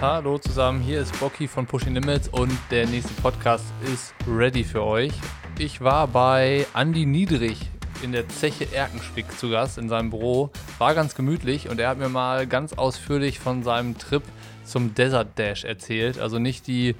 [0.00, 4.84] Hallo zusammen, hier ist Bocky von Pushing Limits und der nächste Podcast ist ready für
[4.84, 5.10] euch.
[5.58, 7.58] Ich war bei Andy Niedrig
[8.04, 10.50] in der Zeche Erkenschwick zu Gast in seinem Büro.
[10.78, 14.22] War ganz gemütlich und er hat mir mal ganz ausführlich von seinem Trip
[14.62, 16.20] zum Desert Dash erzählt.
[16.20, 16.94] Also nicht die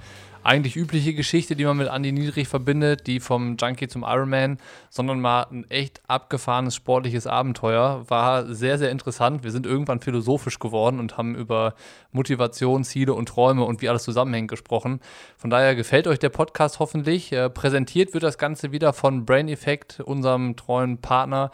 [0.48, 4.56] eigentlich übliche Geschichte, die man mit Andy Niedrig verbindet, die vom Junkie zum Ironman,
[4.88, 8.04] sondern mal ein echt abgefahrenes sportliches Abenteuer.
[8.08, 9.44] War sehr, sehr interessant.
[9.44, 11.74] Wir sind irgendwann philosophisch geworden und haben über
[12.12, 15.00] Motivation, Ziele und Träume und wie alles zusammenhängt gesprochen.
[15.36, 17.30] Von daher gefällt euch der Podcast hoffentlich.
[17.30, 21.50] Äh, präsentiert wird das Ganze wieder von Brain Effect, unserem treuen Partner.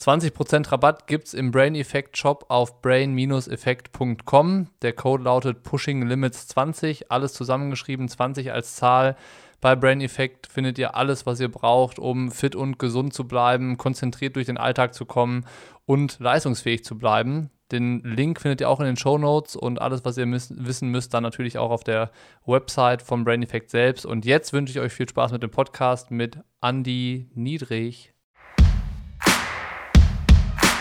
[0.00, 4.68] 20% Rabatt gibt es im Brain Effect Shop auf brain-effekt.com.
[4.82, 9.16] Der Code lautet Pushing Limits 20, alles zusammengeschrieben, 20 als Zahl.
[9.60, 13.78] Bei Brain Effect findet ihr alles, was ihr braucht, um fit und gesund zu bleiben,
[13.78, 15.46] konzentriert durch den Alltag zu kommen
[15.86, 17.50] und leistungsfähig zu bleiben.
[17.72, 20.90] Den Link findet ihr auch in den Show Notes und alles, was ihr müssen, wissen
[20.90, 22.10] müsst, dann natürlich auch auf der
[22.44, 24.04] Website vom Brain Effect selbst.
[24.04, 28.13] Und jetzt wünsche ich euch viel Spaß mit dem Podcast mit Andy Niedrig.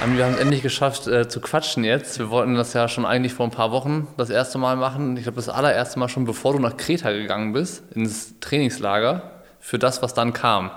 [0.06, 2.20] Wir haben es endlich geschafft äh, zu quatschen jetzt.
[2.20, 5.16] Wir wollten das ja schon eigentlich vor ein paar Wochen das erste Mal machen.
[5.16, 9.80] Ich glaube, das allererste Mal schon, bevor du nach Kreta gegangen bist, ins Trainingslager, für
[9.80, 10.72] das, was dann kam.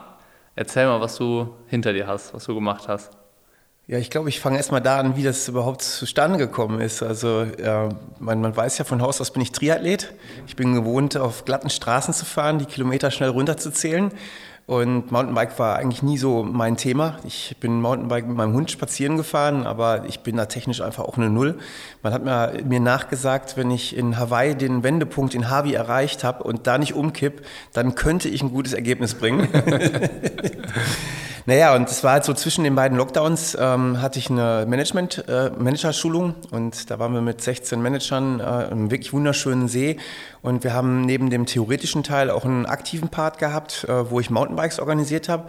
[0.55, 3.11] Erzähl mal, was du hinter dir hast, was du gemacht hast.
[3.89, 7.03] Ja, ich glaube, ich fange erstmal da an, wie das überhaupt zustande gekommen ist.
[7.03, 7.89] Also äh,
[8.21, 10.13] man, man, weiß ja von Haus aus bin ich Triathlet.
[10.47, 14.13] Ich bin gewohnt, auf glatten Straßen zu fahren, die Kilometer schnell runterzuzählen.
[14.67, 17.19] Und Mountainbike war eigentlich nie so mein Thema.
[17.25, 21.17] Ich bin Mountainbike mit meinem Hund spazieren gefahren, aber ich bin da technisch einfach auch
[21.17, 21.57] eine Null.
[22.03, 26.43] Man hat mir, mir nachgesagt, wenn ich in Hawaii den Wendepunkt in Harvey erreicht habe
[26.43, 29.47] und da nicht umkipp, dann könnte ich ein gutes Ergebnis bringen.
[31.49, 35.29] Naja, und es war halt so zwischen den beiden Lockdowns ähm, hatte ich eine Management,
[35.29, 39.97] äh, Managerschulung und da waren wir mit 16 Managern äh, im wirklich wunderschönen See.
[40.43, 44.29] Und wir haben neben dem theoretischen Teil auch einen aktiven Part gehabt, äh, wo ich
[44.29, 45.47] Mountainbikes organisiert habe.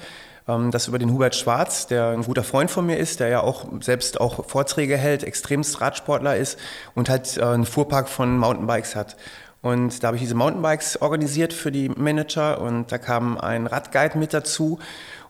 [0.47, 3.41] Ähm, das über den Hubert Schwarz, der ein guter Freund von mir ist, der ja
[3.41, 6.59] auch selbst auch Vorträge hält, extremst Radsportler ist
[6.93, 9.17] und halt äh, einen Fuhrpark von Mountainbikes hat.
[9.63, 14.15] Und da habe ich diese Mountainbikes organisiert für die Manager und da kam ein Radguide
[14.19, 14.77] mit dazu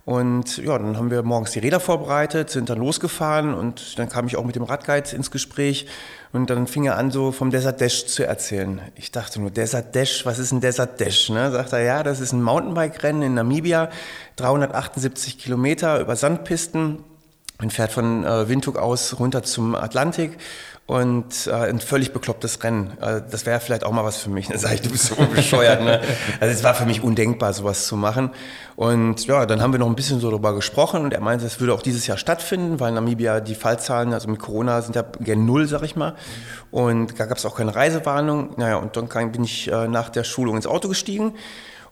[0.08, 4.26] und ja, dann haben wir morgens die Räder vorbereitet, sind dann losgefahren und dann kam
[4.26, 5.86] ich auch mit dem Radguide ins Gespräch
[6.32, 8.80] und dann fing er an, so vom Desert Dash zu erzählen.
[8.96, 11.30] Ich dachte nur, Desert Dash, was ist ein Desert Dash?
[11.30, 11.52] Ne?
[11.52, 13.90] Sagt er, ja, das ist ein Mountainbike-Rennen in Namibia,
[14.38, 17.04] 378 Kilometer über Sandpisten.
[17.60, 20.38] Man fährt von äh, Windhoek aus runter zum Atlantik
[20.86, 22.94] und äh, ein völlig beklopptes Rennen.
[23.02, 24.48] Also das wäre vielleicht auch mal was für mich.
[24.50, 25.84] Dann sage ich, du bist so bescheuert.
[25.84, 26.00] Ne?
[26.40, 28.30] Also es war für mich undenkbar, sowas zu machen.
[28.76, 31.60] Und ja, dann haben wir noch ein bisschen so darüber gesprochen und er meinte, es
[31.60, 35.04] würde auch dieses Jahr stattfinden, weil in Namibia die Fallzahlen, also mit Corona, sind ja
[35.20, 36.14] gen Null, sag ich mal.
[36.70, 38.52] Und da gab es auch keine Reisewarnung.
[38.58, 41.34] Naja, und dann bin ich äh, nach der Schulung ins Auto gestiegen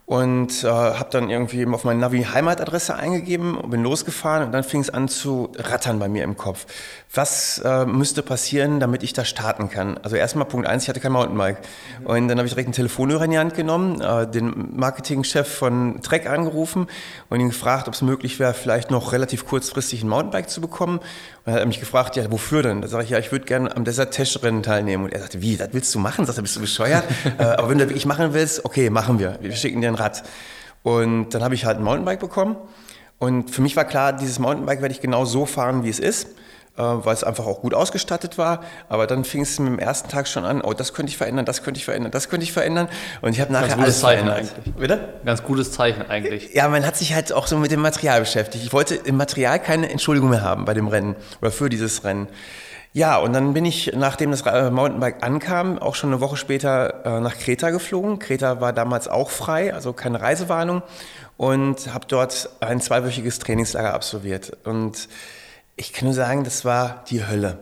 [0.06, 4.52] und äh, habe dann irgendwie eben auf meine Navi Heimatadresse eingegeben und bin losgefahren und
[4.52, 6.66] dann fing es an zu rattern bei mir im Kopf.
[7.12, 9.98] Was äh, müsste passieren, damit ich da starten kann?
[9.98, 11.58] Also erstmal Punkt eins, ich hatte kein Mountainbike
[12.04, 16.00] und dann habe ich direkt einen Telefonhörer in die Hand genommen, äh, den Marketingchef von
[16.02, 16.86] Trek angerufen
[17.28, 21.00] und ihn gefragt, ob es möglich wäre, vielleicht noch relativ kurzfristig ein Mountainbike zu bekommen.
[21.46, 22.80] Und er hat mich gefragt, ja, wofür denn?
[22.80, 25.04] Da sage ich, ja, ich würde gerne am Desert Tesh Rennen teilnehmen.
[25.04, 26.26] Und er sagte, wie, das willst du machen?
[26.26, 27.04] Sagt er, bist du bescheuert?
[27.38, 29.38] äh, aber wenn du wirklich machen willst, okay, machen wir.
[29.40, 30.22] Wir schicken dir Rad.
[30.82, 32.56] Und dann habe ich halt ein Mountainbike bekommen.
[33.18, 36.28] Und für mich war klar, dieses Mountainbike werde ich genau so fahren, wie es ist,
[36.76, 38.62] äh, weil es einfach auch gut ausgestattet war.
[38.88, 41.46] Aber dann fing es mit dem ersten Tag schon an, oh, das könnte ich verändern,
[41.46, 42.88] das könnte ich verändern, das könnte ich verändern.
[43.22, 44.54] Und ich habe nachher Ganz alles Zeichen verändert.
[44.58, 44.74] eigentlich.
[44.74, 45.08] Bitte?
[45.24, 46.52] Ganz gutes Zeichen eigentlich.
[46.52, 48.64] Ja, man hat sich halt auch so mit dem Material beschäftigt.
[48.64, 52.28] Ich wollte im Material keine Entschuldigung mehr haben bei dem Rennen oder für dieses Rennen.
[52.92, 57.20] Ja, und dann bin ich, nachdem das Mountainbike ankam, auch schon eine Woche später äh,
[57.20, 58.18] nach Kreta geflogen.
[58.18, 60.82] Kreta war damals auch frei, also keine Reisewarnung.
[61.36, 64.56] Und habe dort ein zweiwöchiges Trainingslager absolviert.
[64.64, 65.08] Und
[65.76, 67.58] ich kann nur sagen, das war die Hölle.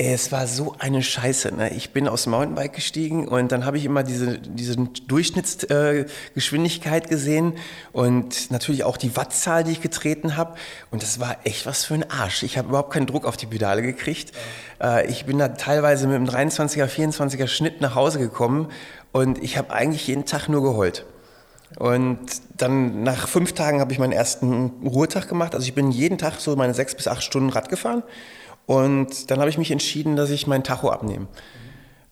[0.00, 1.52] Es war so eine Scheiße.
[1.56, 1.70] Ne?
[1.70, 7.08] Ich bin aus dem Mountainbike gestiegen und dann habe ich immer diese, diese Durchschnittsgeschwindigkeit äh,
[7.08, 7.54] gesehen
[7.90, 10.54] und natürlich auch die Wattzahl, die ich getreten habe.
[10.92, 12.44] Und das war echt was für ein Arsch.
[12.44, 14.30] Ich habe überhaupt keinen Druck auf die Pedale gekriegt.
[14.80, 18.68] Äh, ich bin da teilweise mit einem 23er, 24er Schnitt nach Hause gekommen
[19.10, 21.06] und ich habe eigentlich jeden Tag nur geheult.
[21.76, 22.20] Und
[22.56, 25.56] dann nach fünf Tagen habe ich meinen ersten Ruhetag gemacht.
[25.56, 28.04] Also ich bin jeden Tag so meine sechs bis acht Stunden Rad gefahren.
[28.68, 31.26] Und dann habe ich mich entschieden, dass ich mein Tacho abnehme.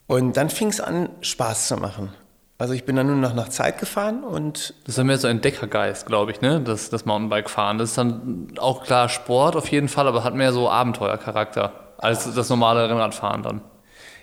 [0.06, 2.14] Und dann fing es an, Spaß zu machen.
[2.56, 4.72] Also ich bin dann nur noch nach Zeit gefahren und...
[4.84, 6.62] Das ist dann mehr so ein Deckergeist, glaube ich, ne?
[6.62, 7.76] Das, das Mountainbike-Fahren.
[7.76, 12.34] Das ist dann auch klar Sport auf jeden Fall, aber hat mehr so Abenteuercharakter als
[12.34, 13.60] das normale Rennradfahren dann.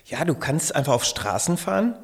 [0.06, 2.00] Ja, du kannst einfach auf Straßen fahren.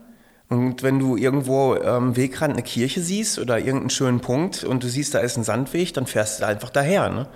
[0.48, 4.90] Und wenn du irgendwo am Wegrand eine Kirche siehst oder irgendeinen schönen Punkt und du
[4.90, 7.10] siehst, da ist ein Sandweg, dann fährst du einfach daher.
[7.10, 7.28] Ne?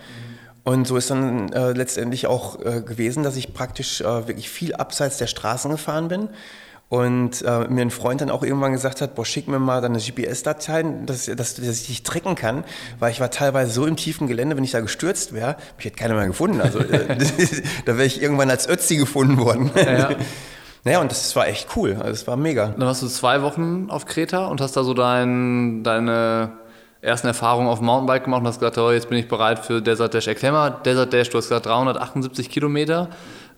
[0.63, 4.73] Und so ist dann äh, letztendlich auch äh, gewesen, dass ich praktisch äh, wirklich viel
[4.75, 6.29] abseits der Straßen gefahren bin.
[6.89, 9.97] Und äh, mir ein Freund dann auch irgendwann gesagt hat, boah, schick mir mal deine
[9.97, 12.63] GPS-Dateien, dass, dass, dass ich dich tracken kann,
[12.99, 15.95] weil ich war teilweise so im tiefen Gelände, wenn ich da gestürzt wäre, mich hätte
[15.95, 16.61] keiner mehr gefunden.
[16.61, 17.17] Also äh,
[17.85, 19.71] da wäre ich irgendwann als Ötzi gefunden worden.
[19.75, 20.11] Ja.
[20.85, 21.93] Naja, und das war echt cool.
[21.93, 22.73] Also, es war mega.
[22.77, 26.57] Dann warst du zwei Wochen auf Kreta und hast da so dein, deine
[27.03, 29.81] ersten Erfahrungen auf dem Mountainbike gemacht und hast gesagt, oh, jetzt bin ich bereit für
[29.81, 30.27] Desert Dash.
[30.27, 33.09] Erklär mal, Desert Dash, du hast gesagt 378 Kilometer.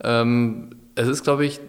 [0.03, 1.59] Ähm, es ist, glaube ich,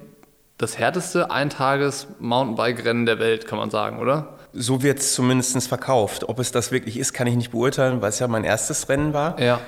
[0.59, 4.37] das härteste Eintages-Mountainbike-Rennen der Welt, kann man sagen, oder?
[4.55, 6.29] So wird es zumindest verkauft.
[6.29, 9.13] Ob es das wirklich ist, kann ich nicht beurteilen, weil es ja mein erstes Rennen
[9.13, 9.39] war.
[9.39, 9.61] Ja.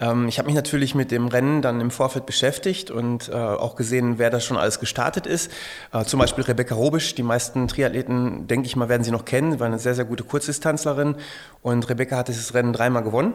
[0.00, 3.76] Ähm, ich habe mich natürlich mit dem Rennen dann im Vorfeld beschäftigt und äh, auch
[3.76, 5.50] gesehen, wer da schon alles gestartet ist.
[5.92, 7.14] Äh, zum Beispiel Rebecca Robisch.
[7.14, 9.60] Die meisten Triathleten, denke ich mal, werden sie noch kennen.
[9.60, 11.16] War eine sehr, sehr gute Kurzdistanzlerin.
[11.62, 13.34] Und Rebecca hat dieses Rennen dreimal gewonnen.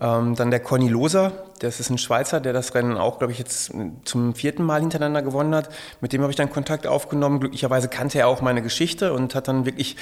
[0.00, 3.38] Ähm, dann der Conny Loser, das ist ein Schweizer, der das Rennen auch, glaube ich,
[3.38, 3.72] jetzt
[4.04, 5.68] zum vierten Mal hintereinander gewonnen hat.
[6.00, 7.40] Mit dem habe ich dann Kontakt aufgenommen.
[7.40, 9.96] Glücklicherweise kannte er auch meine Geschichte und hat dann wirklich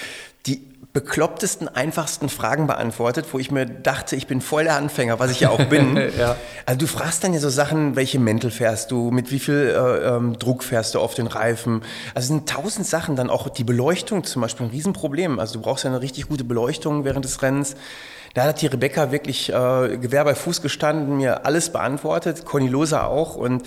[0.46, 5.30] die beklopptesten, einfachsten Fragen beantwortet, wo ich mir dachte, ich bin voll der Anfänger, was
[5.30, 5.96] ich ja auch bin.
[6.18, 6.36] ja.
[6.66, 10.08] Also du fragst dann ja so Sachen, welche Mäntel fährst du, mit wie viel äh,
[10.08, 11.82] ähm, Druck fährst du auf den Reifen.
[12.14, 15.38] Also es sind tausend Sachen, dann auch die Beleuchtung zum Beispiel ein Riesenproblem.
[15.38, 17.74] Also du brauchst ja eine richtig gute Beleuchtung während des Rennens.
[18.34, 23.08] Da hat die Rebecca wirklich äh, Gewehr bei Fuß gestanden, mir alles beantwortet, Conny Loser
[23.08, 23.62] auch und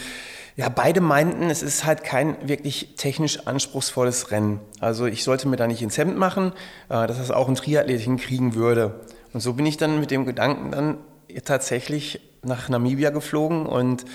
[0.58, 4.62] ja, beide meinten, es ist halt kein wirklich technisch anspruchsvolles Rennen.
[4.80, 6.54] Also ich sollte mir da nicht ins Hemd machen,
[6.90, 9.02] äh, dass das auch ein Triathlet hinkriegen würde.
[9.34, 10.98] Und so bin ich dann mit dem Gedanken dann
[11.44, 14.06] tatsächlich nach Namibia geflogen und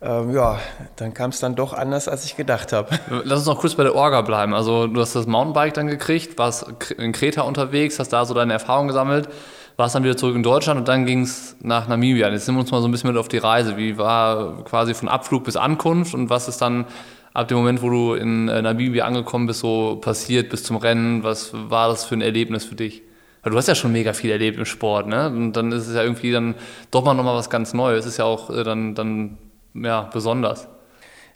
[0.00, 0.58] ähm, ja,
[0.96, 2.98] dann kam es dann doch anders, als ich gedacht habe.
[3.24, 4.54] Lass uns noch kurz bei der Orga bleiben.
[4.54, 8.54] Also du hast das Mountainbike dann gekriegt, warst in Kreta unterwegs, hast da so deine
[8.54, 9.28] Erfahrungen gesammelt
[9.76, 12.30] warst dann wieder zurück in Deutschland und dann ging es nach Namibia.
[12.30, 13.76] Jetzt nehmen wir uns mal so ein bisschen mit auf die Reise.
[13.76, 16.86] Wie war quasi von Abflug bis Ankunft und was ist dann
[17.32, 21.24] ab dem Moment, wo du in äh, Namibia angekommen bist, so passiert bis zum Rennen?
[21.24, 23.02] Was war das für ein Erlebnis für dich?
[23.42, 25.28] Weil du hast ja schon mega viel erlebt im Sport, ne?
[25.28, 26.54] Und dann ist es ja irgendwie dann
[26.90, 28.06] doch mal nochmal was ganz Neues.
[28.06, 29.36] Es ist ja auch äh, dann, dann
[29.74, 30.68] ja, besonders.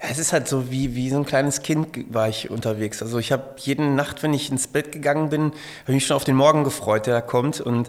[0.01, 3.03] Es ist halt so wie, wie so ein kleines Kind war ich unterwegs.
[3.03, 5.55] Also ich habe jede Nacht, wenn ich ins Bett gegangen bin, habe
[5.89, 7.61] ich mich schon auf den Morgen gefreut, der da kommt.
[7.61, 7.89] Und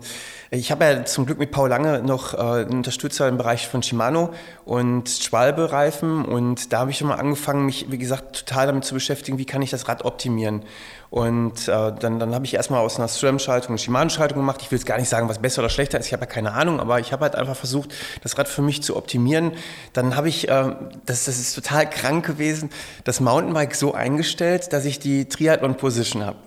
[0.49, 3.83] ich habe ja zum Glück mit Paul Lange noch äh, einen Unterstützer im Bereich von
[3.83, 4.33] Shimano
[4.65, 6.25] und Schwalbe-Reifen.
[6.25, 9.45] Und da habe ich schon mal angefangen, mich, wie gesagt, total damit zu beschäftigen, wie
[9.45, 10.63] kann ich das Rad optimieren.
[11.09, 14.61] Und äh, dann, dann habe ich erstmal aus einer SRAM-Schaltung eine Shimano-Schaltung gemacht.
[14.61, 16.05] Ich will jetzt gar nicht sagen, was besser oder schlechter ist.
[16.05, 18.83] Ich habe ja keine Ahnung, aber ich habe halt einfach versucht, das Rad für mich
[18.83, 19.53] zu optimieren.
[19.93, 20.75] Dann habe ich, äh,
[21.05, 22.69] das, das ist total krank gewesen,
[23.05, 26.37] das Mountainbike so eingestellt, dass ich die Triathlon-Position habe.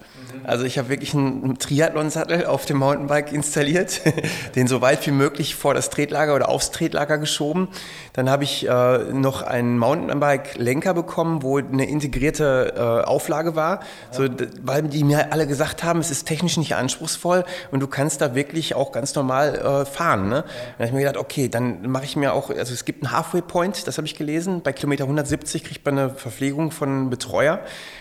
[0.45, 4.01] Also ich habe wirklich einen Triathlon-Sattel auf dem Mountainbike installiert,
[4.55, 7.69] den so weit wie möglich vor das Tretlager oder aufs Tretlager geschoben.
[8.13, 13.81] Dann habe ich äh, noch einen Mountainbike-Lenker bekommen, wo eine integrierte äh, Auflage war,
[14.11, 14.27] so,
[14.63, 18.35] weil die mir alle gesagt haben, es ist technisch nicht anspruchsvoll und du kannst da
[18.35, 20.29] wirklich auch ganz normal äh, fahren.
[20.29, 20.45] Ne?
[20.45, 23.17] Dann habe ich mir gedacht, okay, dann mache ich mir auch, also es gibt einen
[23.17, 27.11] Halfway Point, das habe ich gelesen, bei Kilometer 170 kriegt man eine Verpflegung von einem
[27.11, 27.61] Betreuer.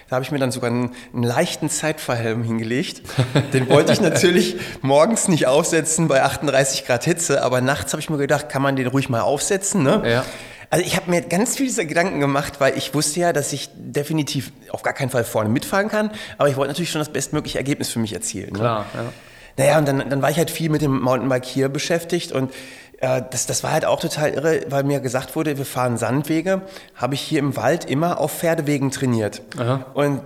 [0.09, 3.01] Da habe ich mir dann sogar einen, einen leichten Zeitverhelm hingelegt.
[3.53, 8.09] Den wollte ich natürlich morgens nicht aufsetzen bei 38 Grad Hitze, aber nachts habe ich
[8.09, 9.83] mir gedacht, kann man den ruhig mal aufsetzen.
[9.83, 10.00] Ne?
[10.05, 10.25] Ja.
[10.69, 14.53] Also ich habe mir ganz viele Gedanken gemacht, weil ich wusste ja, dass ich definitiv
[14.69, 17.89] auf gar keinen Fall vorne mitfahren kann, aber ich wollte natürlich schon das bestmögliche Ergebnis
[17.89, 18.53] für mich erzielen.
[18.53, 18.59] Ne?
[18.59, 19.13] Klar, ja.
[19.57, 22.53] Naja, und dann, dann war ich halt viel mit dem Mountainbike hier beschäftigt und
[23.01, 26.61] äh, das, das war halt auch total irre, weil mir gesagt wurde, wir fahren Sandwege,
[26.95, 29.41] habe ich hier im Wald immer auf Pferdewegen trainiert.
[29.57, 29.87] Aha.
[29.93, 30.23] Und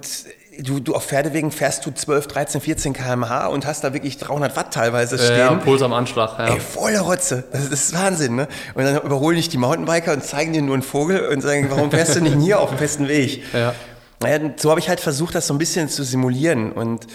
[0.60, 4.56] du, du auf Pferdewegen fährst du 12, 13, 14 km/h und hast da wirklich 300
[4.56, 5.38] Watt teilweise stehen.
[5.38, 6.38] Ja, Puls am Anschlag.
[6.40, 6.54] Ja.
[6.54, 7.44] Ey, volle Rotze.
[7.52, 8.48] Das, das, ist Wahnsinn, ne?
[8.74, 11.92] Und dann überholen dich die Mountainbiker und zeigen dir nur einen Vogel und sagen, warum
[11.92, 13.44] fährst du nicht hier auf dem festen Weg?
[13.54, 13.74] Ja.
[14.22, 17.06] Naja, so habe ich halt versucht, das so ein bisschen zu simulieren und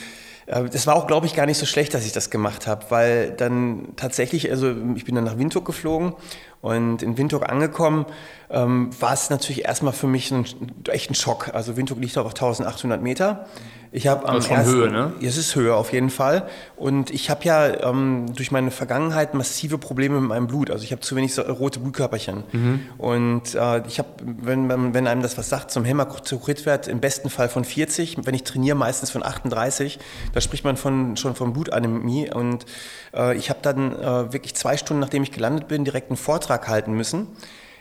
[0.46, 2.86] äh, das war auch, glaube ich, gar nicht so schlecht, dass ich das gemacht habe,
[2.90, 6.14] weil dann tatsächlich, also ich bin dann nach Windhoek geflogen
[6.60, 8.06] und in Windhoek angekommen,
[8.50, 10.44] ähm, war es natürlich erstmal für mich ein,
[10.88, 11.54] echt ein Schock.
[11.54, 13.46] Also Windhoek liegt auf 1800 Meter.
[13.92, 15.12] Ich habe am ersten, Höhe, ne?
[15.20, 16.48] Es ist Höhe auf jeden Fall.
[16.76, 20.70] Und ich habe ja ähm, durch meine Vergangenheit massive Probleme mit meinem Blut.
[20.70, 22.44] Also ich habe zu wenig so rote Blutkörperchen.
[22.52, 22.80] Mhm.
[22.98, 27.48] Und äh, ich habe, wenn, wenn einem das was sagt, zum Hämatokritwert im besten Fall
[27.48, 29.98] von 40, wenn ich trainiere, meistens von 38.
[30.34, 32.30] Da spricht man von, schon von Blutanämie.
[32.32, 32.66] Und
[33.14, 36.68] äh, ich habe dann äh, wirklich zwei Stunden, nachdem ich gelandet bin, direkt einen Vortrag
[36.68, 37.28] halten müssen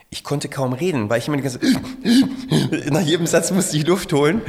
[0.09, 1.59] ich konnte kaum reden, weil ich immer die ganze
[2.91, 4.41] nach jedem Satz musste ich Luft holen.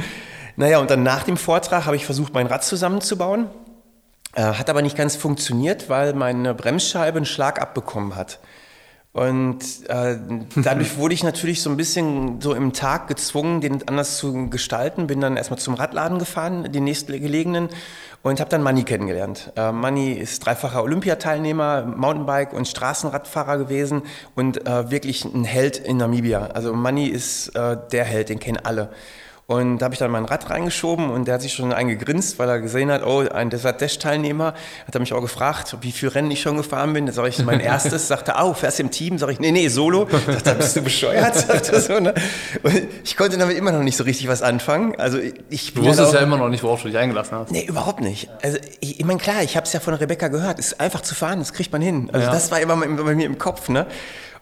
[0.55, 3.47] Naja, und dann nach dem Vortrag habe ich versucht, mein Rad zusammenzubauen.
[4.33, 8.39] Äh, hat aber nicht ganz funktioniert, weil meine Bremsscheibe einen Schlag abbekommen hat.
[9.13, 10.17] Und äh,
[10.55, 15.07] dadurch wurde ich natürlich so ein bisschen so im Tag gezwungen, den anders zu gestalten.
[15.07, 17.69] Bin dann erstmal zum Radladen gefahren, den nächstgelegenen,
[18.23, 19.51] und habe dann Manni kennengelernt.
[19.57, 24.03] Äh, Manni ist dreifacher Olympiateilnehmer, Mountainbike- und Straßenradfahrer gewesen
[24.35, 26.45] und äh, wirklich ein Held in Namibia.
[26.53, 28.91] Also Manni ist äh, der Held, den kennen alle.
[29.51, 32.47] Und da habe ich dann mein Rad reingeschoben und der hat sich schon eingegrinst, weil
[32.47, 34.53] er gesehen hat, oh, ein Desert-Dash-Teilnehmer
[34.87, 37.05] hat er mich auch gefragt, wie viele Rennen ich schon gefahren bin.
[37.05, 39.17] Da sage ich, mein erstes, sagt er, oh, fährst du im Team?
[39.17, 40.07] Sage ich, nee, nee, solo.
[40.09, 41.35] Sagt er, bist du bescheuert?
[41.47, 42.13] Sagt er so, ne?
[42.63, 44.95] Und ich konnte damit immer noch nicht so richtig was anfangen.
[44.97, 47.51] Also ich Du wusstest ja immer noch nicht, worauf du dich eingelassen hast.
[47.51, 48.29] Nee, überhaupt nicht.
[48.41, 51.01] Also ich, ich meine, klar, ich habe es ja von Rebecca gehört, es ist einfach
[51.01, 52.09] zu fahren, das kriegt man hin.
[52.13, 52.31] Also ja.
[52.31, 53.85] das war immer bei mir im Kopf, ne?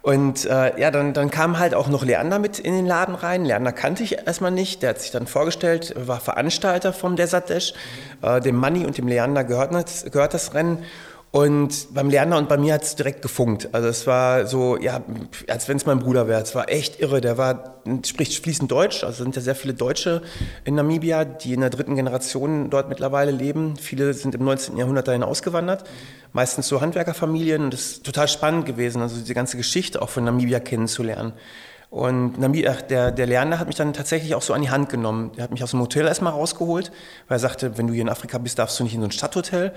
[0.01, 3.43] Und äh, ja, dann, dann kam halt auch noch Leander mit in den Laden rein.
[3.43, 4.81] Leander kannte ich erstmal nicht.
[4.81, 7.73] Der hat sich dann vorgestellt, war Veranstalter vom Desert Dash.
[8.21, 8.27] Mhm.
[8.27, 9.71] Äh, dem Manni und dem Leander gehört,
[10.11, 10.85] gehört das Rennen.
[11.31, 13.69] Und beim Leander und bei mir hat es direkt gefunkt.
[13.71, 15.03] Also es war so, ja,
[15.47, 16.41] als wenn es mein Bruder wäre.
[16.41, 17.21] Es war echt irre.
[17.21, 19.03] Der war, spricht fließend Deutsch.
[19.03, 20.23] Also sind ja sehr viele Deutsche
[20.65, 23.75] in Namibia, die in der dritten Generation dort mittlerweile leben.
[23.77, 24.75] Viele sind im 19.
[24.75, 25.83] Jahrhundert dahin ausgewandert.
[26.33, 27.65] Meistens so Handwerkerfamilien.
[27.65, 31.33] Und das ist total spannend gewesen, also diese ganze Geschichte auch von Namibia kennenzulernen.
[31.91, 35.31] Und der, der Lerner hat mich dann tatsächlich auch so an die Hand genommen.
[35.37, 36.91] Er hat mich aus dem Hotel erstmal rausgeholt,
[37.27, 39.11] weil er sagte, wenn du hier in Afrika bist, darfst du nicht in so ein
[39.11, 39.71] Stadthotel.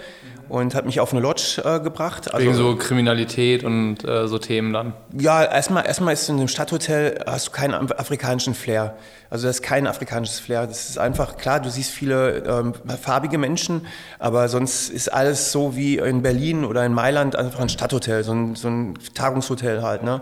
[0.50, 2.34] Und hat mich auf eine Lodge äh, gebracht.
[2.34, 4.92] Also, Wegen so Kriminalität und äh, so Themen dann?
[5.18, 8.94] Ja, erstmal, erstmal ist in einem Stadthotel, hast du keinen afrikanischen Flair.
[9.30, 10.66] Also das ist kein afrikanisches Flair.
[10.66, 13.86] Das ist einfach, klar, du siehst viele ähm, farbige Menschen,
[14.18, 18.32] aber sonst ist alles so wie in Berlin oder in Mailand einfach ein Stadthotel, so
[18.32, 20.02] ein, so ein Tagungshotel halt.
[20.02, 20.20] Ne?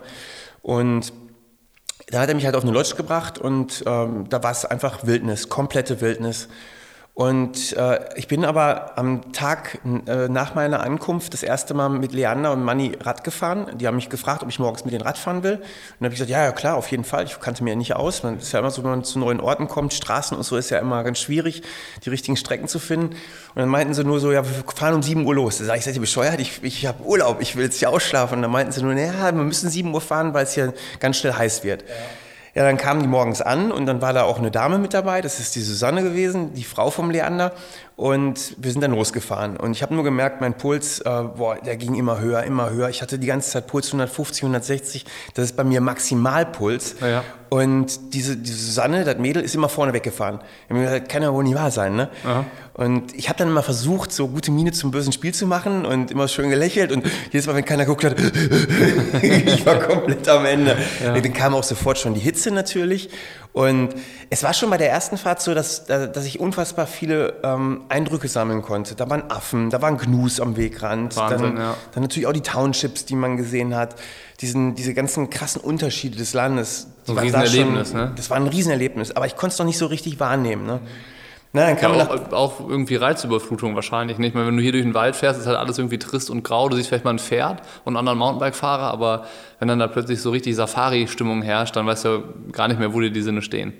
[0.62, 1.12] Und
[2.10, 5.06] da hat er mich halt auf eine Lodge gebracht und ähm, da war es einfach
[5.06, 6.48] Wildnis, komplette Wildnis.
[7.12, 12.12] Und äh, ich bin aber am Tag äh, nach meiner Ankunft das erste Mal mit
[12.12, 13.66] Leander und Manni Rad gefahren.
[13.78, 15.56] Die haben mich gefragt, ob ich morgens mit denen Rad fahren will.
[15.56, 15.62] Und
[15.98, 17.24] dann habe ich gesagt, ja, ja klar, auf jeden Fall.
[17.24, 18.22] Ich kannte mir ja nicht aus.
[18.22, 20.70] Man ist ja immer so, wenn man zu neuen Orten kommt, Straßen und so ist
[20.70, 21.62] ja immer ganz schwierig,
[22.04, 23.08] die richtigen Strecken zu finden.
[23.08, 25.58] Und dann meinten sie nur so, ja, wir fahren um 7 Uhr los.
[25.58, 26.40] Da sage ich, seid ihr bescheuert?
[26.40, 28.36] Ich, ich habe Urlaub, ich will jetzt hier ausschlafen.
[28.36, 31.18] Und dann meinten sie nur, naja, wir müssen 7 Uhr fahren, weil es hier ganz
[31.18, 31.82] schnell heiß wird.
[31.82, 31.94] Ja.
[32.54, 35.20] Ja, dann kamen die morgens an und dann war da auch eine Dame mit dabei,
[35.20, 37.52] das ist die Susanne gewesen, die Frau vom Leander.
[38.00, 39.58] Und wir sind dann losgefahren.
[39.58, 42.88] Und ich habe nur gemerkt, mein Puls, äh, boah, der ging immer höher, immer höher.
[42.88, 45.04] Ich hatte die ganze Zeit Puls 150, 160.
[45.34, 46.94] Das ist bei mir Maximalpuls.
[47.02, 47.24] Ja, ja.
[47.50, 50.38] Und diese, diese Susanne, das Mädel, ist immer vorne weggefahren.
[50.68, 51.94] Ich mir gedacht, kann ja wohl nicht wahr sein.
[51.94, 52.08] Ne?
[52.72, 56.10] Und ich habe dann immer versucht, so gute Miene zum bösen Spiel zu machen und
[56.10, 56.92] immer schön gelächelt.
[56.92, 58.14] Und jedes Mal, wenn keiner guckt hat,
[59.22, 60.78] ich war komplett am Ende.
[61.04, 61.18] Ja.
[61.18, 63.10] Dann kam auch sofort schon die Hitze natürlich.
[63.52, 63.94] Und
[64.30, 68.28] es war schon bei der ersten Fahrt so, dass, dass ich unfassbar viele ähm, Eindrücke
[68.28, 68.94] sammeln konnte.
[68.94, 71.16] Da waren Affen, da waren Gnus am Wegrand.
[71.16, 71.76] Wahnsinn, dann, ja.
[71.92, 73.96] dann natürlich auch die Townships, die man gesehen hat.
[74.40, 76.86] Diesen, diese ganzen krassen Unterschiede des Landes.
[77.08, 78.12] Ein Riesenerlebnis, ne?
[78.14, 80.64] Das war ein Riesenerlebnis, aber ich konnte es noch nicht so richtig wahrnehmen.
[80.64, 80.76] Ne?
[80.76, 80.86] Mhm.
[81.52, 84.36] Dann kann ja, auch, auch, irgendwie Reizüberflutung wahrscheinlich nicht.
[84.36, 86.68] Weil wenn du hier durch den Wald fährst, ist halt alles irgendwie trist und grau.
[86.68, 89.26] Du siehst vielleicht mal ein Pferd und einen anderen Mountainbike-Fahrer, aber
[89.58, 93.00] wenn dann da plötzlich so richtig Safari-Stimmung herrscht, dann weißt du gar nicht mehr, wo
[93.00, 93.72] dir die Sinne stehen.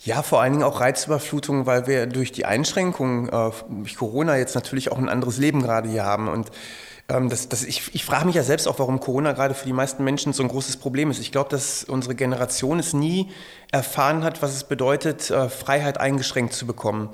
[0.00, 4.54] Ja, vor allen Dingen auch Reizüberflutung, weil wir durch die Einschränkungen äh, durch Corona jetzt
[4.54, 6.50] natürlich auch ein anderes Leben gerade hier haben und
[7.08, 9.72] ähm, das, das, ich, ich frage mich ja selbst auch, warum Corona gerade für die
[9.72, 11.20] meisten Menschen so ein großes Problem ist.
[11.20, 13.30] Ich glaube, dass unsere Generation es nie
[13.72, 17.10] erfahren hat, was es bedeutet, äh, Freiheit eingeschränkt zu bekommen.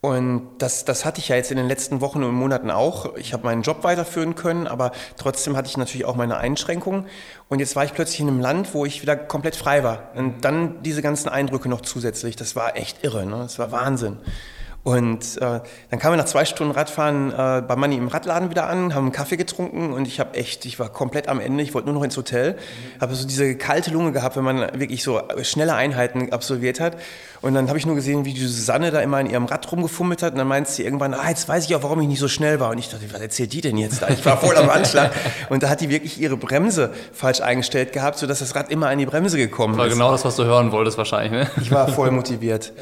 [0.00, 3.16] Und das, das hatte ich ja jetzt in den letzten Wochen und Monaten auch.
[3.16, 7.06] Ich habe meinen Job weiterführen können, aber trotzdem hatte ich natürlich auch meine Einschränkungen.
[7.48, 10.10] Und jetzt war ich plötzlich in einem Land, wo ich wieder komplett frei war.
[10.14, 12.36] Und dann diese ganzen Eindrücke noch zusätzlich.
[12.36, 13.24] Das war echt irre.
[13.24, 13.38] Ne?
[13.38, 14.18] Das war Wahnsinn.
[14.84, 15.60] Und äh,
[15.90, 19.04] dann kamen wir nach zwei Stunden Radfahren äh, bei Manni im Radladen wieder an, haben
[19.04, 21.94] einen Kaffee getrunken und ich habe echt, ich war komplett am Ende, ich wollte nur
[21.94, 23.00] noch ins Hotel, mhm.
[23.00, 26.98] habe so diese kalte Lunge gehabt, wenn man wirklich so schnelle Einheiten absolviert hat.
[27.40, 30.22] Und dann habe ich nur gesehen, wie die Susanne da immer in ihrem Rad rumgefummelt
[30.22, 32.28] hat und dann meint sie irgendwann, ah, jetzt weiß ich auch, warum ich nicht so
[32.28, 32.70] schnell war.
[32.70, 34.08] Und ich dachte, was erzählt die denn jetzt da?
[34.08, 35.12] Ich war voll am Anschlag.
[35.48, 38.98] Und da hat die wirklich ihre Bremse falsch eingestellt gehabt, sodass das Rad immer an
[38.98, 39.78] die Bremse gekommen ist.
[39.78, 41.50] War genau das, was du hören wolltest wahrscheinlich, ne?
[41.60, 42.72] Ich war voll motiviert.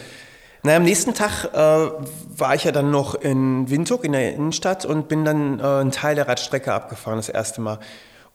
[0.65, 4.85] Naja, am nächsten Tag äh, war ich ja dann noch in Windhoek in der Innenstadt
[4.85, 7.81] und bin dann äh, einen Teil der Radstrecke abgefahren, das erste Mal.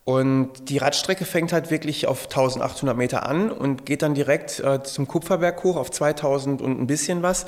[0.03, 4.83] Und die Radstrecke fängt halt wirklich auf 1800 Meter an und geht dann direkt äh,
[4.83, 7.45] zum Kupferberg hoch auf 2000 und ein bisschen was.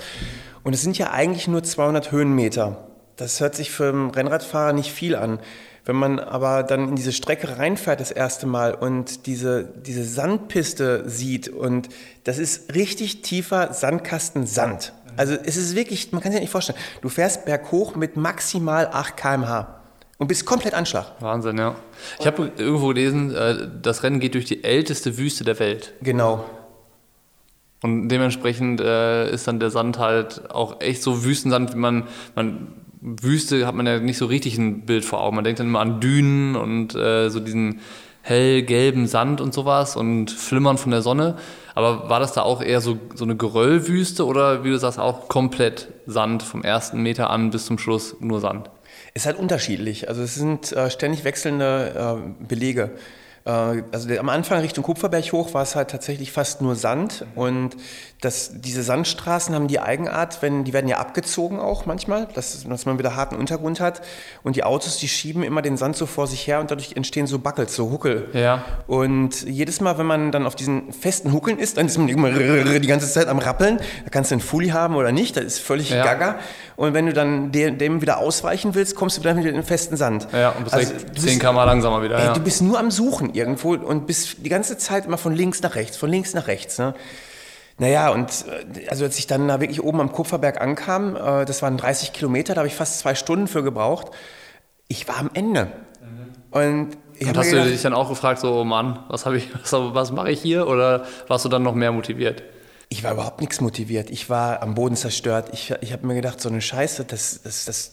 [0.64, 2.88] Und es sind ja eigentlich nur 200 Höhenmeter.
[3.18, 5.40] Das hört sich für einen Rennradfahrer nicht viel an.
[5.90, 11.10] Wenn man aber dann in diese Strecke reinfährt das erste Mal und diese, diese Sandpiste
[11.10, 11.90] sieht und
[12.26, 14.94] das ist richtig tiefer Sandkasten Sand.
[15.18, 19.18] Also es ist wirklich, man kann sich nicht vorstellen, du fährst berghoch mit maximal 8
[19.18, 19.82] km/h
[20.20, 21.14] und bist komplett Anschlag.
[21.22, 21.74] Wahnsinn, ja.
[22.20, 25.96] Ich habe irgendwo gelesen, äh, das Rennen geht durch die älteste Wüste der Welt.
[26.04, 26.46] Genau.
[27.82, 32.76] Und dementsprechend äh, ist dann der Sand halt auch echt so Wüstensand, wie man, man
[33.02, 35.36] Wüste hat man ja nicht so richtig ein Bild vor Augen.
[35.36, 37.80] Man denkt dann immer an Dünen und äh, so diesen
[38.22, 41.38] hellgelben Sand und sowas und Flimmern von der Sonne.
[41.76, 45.30] Aber war das da auch eher so, so eine Geröllwüste oder wie du sagst, auch
[45.30, 48.70] komplett Sand vom ersten Meter an bis zum Schluss nur Sand?
[49.14, 50.10] Es ist halt unterschiedlich.
[50.10, 52.92] Also es sind äh, ständig wechselnde äh, Belege.
[53.46, 57.78] Äh, also am Anfang Richtung Kupferberg hoch war es halt tatsächlich fast nur Sand und
[58.22, 62.86] das, diese Sandstraßen haben die Eigenart, wenn, die werden ja abgezogen auch manchmal, dass, dass
[62.86, 64.02] man wieder harten Untergrund hat
[64.44, 67.28] und die Autos, die schieben immer den Sand so vor sich her und dadurch entstehen
[67.28, 68.28] so Buckels, so Huckel.
[68.34, 68.66] Ja.
[68.88, 72.30] Und jedes Mal, wenn man dann auf diesen festen Huckeln ist, dann ist man immer
[72.30, 73.78] die ganze Zeit am Rappeln.
[73.78, 76.04] Da kannst du einen Fully haben oder nicht, das ist völlig ja.
[76.04, 76.40] gaga.
[76.76, 79.96] Und wenn du dann dem wieder ausweichen willst, kommst du dann wieder in den festen
[79.96, 80.28] Sand.
[80.34, 82.18] Ja, und bist also, 10 km langsamer wieder.
[82.18, 82.34] Ey, ja.
[82.34, 85.76] Du bist nur am Suchen irgendwo und bist die ganze Zeit immer von links nach
[85.76, 86.80] rechts, von links nach rechts.
[86.80, 86.94] Ne?
[87.80, 88.46] Naja, und
[88.76, 92.14] äh, also als ich dann da wirklich oben am Kupferberg ankam, äh, das waren 30
[92.14, 94.12] Kilometer, da habe ich fast zwei Stunden für gebraucht.
[94.88, 95.72] Ich war am Ende.
[96.52, 99.74] Und, und hast gedacht, du dich dann auch gefragt, so, oh Mann, was, ich, was,
[99.74, 100.68] was mache ich hier?
[100.68, 102.44] Oder warst du dann noch mehr motiviert?
[102.90, 104.10] Ich war überhaupt nichts motiviert.
[104.10, 105.50] Ich war am Boden zerstört.
[105.54, 107.92] Ich, ich habe mir gedacht, so eine Scheiße, das, das, das,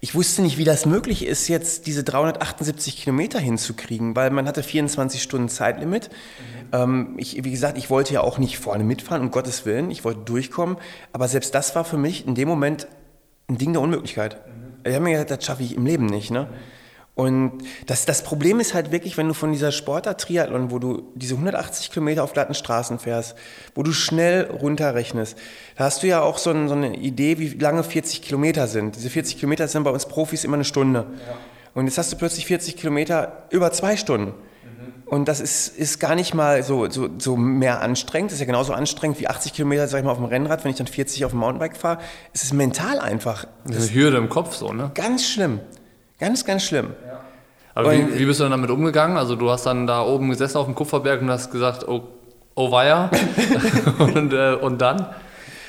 [0.00, 4.62] ich wusste nicht, wie das möglich ist, jetzt diese 378 Kilometer hinzukriegen, weil man hatte
[4.62, 6.10] 24 Stunden Zeitlimit.
[6.10, 6.68] Mhm.
[6.72, 9.90] Ähm, ich, wie gesagt, ich wollte ja auch nicht vorne mitfahren, um Gottes Willen.
[9.90, 10.76] Ich wollte durchkommen.
[11.12, 12.86] Aber selbst das war für mich in dem Moment
[13.48, 14.46] ein Ding der Unmöglichkeit.
[14.46, 14.88] Mhm.
[14.88, 16.30] Ich habe mir gedacht, das schaffe ich im Leben nicht.
[16.30, 16.42] Ne?
[16.42, 16.75] Mhm.
[17.16, 21.02] Und das, das Problem ist halt wirklich, wenn du von dieser Sportart Triathlon, wo du
[21.14, 23.34] diese 180 Kilometer auf glatten Straßen fährst,
[23.74, 25.38] wo du schnell runterrechnest,
[25.76, 28.96] da hast du ja auch so, ein, so eine Idee, wie lange 40 Kilometer sind.
[28.96, 31.06] Diese 40 Kilometer sind bei uns Profis immer eine Stunde.
[31.26, 31.36] Ja.
[31.72, 34.26] Und jetzt hast du plötzlich 40 Kilometer über zwei Stunden.
[34.26, 35.02] Mhm.
[35.06, 38.30] Und das ist, ist gar nicht mal so, so, so mehr anstrengend.
[38.30, 40.70] Das ist ja genauso anstrengend wie 80 Kilometer, sag ich mal, auf dem Rennrad, wenn
[40.70, 41.98] ich dann 40 auf dem Mountainbike fahre.
[42.34, 43.46] Es ist mental einfach.
[43.64, 44.90] Das ist eine Hürde im Kopf so, ne?
[44.92, 45.60] Ganz schlimm.
[46.18, 46.94] Ganz, ganz schlimm.
[47.06, 47.20] Ja.
[47.74, 49.18] Aber wie, wie, bist du dann damit umgegangen?
[49.18, 52.04] Also du hast dann da oben gesessen auf dem Kupferberg und hast gesagt, oh,
[52.54, 53.10] oh weia.
[53.98, 55.14] und, äh, und dann?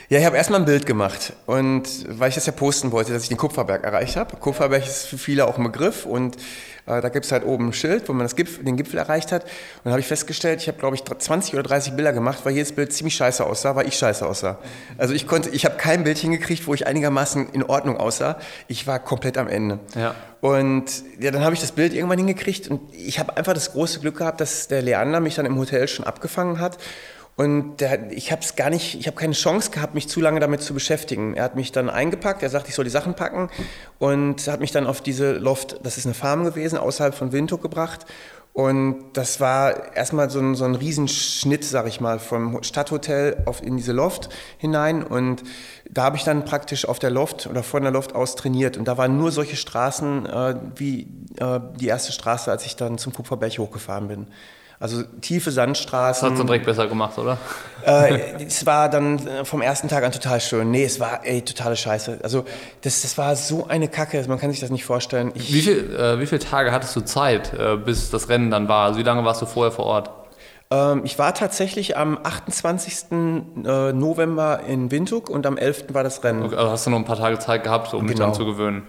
[0.10, 3.24] Ja, ich habe erstmal ein Bild gemacht und weil ich das ja posten wollte, dass
[3.24, 4.38] ich den Kupferberg erreicht habe.
[4.38, 6.38] Kupferberg ist für viele auch ein Begriff und
[6.88, 9.44] da gibt es halt oben ein Schild, wo man Gipfel, den Gipfel erreicht hat.
[9.44, 9.52] Und
[9.84, 12.72] dann habe ich festgestellt, ich habe glaube ich 20 oder 30 Bilder gemacht, weil jedes
[12.72, 14.58] Bild ziemlich scheiße aussah, weil ich scheiße aussah.
[14.98, 18.38] Also ich konnte, ich habe kein Bild hingekriegt, wo ich einigermaßen in Ordnung aussah.
[18.68, 19.80] Ich war komplett am Ende.
[19.96, 20.16] Ja.
[20.40, 20.86] Und
[21.20, 24.18] ja, dann habe ich das Bild irgendwann hingekriegt und ich habe einfach das große Glück
[24.18, 26.78] gehabt, dass der Leander mich dann im Hotel schon abgefangen hat
[27.38, 30.40] und der, ich habe es gar nicht, ich habe keine Chance gehabt, mich zu lange
[30.40, 31.36] damit zu beschäftigen.
[31.36, 33.50] Er hat mich dann eingepackt, er sagt, ich soll die Sachen packen
[34.00, 37.62] und hat mich dann auf diese Loft, das ist eine Farm gewesen, außerhalb von Windhoek
[37.62, 38.08] gebracht.
[38.54, 43.62] Und das war erstmal so ein, so ein Riesenschnitt, sag ich mal, vom Stadthotel auf
[43.62, 45.04] in diese Loft hinein.
[45.04, 45.44] Und
[45.92, 48.78] da habe ich dann praktisch auf der Loft oder von der Loft aus trainiert.
[48.78, 51.02] Und da waren nur solche Straßen äh, wie
[51.40, 54.28] äh, die erste Straße, als ich dann zum Kupferberg hochgefahren bin.
[54.80, 56.22] Also tiefe Sandstraßen.
[56.22, 57.40] Das hat es dann direkt besser gemacht, oder?
[57.84, 60.70] Äh, es war dann äh, vom ersten Tag an total schön.
[60.70, 62.20] Nee, es war ey, totale Scheiße.
[62.22, 62.46] Also
[62.82, 65.32] das, das war so eine Kacke, man kann sich das nicht vorstellen.
[65.34, 68.68] Ich wie, viel, äh, wie viele Tage hattest du Zeit, äh, bis das Rennen dann
[68.68, 68.86] war?
[68.86, 70.12] Also wie lange warst du vorher vor Ort?
[70.70, 73.12] Ähm, ich war tatsächlich am 28.
[73.12, 75.86] Äh, November in Windhoek und am 11.
[75.94, 76.44] war das Rennen.
[76.44, 78.10] Okay, also hast du noch ein paar Tage Zeit gehabt, um genau.
[78.10, 78.84] dich dann zu gewöhnen?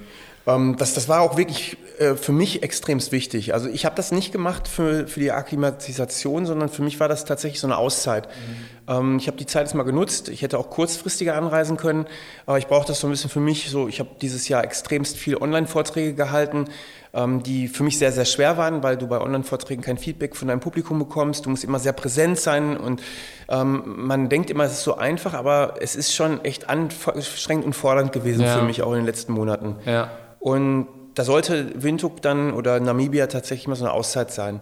[0.48, 3.52] Ähm, das, das war auch wirklich äh, für mich extremst wichtig.
[3.52, 7.26] Also ich habe das nicht gemacht für, für die Akklimatisation, sondern für mich war das
[7.26, 8.28] tatsächlich so eine Auszeit.
[8.28, 8.92] Mhm.
[8.94, 10.30] Ähm, ich habe die Zeit jetzt mal genutzt.
[10.30, 12.06] Ich hätte auch kurzfristiger anreisen können,
[12.46, 13.68] aber ich brauche das so ein bisschen für mich.
[13.68, 16.64] So, ich habe dieses Jahr extremst viele Online-Vorträge gehalten,
[17.12, 20.48] ähm, die für mich sehr, sehr schwer waren, weil du bei Online-Vorträgen kein Feedback von
[20.48, 21.44] deinem Publikum bekommst.
[21.44, 23.02] Du musst immer sehr präsent sein und
[23.50, 27.74] ähm, man denkt immer, es ist so einfach, aber es ist schon echt anstrengend und
[27.74, 28.58] fordernd gewesen ja.
[28.58, 29.76] für mich auch in den letzten Monaten.
[29.84, 30.11] Ja.
[30.40, 34.61] Und da sollte Windhoek dann oder Namibia tatsächlich mal so eine Auszeit sein.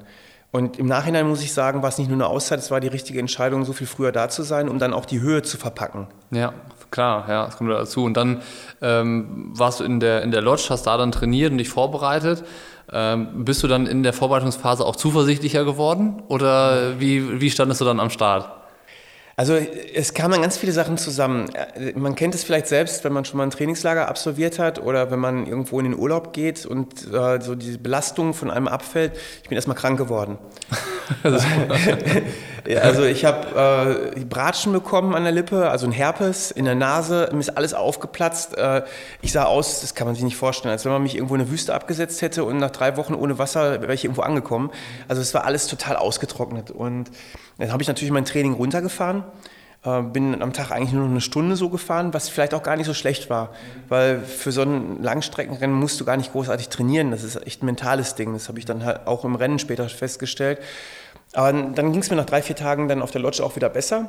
[0.52, 2.88] Und im Nachhinein muss ich sagen, war es nicht nur eine Auszeit, es war die
[2.88, 6.06] richtige Entscheidung, so viel früher da zu sein, um dann auch die Höhe zu verpacken.
[6.30, 6.54] Ja,
[6.90, 8.04] klar, ja, das kommt dazu.
[8.04, 8.40] Und dann
[8.80, 12.42] ähm, warst du in der, in der Lodge, hast da dann trainiert und dich vorbereitet.
[12.90, 17.84] Ähm, bist du dann in der Vorbereitungsphase auch zuversichtlicher geworden oder wie, wie standest du
[17.84, 18.48] dann am Start?
[19.38, 21.50] Also es kamen ganz viele Sachen zusammen.
[21.54, 25.10] Äh, man kennt es vielleicht selbst, wenn man schon mal ein Trainingslager absolviert hat oder
[25.10, 29.12] wenn man irgendwo in den Urlaub geht und äh, so die Belastung von einem abfällt.
[29.42, 30.38] Ich bin erstmal krank geworden.
[32.74, 37.28] also ich habe äh, Bratschen bekommen an der Lippe, also ein Herpes in der Nase,
[37.32, 38.56] mir ist alles aufgeplatzt.
[38.58, 38.82] Äh,
[39.22, 41.40] ich sah aus, das kann man sich nicht vorstellen, als wenn man mich irgendwo in
[41.40, 44.70] eine Wüste abgesetzt hätte und nach drei Wochen ohne Wasser wäre ich irgendwo angekommen.
[45.08, 47.10] Also es war alles total ausgetrocknet und
[47.58, 49.24] dann habe ich natürlich mein Training runtergefahren.
[49.84, 52.76] Äh, bin am Tag eigentlich nur noch eine Stunde so gefahren, was vielleicht auch gar
[52.76, 53.50] nicht so schlecht war.
[53.88, 57.12] Weil für so ein Langstreckenrennen musst du gar nicht großartig trainieren.
[57.12, 58.32] Das ist echt ein mentales Ding.
[58.32, 60.58] Das habe ich dann halt auch im Rennen später festgestellt.
[61.36, 63.68] Aber dann ging es mir nach drei, vier Tagen dann auf der Lodge auch wieder
[63.68, 64.08] besser.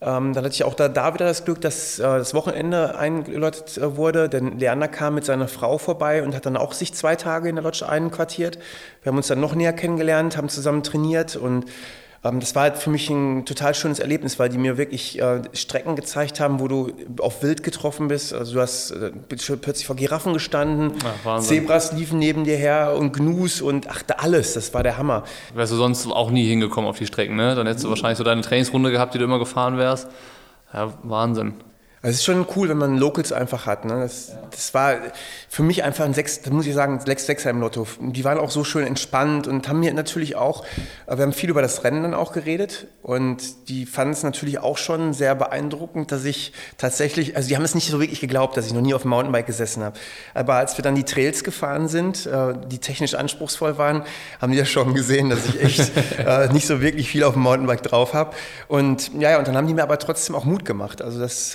[0.00, 3.76] Ähm, dann hatte ich auch da, da wieder das Glück, dass äh, das Wochenende eingeläutet
[3.76, 7.16] äh, wurde, denn Leander kam mit seiner Frau vorbei und hat dann auch sich zwei
[7.16, 8.56] Tage in der Lodge einquartiert.
[9.02, 11.64] Wir haben uns dann noch näher kennengelernt, haben zusammen trainiert und
[12.22, 15.96] das war halt für mich ein total schönes Erlebnis, weil die mir wirklich äh, Strecken
[15.96, 18.34] gezeigt haben, wo du auf Wild getroffen bist.
[18.34, 20.92] Also du hast äh, plötzlich vor Giraffen gestanden,
[21.24, 25.24] ja, Zebras liefen neben dir her und Gnus und ach, alles, das war der Hammer.
[25.54, 27.54] Wärst du sonst auch nie hingekommen auf die Strecken, ne?
[27.54, 30.08] Dann hättest du wahrscheinlich so deine Trainingsrunde gehabt, die du immer gefahren wärst.
[30.74, 31.54] Ja, Wahnsinn.
[32.02, 33.84] Also es ist schon cool, wenn man Locals einfach hat.
[33.84, 34.00] Ne?
[34.00, 34.94] Das, das war
[35.50, 37.86] für mich einfach ein Sechs, das muss ich sagen, Sechs Sechser im Lotto.
[38.00, 40.64] Die waren auch so schön entspannt und haben mir natürlich auch,
[41.06, 44.60] äh, wir haben viel über das Rennen dann auch geredet und die fanden es natürlich
[44.60, 48.56] auch schon sehr beeindruckend, dass ich tatsächlich, also die haben es nicht so wirklich geglaubt,
[48.56, 49.98] dass ich noch nie auf dem Mountainbike gesessen habe.
[50.32, 54.04] Aber als wir dann die Trails gefahren sind, äh, die technisch anspruchsvoll waren,
[54.40, 57.42] haben die ja schon gesehen, dass ich echt äh, nicht so wirklich viel auf dem
[57.42, 58.34] Mountainbike drauf habe.
[58.68, 61.02] Und ja, und dann haben die mir aber trotzdem auch Mut gemacht.
[61.02, 61.54] Also das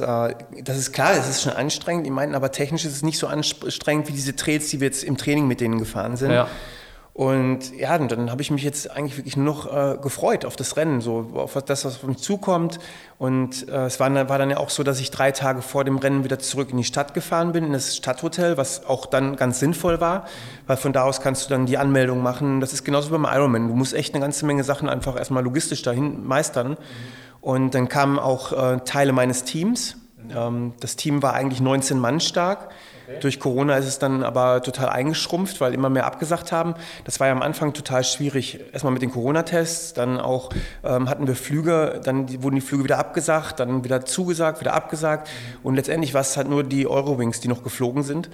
[0.64, 2.06] das ist klar, es ist schon anstrengend.
[2.06, 5.04] Die meinten aber technisch ist es nicht so anstrengend wie diese Trails, die wir jetzt
[5.04, 6.32] im Training mit denen gefahren sind.
[6.32, 6.48] Ja.
[7.16, 10.58] Und ja, und dann habe ich mich jetzt eigentlich wirklich nur noch äh, gefreut auf
[10.58, 12.78] das Rennen, so auf das, was auf mich zukommt.
[13.18, 15.98] Und äh, es war, war, dann ja auch so, dass ich drei Tage vor dem
[15.98, 19.62] Rennen wieder zurück in die Stadt gefahren bin, in das Stadthotel, was auch dann ganz
[19.62, 20.26] sinnvoll war,
[20.68, 22.60] weil von da aus kannst du dann die Anmeldung machen.
[22.60, 23.70] Das ist genauso beim Ironman.
[23.70, 26.72] Du musst echt eine ganze Menge Sachen einfach erstmal logistisch dahin meistern.
[26.72, 26.78] Mhm.
[27.40, 29.96] Und dann kamen auch äh, Teile meines Teams
[30.80, 32.70] das Team war eigentlich 19 Mann stark.
[33.08, 33.20] Okay.
[33.22, 36.74] Durch Corona ist es dann aber total eingeschrumpft, weil immer mehr abgesagt haben.
[37.04, 38.60] Das war ja am Anfang total schwierig.
[38.74, 40.50] Erstmal mit den Corona-Tests, dann auch
[40.84, 45.28] ähm, hatten wir Flüge, dann wurden die Flüge wieder abgesagt, dann wieder zugesagt, wieder abgesagt.
[45.28, 45.60] Mhm.
[45.68, 48.30] Und letztendlich war es halt nur die Eurowings, die noch geflogen sind.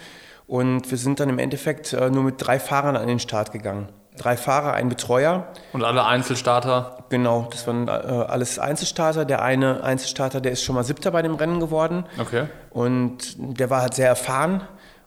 [0.48, 3.90] Und wir sind dann im Endeffekt äh, nur mit drei Fahrern an den Start gegangen
[4.18, 5.48] drei Fahrer, ein Betreuer.
[5.74, 6.98] Und alle Einzelstarter?
[7.10, 9.26] Genau, das waren äh, alles Einzelstarter.
[9.26, 12.06] Der eine Einzelstarter, der ist schon mal Siebter bei dem Rennen geworden.
[12.20, 12.46] Okay.
[12.70, 14.62] Und der war halt sehr erfahren.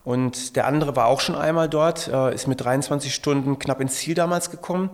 [0.05, 3.95] Und der andere war auch schon einmal dort, äh, ist mit 23 Stunden knapp ins
[3.95, 4.91] Ziel damals gekommen.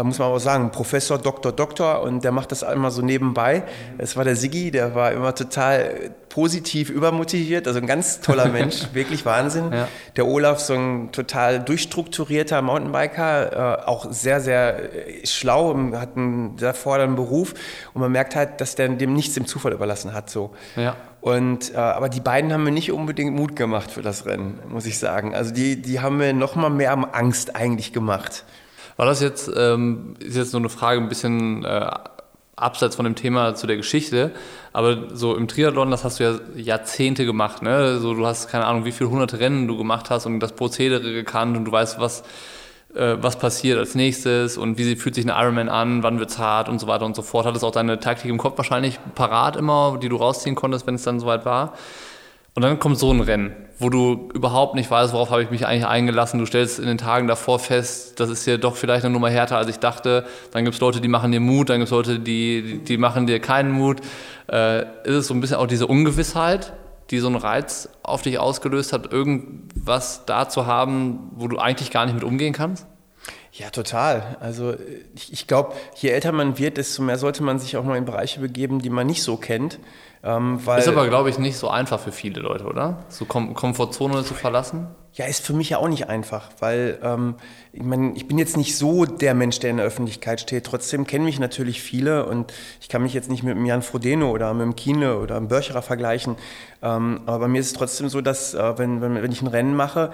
[0.00, 3.62] Äh, muss man aber sagen, Professor, Doktor, Doktor und der macht das immer so nebenbei.
[3.98, 8.88] Es war der Siggi, der war immer total positiv übermotiviert, also ein ganz toller Mensch,
[8.92, 9.72] wirklich Wahnsinn.
[9.72, 9.88] Ja.
[10.16, 14.90] Der Olaf, so ein total durchstrukturierter Mountainbiker, äh, auch sehr, sehr
[15.24, 17.54] schlau, hat einen sehr fordernden Beruf
[17.94, 20.30] und man merkt halt, dass der dem nichts im Zufall überlassen hat.
[20.30, 20.50] So.
[20.76, 20.96] Ja.
[21.20, 24.86] Und, äh, aber die beiden haben mir nicht unbedingt Mut gemacht für das Rennen, muss
[24.86, 25.34] ich sagen.
[25.34, 28.44] Also die, die haben mir noch mal mehr Angst eigentlich gemacht.
[29.00, 31.90] War das jetzt, ähm, ist jetzt nur eine Frage ein bisschen äh,
[32.54, 34.30] abseits von dem Thema zu der Geschichte,
[34.74, 37.98] aber so im Triathlon, das hast du ja Jahrzehnte gemacht, ne?
[37.98, 41.14] So, du hast keine Ahnung, wie viele hunderte Rennen du gemacht hast und das Prozedere
[41.14, 42.24] gekannt und du weißt, was,
[42.94, 46.68] äh, was passiert als nächstes und wie fühlt sich ein Ironman an, wann wird's hart
[46.68, 47.46] und so weiter und so fort.
[47.46, 51.04] Hattest auch deine Taktik im Kopf wahrscheinlich parat immer, die du rausziehen konntest, wenn es
[51.04, 51.72] dann soweit war.
[52.54, 55.66] Und dann kommt so ein Rennen, wo du überhaupt nicht weißt, worauf habe ich mich
[55.66, 56.38] eigentlich eingelassen.
[56.38, 59.56] Du stellst in den Tagen davor fest, das ist hier doch vielleicht eine Nummer härter,
[59.56, 60.26] als ich dachte.
[60.52, 63.26] Dann gibt es Leute, die machen dir Mut, dann gibt es Leute, die, die machen
[63.26, 64.02] dir keinen Mut.
[64.52, 66.74] Äh, ist es so ein bisschen auch diese Ungewissheit,
[67.10, 71.90] die so einen Reiz auf dich ausgelöst hat, irgendwas da zu haben, wo du eigentlich
[71.90, 72.86] gar nicht mit umgehen kannst?
[73.52, 74.36] Ja, total.
[74.40, 74.74] Also
[75.14, 78.04] ich, ich glaube, je älter man wird, desto mehr sollte man sich auch mal in
[78.04, 79.80] Bereiche begeben, die man nicht so kennt.
[80.22, 82.98] Ähm, ist aber, glaube ich, nicht so einfach für viele Leute, oder?
[83.08, 84.88] So Kom Komfortzone zu verlassen?
[85.14, 87.34] Ja, ist für mich ja auch nicht einfach, weil ähm,
[87.72, 90.64] ich, mein, ich bin jetzt nicht so der Mensch, der in der Öffentlichkeit steht.
[90.64, 94.30] Trotzdem kennen mich natürlich viele und ich kann mich jetzt nicht mit dem Jan Frodeno
[94.30, 96.36] oder mit dem Kiene oder dem Börcherer vergleichen.
[96.80, 99.48] Ähm, aber bei mir ist es trotzdem so, dass äh, wenn, wenn, wenn ich ein
[99.48, 100.12] Rennen mache,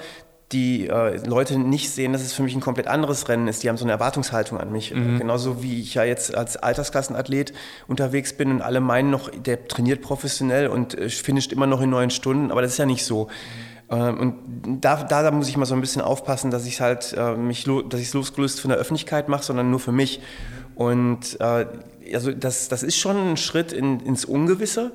[0.53, 3.63] die äh, Leute nicht sehen, dass es für mich ein komplett anderes Rennen ist.
[3.63, 4.95] Die haben so eine Erwartungshaltung an mich.
[4.95, 5.19] Mhm.
[5.19, 7.53] Genauso wie ich ja jetzt als Altersklassenathlet
[7.89, 11.91] unterwegs bin und alle meinen noch, der trainiert professionell und äh, finisht immer noch in
[11.91, 13.25] neun Stunden, aber das ist ja nicht so.
[13.25, 13.77] Mhm.
[13.89, 17.15] Ähm, und da, da, da, muss ich mal so ein bisschen aufpassen, dass ich halt
[17.17, 20.21] äh, mich, dass ich es losgelöst von der Öffentlichkeit mache, sondern nur für mich.
[20.75, 21.67] Und äh,
[22.13, 24.93] also das, das ist schon ein Schritt in, ins Ungewisse.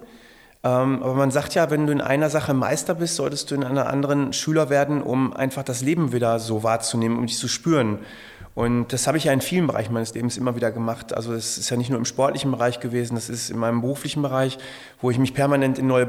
[0.63, 3.63] Ähm, aber man sagt ja, wenn du in einer Sache Meister bist, solltest du in
[3.63, 7.99] einer anderen Schüler werden, um einfach das Leben wieder so wahrzunehmen, um dich zu spüren.
[8.53, 11.13] Und das habe ich ja in vielen Bereichen meines Lebens immer wieder gemacht.
[11.13, 14.21] Also es ist ja nicht nur im sportlichen Bereich gewesen, das ist in meinem beruflichen
[14.21, 14.57] Bereich,
[15.01, 16.07] wo ich mich permanent in neue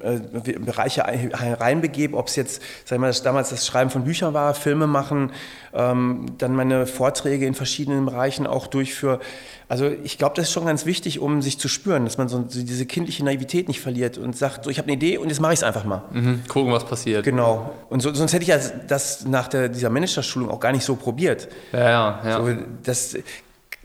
[0.00, 4.34] äh, Bereiche reinbegebe, ob es jetzt, sag ich mal, das, damals das Schreiben von Büchern
[4.34, 5.32] war, Filme machen,
[5.72, 9.20] ähm, dann meine Vorträge in verschiedenen Bereichen auch durchführe.
[9.68, 12.44] Also ich glaube, das ist schon ganz wichtig, um sich zu spüren, dass man so,
[12.48, 15.40] so diese kindliche Naivität nicht verliert und sagt, so ich habe eine Idee und jetzt
[15.40, 16.04] mache ich es einfach mal.
[16.10, 17.24] Mhm, gucken, was passiert.
[17.24, 17.74] Genau.
[17.90, 20.96] Und so, sonst hätte ich ja das nach der, dieser Managerschulung auch gar nicht so
[20.96, 21.48] probiert.
[21.72, 22.20] Ja, ja.
[22.24, 22.38] ja.
[22.38, 23.16] So, das,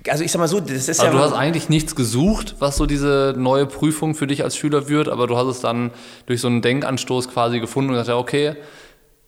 [0.10, 1.12] also ich sag mal so, das ist also ja.
[1.12, 5.08] Du hast eigentlich nichts gesucht, was so diese neue Prüfung für dich als Schüler wird,
[5.10, 5.92] aber du hast es dann
[6.26, 8.56] durch so einen Denkanstoß quasi gefunden und gesagt, ja, okay,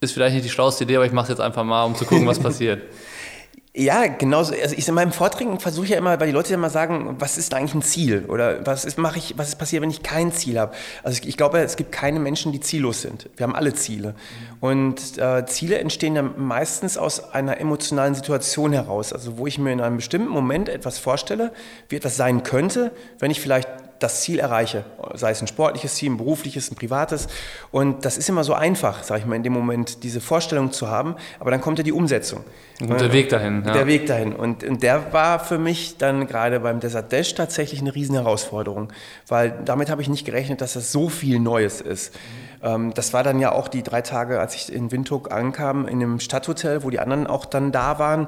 [0.01, 2.05] ist vielleicht nicht die schlauste Idee, aber ich mache es jetzt einfach mal, um zu
[2.05, 2.81] gucken, was passiert.
[3.77, 4.53] Ja, genauso.
[4.53, 7.53] Also ich in meinem Vorträgen versuche ja immer, weil die Leute immer sagen, was ist
[7.53, 10.57] eigentlich ein Ziel oder was ist mache ich, was ist passiert, wenn ich kein Ziel
[10.57, 10.73] habe.
[11.03, 13.29] Also ich, ich, glaube, es gibt keine Menschen, die ziellos sind.
[13.35, 14.15] Wir haben alle Ziele
[14.61, 19.11] und äh, Ziele entstehen ja meistens aus einer emotionalen Situation heraus.
[19.11, 21.51] Also wo ich mir in einem bestimmten Moment etwas vorstelle,
[21.89, 23.67] wie etwas sein könnte, wenn ich vielleicht
[23.99, 27.27] das Ziel erreiche, sei es ein sportliches Ziel, ein berufliches, ein privates.
[27.71, 30.89] Und das ist immer so einfach, sage ich mal, in dem Moment diese Vorstellung zu
[30.89, 32.43] haben, aber dann kommt ja die Umsetzung.
[32.81, 33.63] Und der Weg dahin.
[33.65, 33.73] Ja.
[33.73, 34.33] Der Weg dahin.
[34.33, 38.91] Und, und der war für mich dann gerade beim Desert Dash tatsächlich eine riesen Herausforderung,
[39.27, 42.13] weil damit habe ich nicht gerechnet, dass das so viel Neues ist.
[42.13, 42.44] Mhm.
[42.93, 46.19] Das war dann ja auch die drei Tage, als ich in Windhoek ankam, in einem
[46.19, 48.27] Stadthotel, wo die anderen auch dann da waren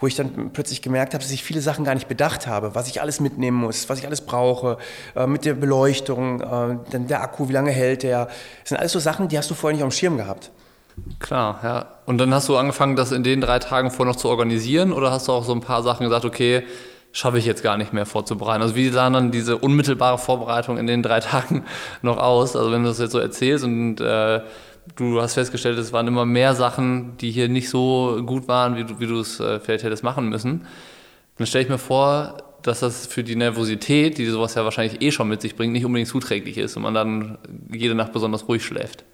[0.00, 2.88] wo ich dann plötzlich gemerkt habe, dass ich viele Sachen gar nicht bedacht habe, was
[2.88, 4.78] ich alles mitnehmen muss, was ich alles brauche,
[5.16, 8.26] äh, mit der Beleuchtung, äh, dann der Akku, wie lange hält der.
[8.26, 10.50] Das sind alles so Sachen, die hast du vorher nicht auf dem Schirm gehabt.
[11.20, 11.86] Klar, ja.
[12.06, 15.10] Und dann hast du angefangen, das in den drei Tagen vorher noch zu organisieren oder
[15.10, 16.64] hast du auch so ein paar Sachen gesagt, okay,
[17.18, 18.62] schaffe ich jetzt gar nicht mehr vorzubereiten.
[18.62, 21.64] Also wie sahen dann diese unmittelbare Vorbereitung in den drei Tagen
[22.00, 22.54] noch aus?
[22.54, 24.40] Also wenn du das jetzt so erzählst und äh,
[24.96, 28.84] du hast festgestellt, es waren immer mehr Sachen, die hier nicht so gut waren, wie
[28.84, 30.66] du, wie du es äh, vielleicht hättest machen müssen.
[31.36, 35.10] Dann stelle ich mir vor, dass das für die Nervosität, die sowas ja wahrscheinlich eh
[35.10, 37.38] schon mit sich bringt, nicht unbedingt zuträglich ist und man dann
[37.72, 39.04] jede Nacht besonders ruhig schläft.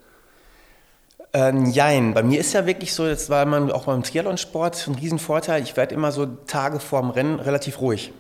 [1.36, 4.94] Ähm, jein, bei mir ist ja wirklich so, das war man auch beim Triathlonsport ein
[4.94, 8.12] Riesenvorteil, ich werde immer so Tage vorm Rennen relativ ruhig.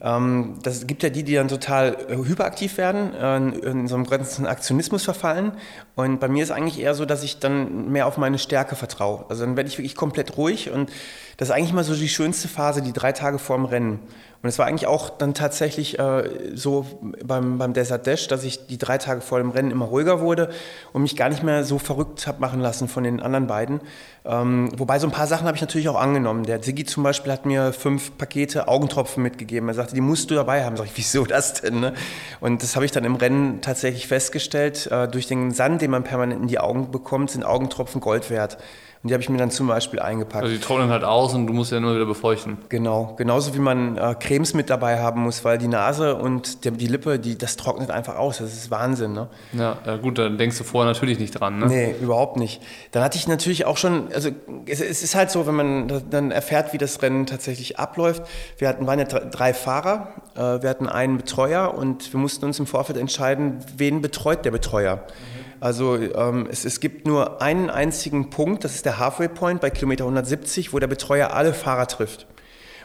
[0.00, 4.46] Ähm, das gibt ja die, die dann total hyperaktiv werden, äh, in so einem ganzen
[4.46, 5.52] Aktionismus verfallen.
[5.96, 9.24] Und bei mir ist eigentlich eher so, dass ich dann mehr auf meine Stärke vertraue.
[9.28, 10.92] Also dann werde ich wirklich komplett ruhig und
[11.36, 14.00] das ist eigentlich mal so die schönste Phase, die drei Tage vorm Rennen.
[14.44, 16.84] Und es war eigentlich auch dann tatsächlich äh, so
[17.24, 20.50] beim, beim Desert Dash, dass ich die drei Tage vor dem Rennen immer ruhiger wurde
[20.92, 23.80] und mich gar nicht mehr so verrückt habe machen lassen von den anderen beiden.
[24.26, 26.44] Ähm, wobei so ein paar Sachen habe ich natürlich auch angenommen.
[26.44, 29.66] Der Siggi zum Beispiel hat mir fünf Pakete Augentropfen mitgegeben.
[29.68, 30.76] Er sagte, die musst du dabei haben.
[30.76, 31.80] Sag ich, wieso das denn?
[31.80, 31.94] Ne?
[32.40, 34.88] Und das habe ich dann im Rennen tatsächlich festgestellt.
[34.92, 38.58] Äh, durch den Sand, den man permanent in die Augen bekommt, sind Augentropfen Gold wert.
[39.04, 40.44] Und die habe ich mir dann zum Beispiel eingepackt.
[40.44, 42.56] Also die trocknen halt aus und du musst ja nur wieder befeuchten.
[42.70, 46.72] Genau, genauso wie man äh, Cremes mit dabei haben muss, weil die Nase und der,
[46.72, 48.38] die Lippe, die, das trocknet einfach aus.
[48.38, 49.12] Das ist Wahnsinn.
[49.12, 49.28] Ne?
[49.52, 51.58] Ja, ja, gut, dann denkst du vorher natürlich nicht dran.
[51.58, 51.66] Ne?
[51.66, 52.62] Nee, überhaupt nicht.
[52.92, 54.30] Dann hatte ich natürlich auch schon, also
[54.64, 58.22] es, es ist halt so, wenn man dann erfährt, wie das Rennen tatsächlich abläuft.
[58.56, 62.58] Wir hatten, waren ja drei Fahrer, äh, wir hatten einen Betreuer und wir mussten uns
[62.58, 64.96] im Vorfeld entscheiden, wen betreut der Betreuer.
[64.96, 65.33] Mhm.
[65.64, 69.70] Also ähm, es, es gibt nur einen einzigen Punkt, das ist der Halfway Point bei
[69.70, 72.26] Kilometer 170, wo der Betreuer alle Fahrer trifft.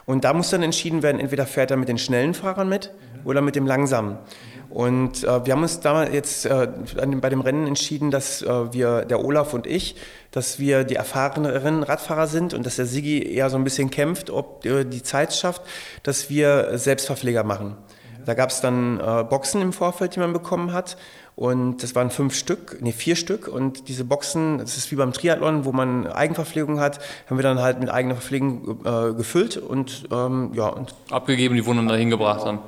[0.06, 2.94] Und da muss dann entschieden werden, entweder fährt er mit den schnellen Fahrern mit
[3.26, 4.18] oder mit dem langsamen.
[4.70, 6.70] Und äh, wir haben uns da jetzt äh,
[7.20, 9.98] bei dem Rennen entschieden, dass äh, wir, der Olaf und ich,
[10.32, 14.30] dass wir die erfahreneren Radfahrer sind und dass der Sigi eher so ein bisschen kämpft,
[14.30, 15.64] ob die Zeit schafft,
[16.04, 17.76] dass wir Selbstverpfleger machen.
[18.26, 20.98] Da gab es dann äh, Boxen im Vorfeld, die man bekommen hat.
[21.40, 23.48] Und das waren fünf Stück, nee, vier Stück.
[23.48, 27.00] Und diese Boxen, das ist wie beim Triathlon, wo man Eigenverpflegung hat,
[27.30, 30.68] haben wir dann halt mit eigener Verpflegung äh, gefüllt und ähm, ja.
[30.68, 32.60] Und Abgegeben, die wurden dann dahin gebracht dann.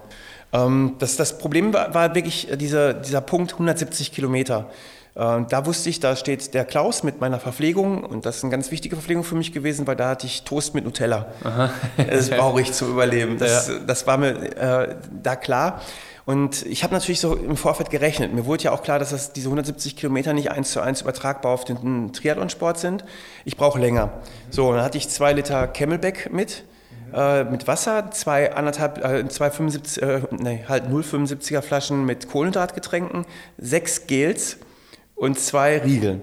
[0.54, 4.70] Ähm, das, das Problem war, war wirklich dieser, dieser Punkt 170 Kilometer.
[5.16, 8.52] Äh, da wusste ich, da steht der Klaus mit meiner Verpflegung und das ist eine
[8.52, 11.26] ganz wichtige Verpflegung für mich gewesen, weil da hatte ich Toast mit Nutella.
[11.44, 11.72] Aha.
[12.10, 13.38] Das brauche ich zum Überleben.
[13.38, 13.80] Das, ja.
[13.86, 15.82] das war mir äh, da klar.
[16.26, 18.34] Und ich habe natürlich so im Vorfeld gerechnet.
[18.34, 21.52] Mir wurde ja auch klar, dass das, diese 170 Kilometer nicht eins zu eins übertragbar
[21.52, 23.04] auf den Triathlonsport sind.
[23.44, 24.12] Ich brauche länger.
[24.50, 26.64] So, dann hatte ich zwei Liter Camelback mit.
[27.14, 33.26] Äh, mit Wasser, zwei anderthalb, äh, zwei 75, äh, nee, halt 0,75er Flaschen mit Kohlenhydratgetränken,
[33.58, 34.58] sechs Gels
[35.16, 36.22] und zwei Riegel.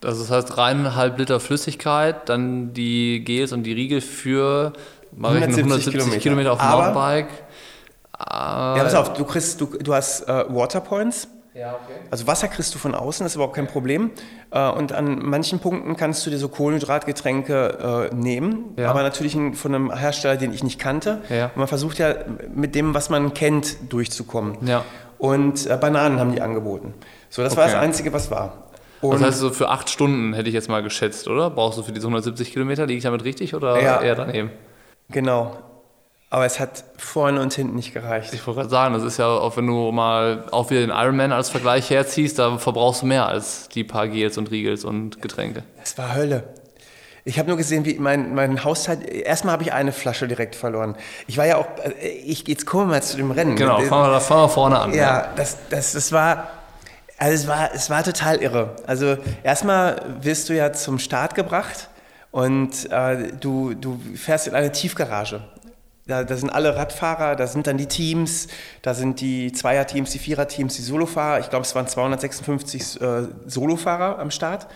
[0.00, 4.72] Das heißt dreieinhalb Liter Flüssigkeit, dann die Gels und die Riegel für
[5.16, 7.28] mache ich 170 Kilometer, Kilometer auf dem Mountainbike.
[8.30, 11.28] ja, pass auf, du, kriegst, du, du hast äh, Waterpoints.
[11.54, 11.98] Ja, okay.
[12.10, 14.10] Also Wasser kriegst du von außen, das ist überhaupt kein Problem.
[14.50, 18.88] Äh, und an manchen Punkten kannst du dir so Kohlenhydratgetränke äh, nehmen, ja.
[18.88, 21.20] aber natürlich von einem Hersteller, den ich nicht kannte.
[21.28, 21.46] Ja.
[21.46, 22.14] Und man versucht ja
[22.54, 24.56] mit dem, was man kennt, durchzukommen.
[24.66, 24.84] Ja.
[25.18, 26.94] Und äh, Bananen haben die angeboten.
[27.28, 27.60] So, das okay.
[27.60, 28.68] war das Einzige, was war.
[29.02, 31.50] Und das heißt, so für acht Stunden hätte ich jetzt mal geschätzt, oder?
[31.50, 32.86] Brauchst du für diese 170 Kilometer?
[32.86, 34.00] Liege ich damit richtig oder ja.
[34.00, 34.50] eher daneben?
[35.10, 35.56] Genau.
[36.32, 38.32] Aber es hat vorne und hinten nicht gereicht.
[38.32, 41.30] Ich wollte gerade sagen, das ist ja auch, wenn du mal auch wieder den Ironman
[41.30, 45.62] als Vergleich herziehst, da verbrauchst du mehr als die paar Gels und Riegels und Getränke.
[45.78, 46.44] Das war Hölle.
[47.26, 49.06] Ich habe nur gesehen, wie mein, mein Haushalt.
[49.06, 50.96] Erstmal habe ich eine Flasche direkt verloren.
[51.26, 51.66] Ich war ja auch.
[51.84, 53.54] Äh, ich jetzt kommen wir mal zu dem Rennen.
[53.54, 54.94] Genau, fangen wir, fangen wir vorne an.
[54.94, 56.48] Ja, ja, Das, das, das war
[57.18, 58.74] also es war, es war total irre.
[58.86, 61.90] Also erstmal wirst du ja zum Start gebracht
[62.30, 65.42] und äh, du, du fährst in eine Tiefgarage.
[66.12, 68.48] Da, da, sind alle Radfahrer, da sind dann die Teams,
[68.82, 71.40] da sind die Zweierteams, die Viererteams, die Solofahrer.
[71.40, 74.66] Ich glaube, es waren 256 äh, Solofahrer am Start.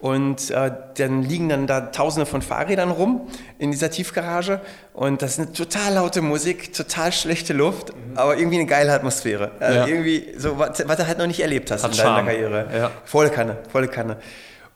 [0.00, 3.28] Und äh, dann liegen dann da tausende von Fahrrädern rum
[3.60, 4.60] in dieser Tiefgarage.
[4.92, 8.18] Und das ist eine total laute Musik, total schlechte Luft, mhm.
[8.18, 9.52] aber irgendwie eine geile Atmosphäre.
[9.60, 9.86] Also ja.
[9.86, 12.66] Irgendwie so, was, was, du halt noch nicht erlebt hast Hat in deiner Karriere.
[12.76, 12.90] Ja.
[13.04, 14.16] Volle Kanne, volle Kanne.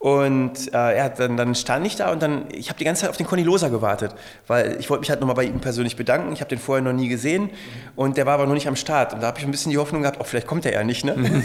[0.06, 3.10] Und äh, ja, dann, dann, stand ich da und dann, ich habe die ganze Zeit
[3.10, 4.14] auf den Conny Loser gewartet,
[4.46, 6.32] weil ich wollte mich halt nochmal bei ihm persönlich bedanken.
[6.32, 7.50] Ich habe den vorher noch nie gesehen mhm.
[7.96, 9.14] und der war aber noch nicht am Start.
[9.14, 11.04] Und da habe ich ein bisschen die Hoffnung gehabt, oh, vielleicht kommt er ja nicht.
[11.04, 11.16] Ne?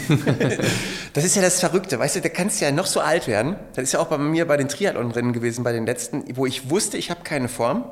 [1.12, 3.56] das ist ja das Verrückte, weißt du, da kannst ja noch so alt werden.
[3.74, 6.70] Das ist ja auch bei mir bei den Triathlon-Rennen gewesen, bei den letzten, wo ich
[6.70, 7.84] wusste, ich habe keine Form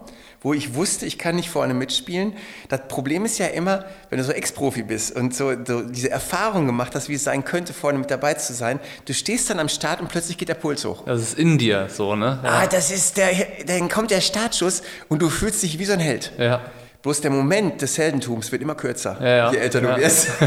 [0.42, 2.32] wo ich wusste, ich kann nicht vorne mitspielen.
[2.68, 6.66] Das Problem ist ja immer, wenn du so Ex-Profi bist und so, so, diese Erfahrung
[6.66, 9.68] gemacht hast, wie es sein könnte, vorne mit dabei zu sein, du stehst dann am
[9.68, 11.04] Start und plötzlich geht der Puls hoch.
[11.04, 12.38] Das ist in dir so, ne?
[12.42, 12.50] Ja.
[12.50, 13.30] Ah, das ist der,
[13.66, 16.32] dann kommt der Startschuss und du fühlst dich wie so ein Held.
[16.38, 16.60] Ja.
[17.02, 19.52] Bloß der Moment des Heldentums wird immer kürzer, ja, ja.
[19.52, 20.28] je älter du wirst.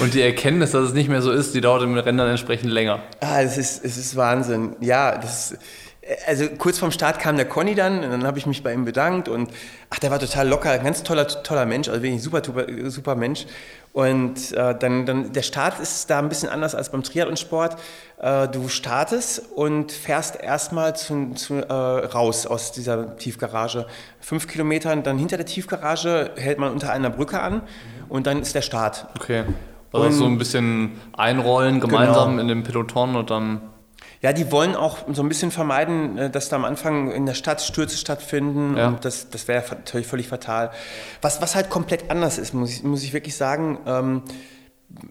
[0.00, 2.70] Und die Erkenntnis, dass es nicht mehr so ist, die dauert im Rennen dann entsprechend
[2.70, 3.02] länger.
[3.20, 4.76] Ah, es ist, es ist Wahnsinn.
[4.80, 5.60] Ja, das ist,
[6.26, 8.84] also kurz vorm Start kam der Conny dann und dann habe ich mich bei ihm
[8.84, 9.50] bedankt und
[9.90, 13.14] ach, der war total locker, ein ganz toller, toller Mensch, also wirklich super, super, super
[13.14, 13.46] Mensch.
[13.92, 17.76] Und äh, dann, dann, der Start ist da ein bisschen anders als beim Triathlonsport.
[18.18, 23.86] Äh, du startest und fährst erstmal zu, zu, äh, raus aus dieser Tiefgarage.
[24.20, 27.62] Fünf Kilometer, dann hinter der Tiefgarage hält man unter einer Brücke an
[28.08, 29.08] und dann ist der Start.
[29.16, 29.44] Okay.
[29.92, 32.42] Also so ein bisschen einrollen gemeinsam genau.
[32.42, 33.60] in dem Peloton und dann
[34.22, 37.34] ja, die wollen auch so ein bisschen vermeiden, äh, dass da am Anfang in der
[37.34, 38.88] Stadt Stürze stattfinden ja.
[38.88, 40.70] und das, das wäre natürlich völlig fatal.
[41.22, 44.22] Was, was halt komplett anders ist, muss ich, muss ich wirklich sagen, ähm,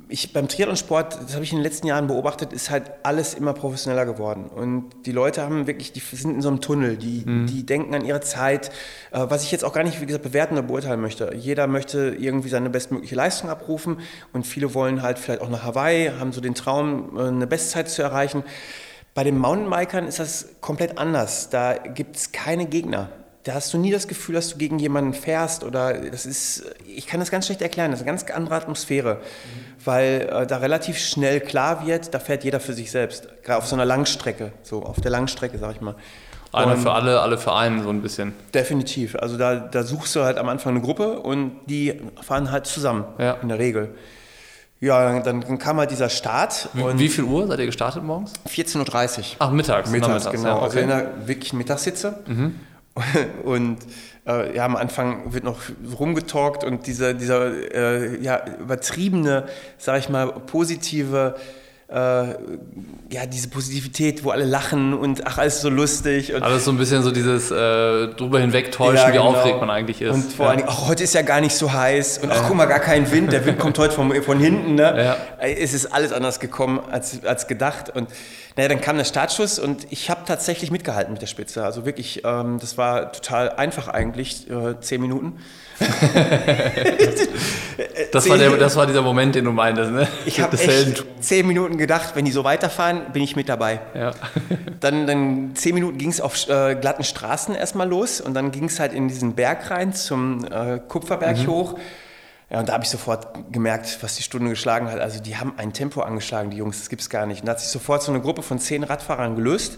[0.09, 3.53] ich, beim Triathlonsport, das habe ich in den letzten Jahren beobachtet, ist halt alles immer
[3.53, 4.45] professioneller geworden.
[4.47, 7.47] Und die Leute haben wirklich, die sind in so einem Tunnel, die, mhm.
[7.47, 8.69] die denken an ihre Zeit,
[9.11, 11.33] äh, was ich jetzt auch gar nicht, wie gesagt, bewerten oder beurteilen möchte.
[11.35, 14.01] Jeder möchte irgendwie seine bestmögliche Leistung abrufen
[14.33, 17.89] und viele wollen halt vielleicht auch nach Hawaii, haben so den Traum, äh, eine Bestzeit
[17.89, 18.43] zu erreichen.
[19.13, 21.49] Bei den Mountainbikern ist das komplett anders.
[21.49, 23.09] Da gibt es keine Gegner.
[23.43, 27.07] Da hast du nie das Gefühl, dass du gegen jemanden fährst oder das ist, ich
[27.07, 29.85] kann das ganz schlecht erklären, das ist eine ganz andere Atmosphäre, mhm.
[29.85, 33.65] weil äh, da relativ schnell klar wird, da fährt jeder für sich selbst, gerade auf
[33.65, 35.95] so einer Langstrecke, so auf der Langstrecke, sag ich mal.
[36.51, 38.33] Einer für alle, alle für einen so ein bisschen.
[38.53, 39.15] Definitiv.
[39.15, 43.05] Also da, da suchst du halt am Anfang eine Gruppe und die fahren halt zusammen
[43.19, 43.33] ja.
[43.41, 43.95] in der Regel.
[44.81, 46.69] Ja, dann, dann, kam halt dieser Start.
[46.73, 48.33] Wie, wie viel Uhr seid ihr gestartet morgens?
[48.47, 48.77] 14.30
[49.19, 49.25] Uhr.
[49.39, 49.89] Ach, mittags.
[49.89, 50.43] Mittags, genau.
[50.43, 50.63] Ja, okay.
[50.63, 52.19] Also in der wirklichen Mittagssitze.
[52.27, 52.55] Mhm.
[53.43, 53.79] Und
[54.25, 55.57] äh, ja, am Anfang wird noch
[55.97, 59.45] rumgetalkt und dieser, dieser äh, ja, übertriebene,
[59.77, 61.35] sag ich mal, positive
[61.91, 66.33] ja, diese Positivität, wo alle lachen und ach, alles so lustig.
[66.33, 69.33] Und alles so ein bisschen so dieses äh, drüber hinwegtäuschen, ja, genau.
[69.33, 70.13] wie aufgeregt man eigentlich ist.
[70.13, 70.51] Und vor ja.
[70.51, 72.79] allen Dingen, ach, heute ist ja gar nicht so heiß und ach, guck mal, gar
[72.79, 74.75] kein Wind, der Wind kommt heute von, von hinten.
[74.75, 75.17] Ne?
[75.39, 77.89] Es ist alles anders gekommen als, als gedacht.
[77.95, 78.09] Und
[78.55, 81.63] naja, dann kam der Startschuss und ich habe tatsächlich mitgehalten mit der Spitze.
[81.63, 85.39] Also wirklich, ähm, das war total einfach eigentlich, äh, zehn Minuten.
[88.11, 90.07] das, war der, das war dieser Moment, den du meintest, ne?
[90.25, 93.79] Ich habe echt zehn Minuten gedacht, wenn die so weiterfahren, bin ich mit dabei.
[93.93, 94.11] Ja.
[94.79, 98.65] dann, dann zehn Minuten ging es auf äh, glatten Straßen erstmal los und dann ging
[98.65, 101.47] es halt in diesen Berg rein zum äh, Kupferberg mhm.
[101.47, 101.79] hoch.
[102.49, 104.99] Ja, und da habe ich sofort gemerkt, was die Stunde geschlagen hat.
[104.99, 107.41] Also die haben ein Tempo angeschlagen, die Jungs, das gibt es gar nicht.
[107.41, 109.77] Und da hat sich sofort so eine Gruppe von zehn Radfahrern gelöst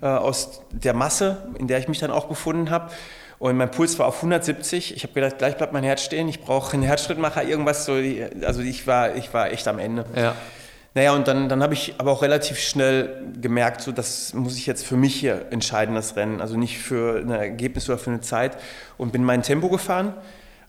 [0.00, 0.06] mhm.
[0.06, 2.90] äh, aus der Masse, in der ich mich dann auch befunden habe.
[3.40, 4.94] Und mein Puls war auf 170.
[4.94, 6.28] Ich habe gedacht, gleich bleibt mein Herz stehen.
[6.28, 7.94] Ich brauche einen Herzschrittmacher, irgendwas so.
[8.44, 10.04] Also ich war, ich war echt am Ende.
[10.14, 10.36] Ja.
[10.92, 14.66] Naja, und dann, dann habe ich aber auch relativ schnell gemerkt, so das muss ich
[14.66, 16.42] jetzt für mich hier entscheiden, das Rennen.
[16.42, 18.58] Also nicht für ein Ergebnis oder für eine Zeit.
[18.98, 20.12] Und bin mein Tempo gefahren.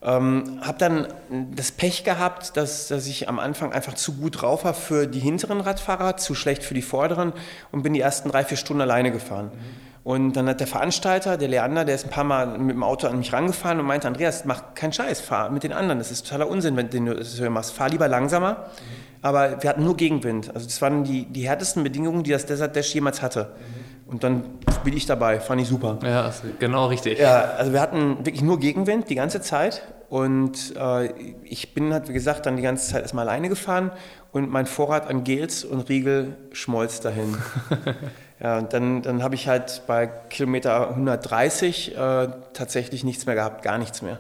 [0.01, 1.07] Ähm, habe dann
[1.53, 5.19] das Pech gehabt, dass, dass ich am Anfang einfach zu gut drauf war für die
[5.19, 7.33] hinteren Radfahrer, zu schlecht für die vorderen
[7.73, 9.51] und bin die ersten drei, vier Stunden alleine gefahren.
[9.53, 9.90] Mhm.
[10.03, 13.07] Und dann hat der Veranstalter, der Leander, der ist ein paar Mal mit dem Auto
[13.07, 15.99] an mich rangefahren und meinte, Andreas, mach keinen Scheiß, fahr mit den anderen.
[15.99, 17.73] Das ist totaler Unsinn, wenn du das machst.
[17.73, 18.51] Fahr lieber langsamer.
[18.51, 19.11] Mhm.
[19.21, 20.49] Aber wir hatten nur Gegenwind.
[20.55, 23.51] Also das waren die, die härtesten Bedingungen, die das Desert Dash jemals hatte.
[23.55, 24.11] Mhm.
[24.11, 24.43] Und dann
[24.83, 25.99] bin ich dabei, fand ich super.
[26.03, 27.19] Ja, genau richtig.
[27.19, 29.83] Ja, also wir hatten wirklich nur Gegenwind die ganze Zeit.
[30.09, 31.13] Und äh,
[31.45, 33.91] ich bin halt, wie gesagt, dann die ganze Zeit erstmal alleine gefahren
[34.33, 37.37] und mein Vorrat an Gels und Riegel schmolz dahin.
[38.41, 43.61] Ja, und dann, dann habe ich halt bei Kilometer 130 äh, tatsächlich nichts mehr gehabt,
[43.61, 44.19] gar nichts mehr.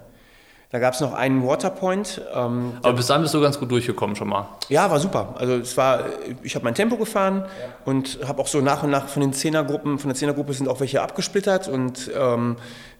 [0.71, 2.21] Da gab es noch einen Waterpoint.
[2.33, 4.47] Ähm, Aber bis dahin bist du ganz gut durchgekommen schon mal.
[4.69, 5.35] Ja, war super.
[5.37, 6.05] Also es war,
[6.43, 7.73] ich habe mein Tempo gefahren ja.
[7.83, 10.79] und habe auch so nach und nach von den Zehnergruppen, von der Zehnergruppe sind auch
[10.79, 12.55] welche abgesplittert und ähm,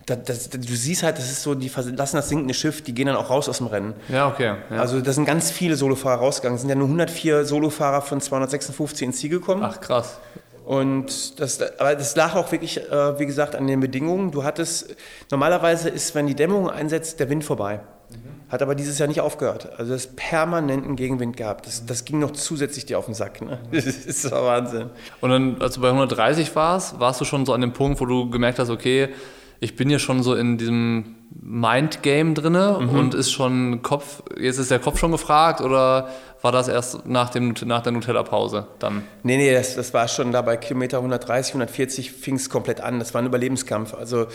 [0.06, 3.06] das, das, du siehst halt, das ist so, die verlassen das sinkende Schiff, die gehen
[3.06, 3.94] dann auch raus aus dem Rennen.
[4.10, 4.56] Ja, okay.
[4.70, 4.78] Ja.
[4.78, 6.56] Also da sind ganz viele Solofahrer rausgegangen.
[6.56, 9.62] Es sind ja nur 104 Solofahrer von 256 ins Ziel gekommen.
[9.64, 10.18] Ach krass.
[10.72, 14.32] Und das, aber das lag auch wirklich, äh, wie gesagt, an den Bedingungen.
[14.32, 14.96] Du hattest,
[15.30, 17.82] normalerweise ist, wenn die Dämmung einsetzt, der Wind vorbei.
[18.10, 18.50] Mhm.
[18.50, 19.68] Hat aber dieses Jahr nicht aufgehört.
[19.78, 21.68] Also das permanenten Gegenwind gehabt.
[21.68, 23.42] Das, das ging noch zusätzlich dir auf den Sack.
[23.42, 23.60] Ne?
[23.72, 24.92] Das ist Wahnsinn.
[25.20, 28.06] Und dann, als du bei 130 warst, warst du schon so an dem Punkt, wo
[28.06, 29.10] du gemerkt hast, okay,
[29.62, 32.90] ich bin ja schon so in diesem Mindgame drinne mhm.
[32.90, 36.10] und ist schon Kopf, jetzt ist der Kopf schon gefragt oder
[36.42, 39.04] war das erst nach, dem, nach der Nutella-Pause dann?
[39.22, 42.98] Nee, nee, das, das war schon da bei Kilometer 130, 140 fing es komplett an.
[42.98, 43.94] Das war ein Überlebenskampf.
[43.94, 44.26] Also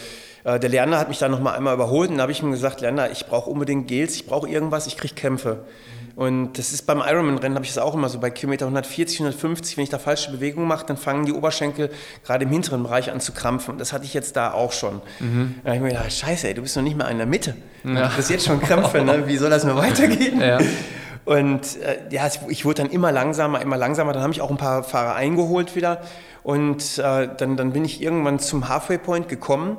[0.45, 2.81] äh, der Leander hat mich dann nochmal einmal überholt und da habe ich ihm gesagt,
[2.81, 5.65] Leander, ich brauche unbedingt Gels, ich brauche irgendwas, ich kriege Kämpfe.
[6.17, 9.77] Und das ist beim Ironman-Rennen, habe ich das auch immer so, bei Kilometer 140, 150,
[9.77, 11.91] wenn ich da falsche Bewegungen mache, dann fangen die Oberschenkel
[12.25, 13.77] gerade im hinteren Bereich an zu krampfen.
[13.77, 15.03] Das hatte ich jetzt da auch schon.
[15.21, 15.57] Mhm.
[15.63, 17.55] Da habe ich mir gedacht, scheiße, ey, du bist noch nicht mal in der Mitte.
[17.85, 18.09] Ja.
[18.09, 19.27] Du bist jetzt schon Krämpfe, ne?
[19.27, 20.41] wie soll das nur weitergehen?
[20.41, 20.59] Ja.
[21.27, 24.15] Und äh, ja, ich wurde dann immer langsamer, immer langsamer.
[24.15, 26.01] Dann habe ich auch ein paar Fahrer eingeholt wieder.
[26.43, 29.71] Und äh, dann, dann bin ich irgendwann zum Halfway Point gekommen.
[29.71, 29.77] Mhm.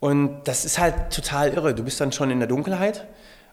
[0.00, 1.74] Und das ist halt total irre.
[1.74, 3.06] Du bist dann schon in der Dunkelheit.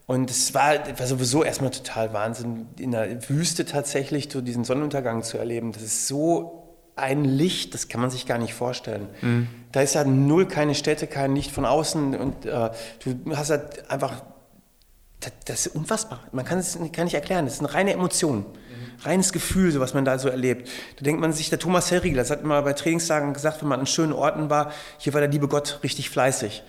[0.08, 5.22] Und es war, war sowieso erstmal total Wahnsinn, in der Wüste tatsächlich so diesen Sonnenuntergang
[5.22, 5.74] zu erleben.
[5.74, 6.64] Das ist so
[6.96, 9.10] ein Licht, das kann man sich gar nicht vorstellen.
[9.22, 9.48] Mhm.
[9.74, 12.72] Da ist ja null keine Städte, kein Licht von außen und äh,
[13.04, 14.24] du hast halt einfach,
[15.20, 16.22] das, das, ist unfassbar.
[16.32, 19.04] Man kann es kann nicht erklären, das ist eine reine Emotion, mhm.
[19.04, 20.70] reines Gefühl, so was man da so erlebt.
[20.96, 23.82] Da denkt man sich, der Thomas Herriegel, das hat immer bei Trainingstagen gesagt, wenn man
[23.82, 26.64] an schönen Orten war, hier war der liebe Gott richtig fleißig.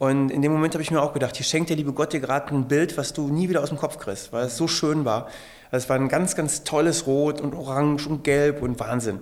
[0.00, 2.20] Und in dem Moment habe ich mir auch gedacht, hier schenkt der liebe Gott dir
[2.20, 5.04] gerade ein Bild, was du nie wieder aus dem Kopf kriegst, weil es so schön
[5.04, 5.26] war.
[5.70, 9.20] Also es war ein ganz, ganz tolles Rot und Orange und Gelb und Wahnsinn.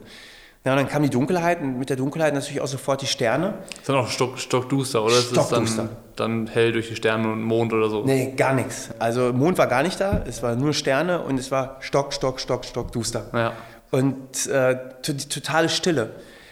[0.65, 3.55] Ja, und dann kam die Dunkelheit und mit der Dunkelheit natürlich auch sofort die Sterne.
[3.77, 5.17] Ist dann auch stock, stockduster, oder?
[5.17, 5.63] Stockduster.
[5.65, 8.05] Ist dann, dann hell durch die Sterne und Mond oder so?
[8.05, 8.91] Nee, gar nichts.
[9.01, 12.39] Also Mond war gar nicht da, es war nur Sterne und es war stock, stock,
[12.39, 13.25] stock, stockduster.
[13.33, 13.53] Ja.
[13.91, 16.11] Und äh, die totale Stille.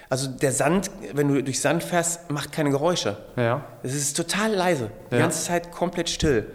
[0.08, 3.16] Also der Sand, wenn du durch Sand fährst, macht keine Geräusche.
[3.36, 3.64] Ja.
[3.82, 4.90] Es ist total leise.
[5.10, 5.22] Die ja.
[5.22, 6.46] ganze Zeit komplett still.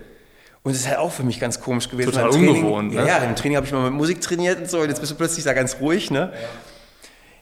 [0.64, 2.12] Und es ist halt auch für mich ganz komisch gewesen.
[2.12, 3.06] Total ungewohnt, ne?
[3.08, 5.16] Ja, im Training habe ich mal mit Musik trainiert und so und jetzt bist du
[5.16, 6.32] plötzlich da ganz ruhig, ne?
[6.34, 6.48] Ja.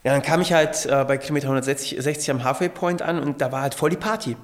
[0.04, 3.42] Ja, dann kam ich halt äh, bei Kilometer 160 60 am Halfway Point an und
[3.42, 4.38] da war halt voll die Party.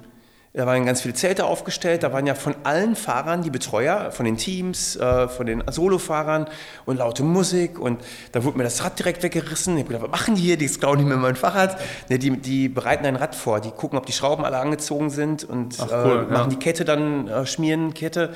[0.56, 4.24] Da waren ganz viele Zelte aufgestellt, da waren ja von allen Fahrern die Betreuer, von
[4.24, 6.46] den Teams, äh, von den Solofahrern
[6.86, 8.02] und laute Musik und
[8.32, 9.76] da wurde mir das Rad direkt weggerissen.
[9.76, 10.56] Ich habe gedacht, was machen die hier?
[10.56, 11.78] Die klauen nicht mehr mein Fahrrad.
[12.08, 15.44] Ne, die, die, bereiten ein Rad vor, die gucken, ob die Schrauben alle angezogen sind
[15.44, 16.56] und Ach, cool, äh, machen ja.
[16.56, 18.28] die Kette dann, äh, schmieren Kette.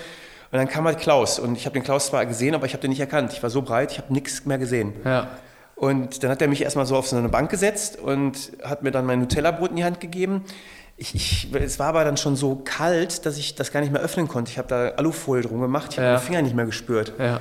[0.52, 2.82] Und dann kam halt Klaus und ich habe den Klaus zwar gesehen, aber ich habe
[2.82, 3.32] den nicht erkannt.
[3.32, 4.92] Ich war so breit, ich habe nichts mehr gesehen.
[5.06, 5.28] Ja.
[5.74, 8.90] Und dann hat er mich erstmal so auf so eine Bank gesetzt und hat mir
[8.90, 10.44] dann mein Nutella-Brot in die Hand gegeben
[11.01, 14.03] ich, ich, es war aber dann schon so kalt, dass ich das gar nicht mehr
[14.03, 14.51] öffnen konnte.
[14.51, 16.16] Ich habe da Alufolie drum gemacht, ich habe ja.
[16.16, 17.14] den Finger nicht mehr gespürt.
[17.18, 17.40] Ja.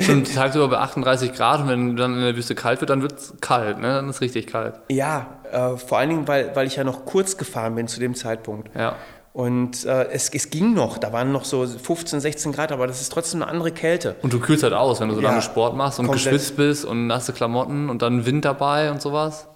[0.00, 3.18] schon tagsüber bei 38 Grad und wenn dann in der Wüste kalt wird, dann wird
[3.18, 3.94] es kalt, ne?
[3.94, 4.74] dann ist es richtig kalt.
[4.88, 8.14] Ja, äh, vor allen Dingen, weil, weil ich ja noch kurz gefahren bin zu dem
[8.14, 8.70] Zeitpunkt.
[8.76, 8.94] Ja.
[9.32, 13.00] Und äh, es, es ging noch, da waren noch so 15, 16 Grad, aber das
[13.00, 14.14] ist trotzdem eine andere Kälte.
[14.22, 16.32] Und du kühlst halt aus, wenn du so ja, lange Sport machst und komplett.
[16.32, 19.48] geschwitzt bist und nasse Klamotten und dann Wind dabei und sowas.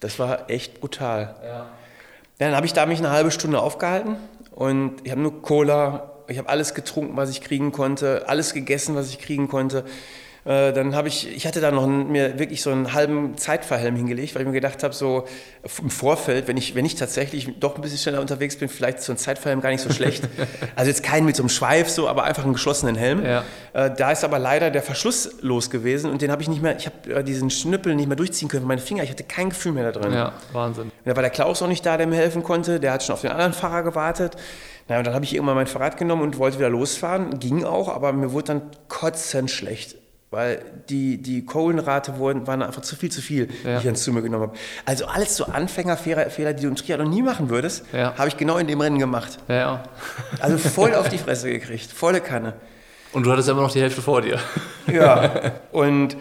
[0.00, 1.36] Das war echt brutal.
[1.42, 1.66] Ja.
[2.38, 4.16] Dann habe ich da mich eine halbe Stunde aufgehalten
[4.50, 8.96] und ich habe nur Cola, ich habe alles getrunken, was ich kriegen konnte, alles gegessen,
[8.96, 9.84] was ich kriegen konnte.
[10.44, 13.96] Äh, dann habe ich, ich hatte da noch einen, mir wirklich so einen halben Zeitverhelm
[13.96, 15.24] hingelegt, weil ich mir gedacht habe, so
[15.80, 19.12] im Vorfeld, wenn ich, wenn ich tatsächlich doch ein bisschen schneller unterwegs bin, vielleicht so
[19.12, 20.28] ein Zeitverhelm gar nicht so schlecht.
[20.76, 23.24] also jetzt keinen mit so einem Schweif, so, aber einfach einen geschlossenen Helm.
[23.24, 23.44] Ja.
[23.72, 26.76] Äh, da ist aber leider der Verschluss los gewesen und den habe ich nicht mehr,
[26.76, 29.02] ich habe äh, diesen Schnüppel nicht mehr durchziehen können für meine Finger.
[29.02, 30.12] Ich hatte kein Gefühl mehr da drin.
[30.12, 30.92] Ja, Wahnsinn.
[31.06, 32.80] Da war der Klaus auch nicht da, der mir helfen konnte.
[32.80, 34.36] Der hat schon auf den anderen Fahrer gewartet.
[34.88, 37.38] Na, und dann habe ich irgendwann mein Fahrrad genommen und wollte wieder losfahren.
[37.38, 40.03] Ging auch, aber mir wurde dann kotzend schlecht
[40.34, 43.72] weil die, die Kohlenrate wurden, waren einfach zu viel zu viel, ja.
[43.72, 44.58] die ich dann zu mir genommen habe.
[44.84, 48.14] Also alles so Anfängerfehler, die du im Triathlon nie machen würdest, ja.
[48.18, 49.38] habe ich genau in dem Rennen gemacht.
[49.48, 49.84] Ja.
[50.40, 52.54] Also voll auf die Fresse gekriegt, volle Kanne.
[53.12, 54.40] Und du hattest immer noch die Hälfte vor dir.
[54.92, 56.16] Ja, und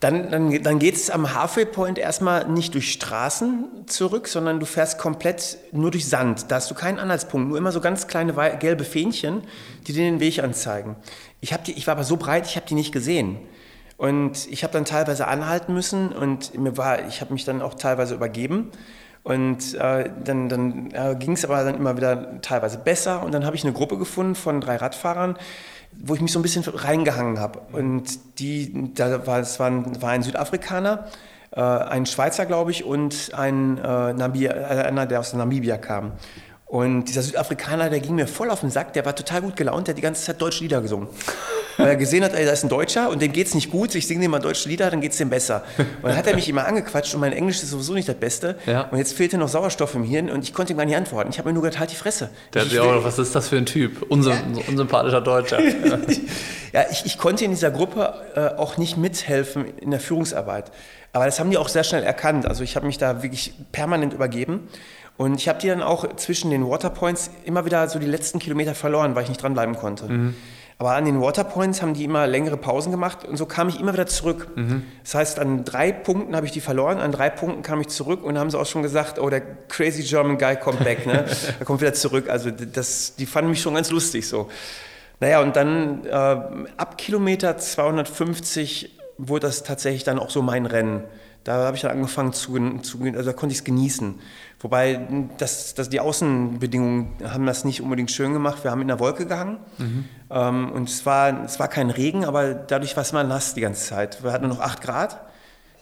[0.00, 4.66] dann, dann, dann geht es am Halfway Point erstmal nicht durch Straßen zurück, sondern du
[4.66, 6.50] fährst komplett nur durch Sand.
[6.50, 9.40] Da hast du keinen Anhaltspunkt, nur immer so ganz kleine gelbe Fähnchen,
[9.86, 10.96] die dir den Weg anzeigen.
[11.40, 13.38] Ich, die, ich war aber so breit, ich habe die nicht gesehen.
[13.96, 17.74] Und ich habe dann teilweise anhalten müssen und mir war, ich habe mich dann auch
[17.74, 18.70] teilweise übergeben.
[19.22, 23.22] Und äh, dann, dann äh, ging es aber dann immer wieder teilweise besser.
[23.22, 25.36] Und dann habe ich eine Gruppe gefunden von drei Radfahrern,
[25.92, 27.60] wo ich mich so ein bisschen reingehangen habe.
[27.72, 31.06] Und die, da war, es war ein, war ein Südafrikaner,
[31.52, 36.12] äh, ein Schweizer, glaube ich, und ein äh, Namibia, äh, einer, der aus Namibia kam.
[36.74, 39.86] Und dieser Südafrikaner, der ging mir voll auf den Sack, der war total gut gelaunt,
[39.86, 41.06] der hat die ganze Zeit deutsche Lieder gesungen
[41.76, 43.94] weil er gesehen hat, ey, da ist ein Deutscher und dem geht es nicht gut,
[43.94, 45.64] ich singe dem mal deutsche Lieder, dann geht es dem besser.
[45.78, 48.56] Und dann hat er mich immer angequatscht und mein Englisch ist sowieso nicht das Beste.
[48.66, 48.82] Ja.
[48.82, 51.30] Und jetzt fehlte noch Sauerstoff im Hirn und ich konnte ihm gar nicht antworten.
[51.30, 52.30] Ich habe mir nur gedacht, halt die Fresse.
[52.52, 54.02] Der hat auch, was ist das für ein Typ?
[54.08, 54.62] Unsym ja.
[54.68, 55.60] Unsympathischer Deutscher.
[56.72, 60.70] ja, ich, ich, konnte in dieser Gruppe äh, auch nicht mithelfen in der Führungsarbeit.
[61.12, 62.46] Aber das haben die auch sehr schnell erkannt.
[62.46, 64.68] Also ich habe mich da wirklich permanent übergeben.
[65.16, 68.74] Und ich habe die dann auch zwischen den Waterpoints immer wieder so die letzten Kilometer
[68.74, 70.08] verloren, weil ich nicht dranbleiben konnte.
[70.08, 70.34] Mhm.
[70.76, 73.92] Aber an den Waterpoints haben die immer längere Pausen gemacht und so kam ich immer
[73.92, 74.48] wieder zurück.
[74.56, 74.82] Mhm.
[75.04, 78.24] Das heißt, an drei Punkten habe ich die verloren, an drei Punkten kam ich zurück
[78.24, 81.26] und haben sie auch schon gesagt, oh, der crazy German guy kommt back, ne?
[81.60, 82.28] er kommt wieder zurück.
[82.28, 84.48] Also das, die fanden mich schon ganz lustig so.
[85.20, 91.04] Naja, und dann äh, ab Kilometer 250 wurde das tatsächlich dann auch so mein Rennen.
[91.44, 94.18] Da habe ich dann angefangen zu, zu also da konnte ich es genießen.
[94.60, 98.64] Wobei das, das, die Außenbedingungen haben das nicht unbedingt schön gemacht.
[98.64, 100.08] Wir haben in der Wolke gehangen mhm.
[100.30, 103.60] ähm, und es war, es war kein Regen, aber dadurch war es immer nass die
[103.60, 104.24] ganze Zeit.
[104.24, 105.20] Wir hatten nur noch 8 Grad,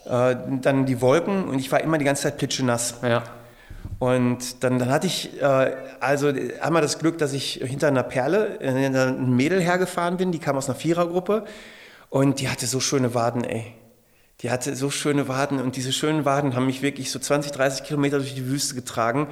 [0.05, 2.97] äh, dann die Wolken und ich war immer die ganze Zeit plitschenass.
[3.03, 3.23] Ja.
[4.01, 8.59] Und dann, dann hatte ich äh, also einmal das Glück, dass ich hinter einer Perle,
[8.61, 11.45] äh, ein Mädel hergefahren bin, die kam aus einer Vierergruppe
[12.11, 13.75] und die hatte so schöne Waden, ey
[14.43, 17.85] die hatte so schöne Waden und diese schönen Waden haben mich wirklich so 20, 30
[17.85, 19.29] Kilometer durch die Wüste getragen.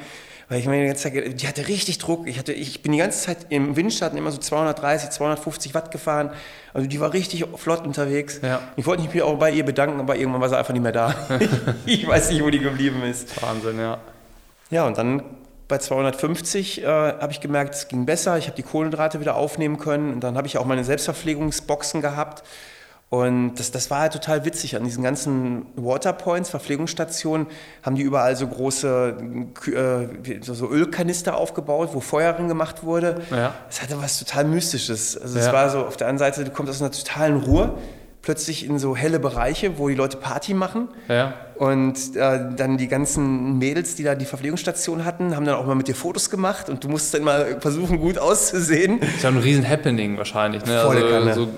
[0.48, 2.26] Weil ich meine, die, ganze Zeit, die hatte richtig Druck.
[2.26, 6.30] Ich, hatte, ich bin die ganze Zeit im Windschatten immer so 230, 250 Watt gefahren.
[6.74, 8.40] Also die war richtig flott unterwegs.
[8.42, 8.60] Ja.
[8.76, 11.14] Ich wollte mich auch bei ihr bedanken, aber irgendwann war sie einfach nicht mehr da.
[11.86, 13.40] ich weiß nicht, wo die geblieben ist.
[13.40, 13.98] Wahnsinn, ja.
[14.70, 15.22] Ja, und dann
[15.68, 18.36] bei 250 äh, habe ich gemerkt, es ging besser.
[18.36, 20.12] Ich habe die Kohlenhydrate wieder aufnehmen können.
[20.12, 22.42] Und dann habe ich auch meine Selbstverpflegungsboxen gehabt.
[23.10, 24.76] Und das, das war halt total witzig.
[24.76, 27.48] An diesen ganzen Waterpoints, Verpflegungsstationen,
[27.82, 29.16] haben die überall so große
[29.66, 33.20] äh, so Ölkanister aufgebaut, wo Feuer drin gemacht wurde.
[33.32, 33.52] Ja.
[33.66, 35.18] Das hatte was total Mystisches.
[35.18, 35.52] Also es ja.
[35.52, 37.74] war so, auf der einen Seite, du kommst aus einer totalen Ruhe
[38.22, 40.88] plötzlich in so helle Bereiche, wo die Leute Party machen.
[41.08, 41.34] Ja.
[41.56, 45.74] Und äh, dann die ganzen Mädels, die da die Verpflegungsstation hatten, haben dann auch mal
[45.74, 49.00] mit dir Fotos gemacht und du musst dann mal versuchen, gut auszusehen.
[49.00, 50.64] Das ist ja ein riesen Happening wahrscheinlich.
[50.64, 50.80] Ne?
[50.82, 51.48] Volle also, so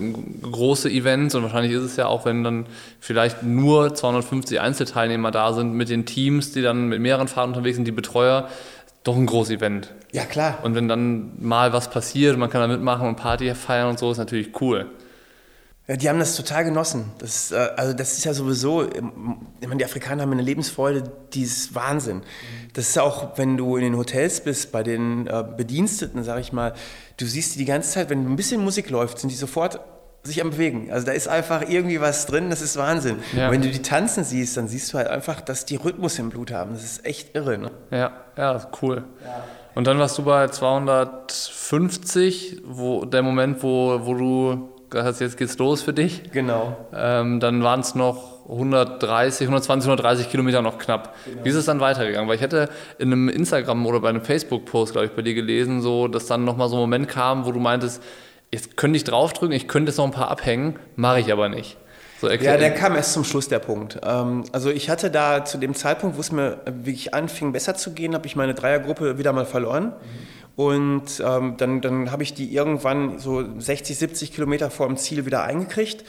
[0.50, 2.66] große Events und wahrscheinlich ist es ja auch, wenn dann
[2.98, 7.76] vielleicht nur 250 Einzelteilnehmer da sind mit den Teams, die dann mit mehreren Fahrern unterwegs
[7.76, 8.48] sind, die Betreuer,
[9.04, 9.92] doch ein großes Event.
[10.12, 10.58] Ja, klar.
[10.62, 14.10] Und wenn dann mal was passiert, man kann da mitmachen und Party feiern und so,
[14.10, 14.86] ist natürlich cool.
[15.88, 17.10] Ja, die haben das total genossen.
[17.18, 21.02] Das, äh, also das ist ja sowieso, ähm, ich meine, die Afrikaner haben eine Lebensfreude,
[21.32, 22.22] die ist Wahnsinn.
[22.72, 26.52] Das ist auch, wenn du in den Hotels bist, bei den äh, Bediensteten, sag ich
[26.52, 26.74] mal,
[27.16, 29.80] du siehst die die ganze Zeit, wenn ein bisschen Musik läuft, sind die sofort
[30.22, 30.92] sich am Bewegen.
[30.92, 33.16] Also da ist einfach irgendwie was drin, das ist Wahnsinn.
[33.36, 33.50] Ja.
[33.50, 36.52] wenn du die tanzen siehst, dann siehst du halt einfach, dass die Rhythmus im Blut
[36.52, 36.74] haben.
[36.74, 37.58] Das ist echt irre.
[37.58, 37.72] Ne?
[37.90, 39.02] Ja, ja, cool.
[39.24, 39.42] Ja.
[39.74, 45.58] Und dann warst du bei 250, wo der Moment, wo, wo du hast, jetzt geht's
[45.58, 46.30] los für dich.
[46.32, 46.76] Genau.
[46.94, 51.14] Ähm, dann waren es noch 130, 120, 130 Kilometer noch knapp.
[51.24, 51.44] Genau.
[51.44, 52.28] Wie ist es dann weitergegangen?
[52.28, 52.68] Weil ich hätte
[52.98, 56.44] in einem Instagram oder bei einem Facebook-Post, glaube ich, bei dir gelesen, so, dass dann
[56.44, 58.02] nochmal so ein Moment kam, wo du meintest,
[58.50, 61.76] jetzt könnte ich draufdrücken, ich könnte jetzt noch ein paar abhängen, mache ich aber nicht.
[62.20, 63.98] So ja, der kam erst zum Schluss, der Punkt.
[64.04, 67.92] Ähm, also ich hatte da zu dem Zeitpunkt, wo es mir wirklich anfing, besser zu
[67.92, 69.86] gehen, habe ich meine Dreiergruppe wieder mal verloren.
[69.86, 74.96] Mhm und ähm, dann, dann habe ich die irgendwann so 60, 70 Kilometer vor dem
[74.96, 76.04] Ziel wieder eingekriegt.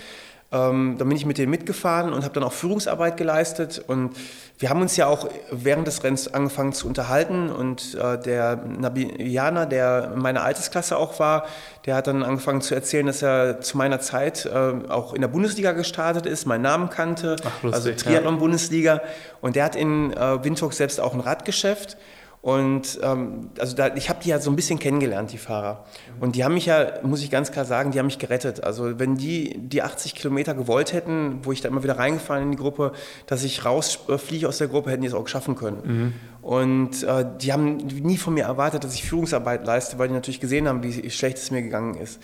[0.54, 3.84] Ähm, dann bin ich mit denen mitgefahren und habe dann auch Führungsarbeit geleistet.
[3.88, 4.12] Und
[4.60, 7.50] wir haben uns ja auch während des Rennens angefangen zu unterhalten.
[7.50, 11.48] Und äh, der Nabiana, der in meiner Altersklasse auch war,
[11.88, 15.28] der hat dann angefangen zu erzählen, dass er zu meiner Zeit äh, auch in der
[15.28, 19.02] Bundesliga gestartet ist, meinen Namen kannte, Ach, lustig, also Triathlon-Bundesliga.
[19.41, 21.98] Und der hat in äh, Windhoek selbst auch ein Radgeschäft.
[22.44, 25.86] Und ähm, also da, ich habe die ja so ein bisschen kennengelernt, die Fahrer.
[26.20, 28.66] Und die haben mich ja, muss ich ganz klar sagen, die haben mich gerettet.
[28.66, 32.52] Also wenn die die 80 Kilometer gewollt hätten, wo ich da immer wieder reingefallen in
[32.52, 32.91] die Gruppe,
[33.28, 35.78] dass ich rausfliege aus der Gruppe, hätten die es auch schaffen können.
[35.86, 36.14] Mhm.
[36.41, 40.41] Und äh, die haben nie von mir erwartet, dass ich Führungsarbeit leiste, weil die natürlich
[40.41, 42.20] gesehen haben, wie schlecht es mir gegangen ist.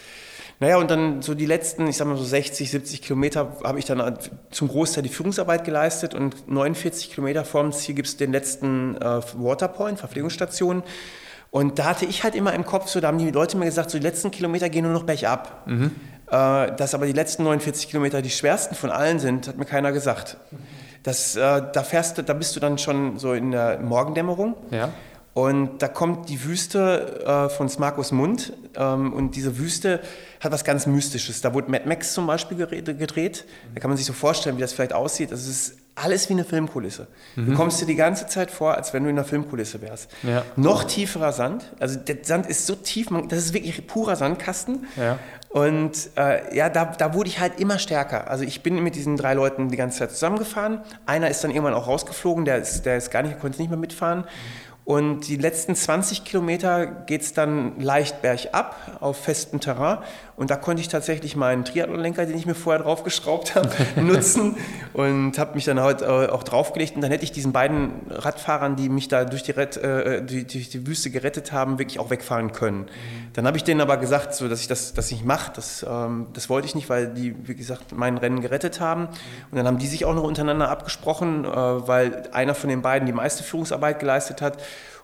[0.62, 3.86] Naja, und dann so die letzten, ich sag mal so 60, 70 Kilometer habe ich
[3.86, 4.18] dann
[4.51, 9.22] zum Großteil die Führungsarbeit geleistet und 49 Kilometer vorm Ziel gibt es den letzten äh,
[9.36, 10.84] Waterpoint, Verpflegungsstation.
[11.51, 13.89] Und da hatte ich halt immer im Kopf, so da haben die Leute mir gesagt,
[13.89, 15.66] so die letzten Kilometer gehen nur noch bergab.
[15.66, 15.91] Mhm.
[16.28, 19.93] Äh, dass aber die letzten 49 Kilometer die schwersten von allen sind, hat mir keiner
[19.93, 20.38] gesagt.
[21.03, 24.55] Das, äh, da fährst da bist du dann schon so in der Morgendämmerung.
[24.72, 24.89] Ja.
[25.34, 28.53] Und da kommt die Wüste äh, von Smarkus Mund.
[28.75, 30.01] Ähm, und diese Wüste
[30.39, 31.41] hat was ganz Mystisches.
[31.41, 33.45] Da wurde Mad Max zum Beispiel gedreht.
[33.73, 35.32] Da kann man sich so vorstellen, wie das vielleicht aussieht.
[35.32, 37.07] Das ist alles wie eine Filmkulisse.
[37.36, 37.47] Mhm.
[37.47, 40.09] Du kommst dir die ganze Zeit vor, als wenn du in einer Filmkulisse wärst.
[40.23, 40.43] Ja.
[40.55, 41.71] Noch tieferer Sand.
[41.80, 44.88] Also der Sand ist so tief, man, das ist wirklich purer Sandkasten.
[44.95, 45.19] Ja.
[45.49, 48.30] Und äh, ja, da, da wurde ich halt immer stärker.
[48.30, 50.82] Also ich bin mit diesen drei Leuten die ganze Zeit zusammengefahren.
[51.05, 53.80] Einer ist dann irgendwann auch rausgeflogen, der ist, der ist gar nicht, konnte nicht mehr
[53.80, 54.19] mitfahren.
[54.19, 54.68] Mhm.
[54.89, 59.99] Und die letzten 20 Kilometer geht es dann leicht bergab auf festem Terrain.
[60.35, 63.69] Und da konnte ich tatsächlich meinen Triathlonlenker, den ich mir vorher draufgeschraubt habe,
[64.01, 64.55] nutzen
[64.93, 66.95] und habe mich dann halt äh, auch draufgelegt.
[66.95, 70.47] Und dann hätte ich diesen beiden Radfahrern, die mich da durch die, Rett, äh, die,
[70.47, 72.83] durch die Wüste gerettet haben, wirklich auch wegfahren können.
[72.83, 73.33] Mhm.
[73.33, 75.51] Dann habe ich denen aber gesagt, so, dass ich das dass ich mache.
[75.55, 79.07] Das, ähm, das wollte ich nicht, weil die, wie gesagt, mein Rennen gerettet haben.
[79.51, 83.05] Und dann haben die sich auch noch untereinander abgesprochen, äh, weil einer von den beiden
[83.05, 84.57] die meiste Führungsarbeit geleistet hat.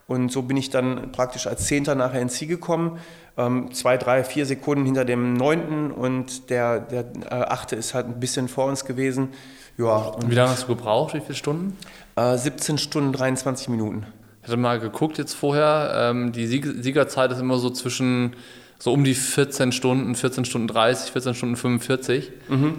[0.08, 3.00] Und so bin ich dann praktisch als Zehnter nachher ins Ziel gekommen.
[3.38, 8.06] Ähm, zwei, drei, vier Sekunden hinter dem Neunten und der, der äh, Achte ist halt
[8.06, 9.30] ein bisschen vor uns gewesen.
[9.78, 11.14] Ja, und Wie lange hast du gebraucht?
[11.16, 11.78] Wie viele Stunden?
[12.16, 14.06] Äh, 17 Stunden, 23 Minuten.
[14.42, 15.92] Ich hatte mal geguckt jetzt vorher.
[15.96, 18.36] Ähm, die Sieg Siegerzeit ist immer so zwischen
[18.78, 22.32] so um die 14 Stunden, 14 Stunden 30, 14 Stunden 45.
[22.48, 22.76] Mhm.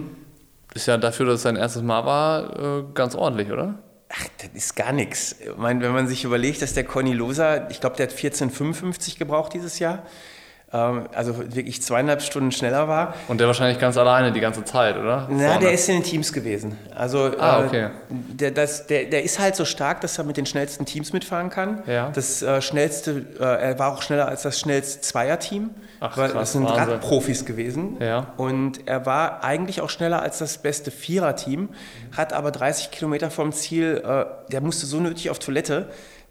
[0.73, 3.75] Ist ja dafür, dass es sein erstes Mal war, äh, ganz ordentlich, oder?
[4.09, 5.35] Ach, das ist gar nichts.
[5.39, 9.17] Ich meine, wenn man sich überlegt, dass der Conny Loser, ich glaube, der hat 14,55
[9.17, 10.05] gebraucht dieses Jahr,
[10.69, 13.13] also wirklich zweieinhalb Stunden schneller war.
[13.29, 15.27] Und der wahrscheinlich ganz alleine die ganze Zeit, oder?
[15.29, 15.59] Na, Vorne.
[15.61, 16.77] der ist in den Teams gewesen.
[16.93, 17.83] Also ah, okay.
[17.85, 21.13] Äh, der, das, der, der ist halt so stark, dass er mit den schnellsten Teams
[21.13, 21.83] mitfahren kann.
[21.87, 22.09] Ja.
[22.13, 25.69] Das äh, schnellste, äh, er war auch schneller als das schnellste Zweierteam.
[26.01, 26.89] Ach, krass, das sind Wahnsinn.
[26.89, 27.97] Radprofis gewesen.
[28.01, 28.33] Ja.
[28.35, 31.69] Und er war eigentlich auch schneller als das beste Viererteam,
[32.15, 35.87] hat aber 30 Kilometer vom Ziel, äh, der musste so nötig auf Toilette,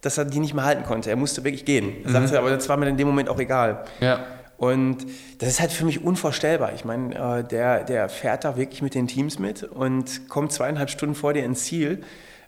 [0.07, 1.11] dass er die nicht mehr halten konnte.
[1.11, 2.05] Er musste wirklich gehen.
[2.05, 2.39] Er sagte, mhm.
[2.39, 3.85] aber das war mir in dem Moment auch egal.
[4.01, 4.25] Ja.
[4.57, 5.05] Und
[5.39, 6.73] das ist halt für mich unvorstellbar.
[6.75, 10.89] Ich meine, äh, der, der fährt da wirklich mit den Teams mit und kommt zweieinhalb
[10.89, 12.03] Stunden vor dir ins Ziel.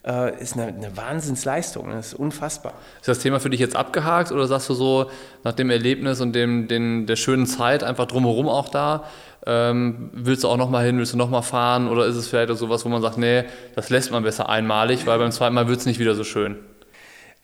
[0.06, 1.90] Äh, ist eine, eine Wahnsinnsleistung.
[1.90, 2.72] Das ist unfassbar.
[3.00, 5.11] Ist das Thema für dich jetzt abgehakt oder sagst du so,
[5.44, 9.04] nach dem Erlebnis und dem, den, der schönen Zeit einfach drumherum auch da,
[9.44, 12.56] ähm, willst du auch nochmal hin, willst du nochmal fahren oder ist es vielleicht auch
[12.56, 13.44] sowas, wo man sagt, nee,
[13.74, 16.56] das lässt man besser einmalig, weil beim zweiten Mal wird es nicht wieder so schön?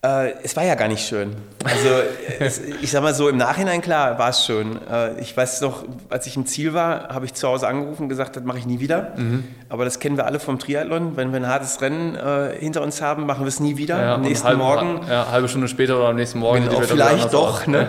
[0.05, 1.35] Äh, es war ja gar nicht schön.
[1.65, 1.89] Also
[2.39, 4.79] es, ich sag mal so, im Nachhinein klar war es schön.
[4.87, 8.09] Äh, ich weiß noch, als ich im Ziel war, habe ich zu Hause angerufen und
[8.11, 9.15] gesagt, das mache ich nie wieder.
[9.17, 9.45] Mhm.
[9.71, 11.17] Aber das kennen wir alle vom Triathlon.
[11.17, 13.99] Wenn wir ein hartes Rennen äh, hinter uns haben, machen wir es nie wieder.
[13.99, 15.01] Ja, am nächsten halb, Morgen.
[15.09, 16.69] Ja, halbe Stunde später oder am nächsten Morgen.
[16.69, 17.67] Genau, vielleicht doch.
[17.67, 17.89] Ne?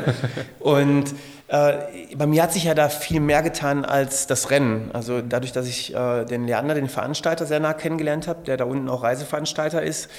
[0.60, 1.14] und
[1.50, 1.74] äh,
[2.16, 4.90] bei mir hat sich ja da viel mehr getan als das Rennen.
[4.94, 8.64] Also dadurch, dass ich äh, den Leander, den Veranstalter, sehr nah kennengelernt habe, der da
[8.64, 10.10] unten auch Reiseveranstalter ist,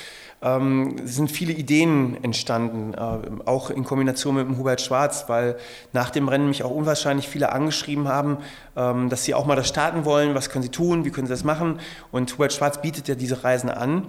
[0.43, 5.57] ähm, sind viele Ideen entstanden, äh, auch in Kombination mit dem Hubert Schwarz, weil
[5.93, 8.39] nach dem Rennen mich auch unwahrscheinlich viele angeschrieben haben,
[8.77, 11.33] ähm, dass sie auch mal das starten wollen, was können sie tun, wie können sie
[11.33, 11.81] das machen.
[12.13, 14.07] Und Hubert Schwarz bietet ja diese Reisen an.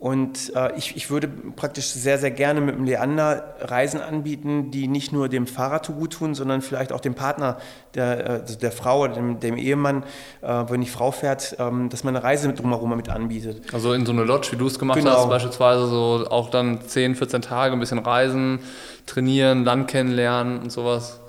[0.00, 4.88] Und äh, ich, ich würde praktisch sehr, sehr gerne mit dem Leander Reisen anbieten, die
[4.88, 7.58] nicht nur dem Fahrer zu gut tun, sondern vielleicht auch dem Partner,
[7.94, 10.04] der, äh, der Frau oder dem, dem Ehemann,
[10.40, 13.74] äh, wenn die Frau fährt, ähm, dass man eine Reise mit drumherum mit anbietet.
[13.74, 15.18] Also in so eine Lodge, wie du es gemacht genau.
[15.18, 18.60] hast, beispielsweise so auch dann 10, 14 Tage ein bisschen reisen,
[19.04, 21.19] trainieren, Land kennenlernen und sowas.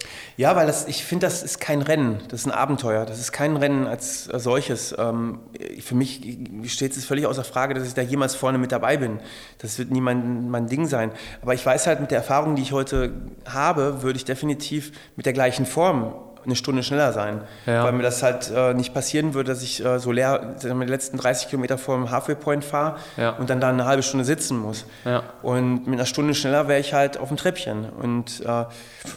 [0.42, 3.06] Ja, weil das, ich finde, das ist kein Rennen, das ist ein Abenteuer.
[3.06, 4.96] Das ist kein Rennen als solches.
[4.98, 5.38] Ähm,
[5.82, 6.20] für mich
[6.66, 9.20] steht es völlig außer Frage, dass ich da jemals vorne mit dabei bin.
[9.60, 11.12] Das wird nie mein, mein Ding sein.
[11.44, 13.14] Aber ich weiß halt, mit der Erfahrung, die ich heute
[13.46, 16.16] habe, würde ich definitiv mit der gleichen Form
[16.46, 17.42] eine Stunde schneller sein.
[17.66, 17.84] Ja.
[17.84, 21.18] Weil mir das halt äh, nicht passieren würde, dass ich äh, so leer die letzten
[21.18, 23.32] 30 Kilometer vor dem Halfway Point fahre ja.
[23.32, 24.86] und dann da eine halbe Stunde sitzen muss.
[25.06, 25.24] Ja.
[25.42, 27.90] Und mit einer Stunde schneller wäre ich halt auf dem Treppchen.
[27.90, 28.66] Und äh,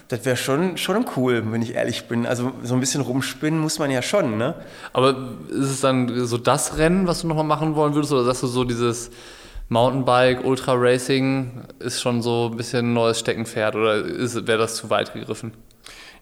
[0.09, 2.27] das wäre schon, schon cool, wenn ich ehrlich bin.
[2.27, 4.39] Also so ein bisschen rumspinnen muss man ja schon.
[4.39, 4.55] Ne?
[4.93, 5.17] Aber
[5.51, 8.13] ist es dann so das Rennen, was du nochmal machen wollen würdest?
[8.13, 9.11] Oder sagst du so dieses
[9.69, 14.91] Mountainbike, Ultra Racing ist schon so ein bisschen ein neues Steckenpferd oder wäre das zu
[14.91, 15.53] weit gegriffen?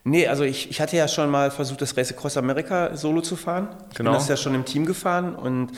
[0.05, 3.37] Nee, also ich, ich hatte ja schon mal versucht, das Race Across America solo zu
[3.37, 3.69] fahren.
[3.91, 4.11] Ich genau.
[4.11, 5.73] bin das ja schon im Team gefahren und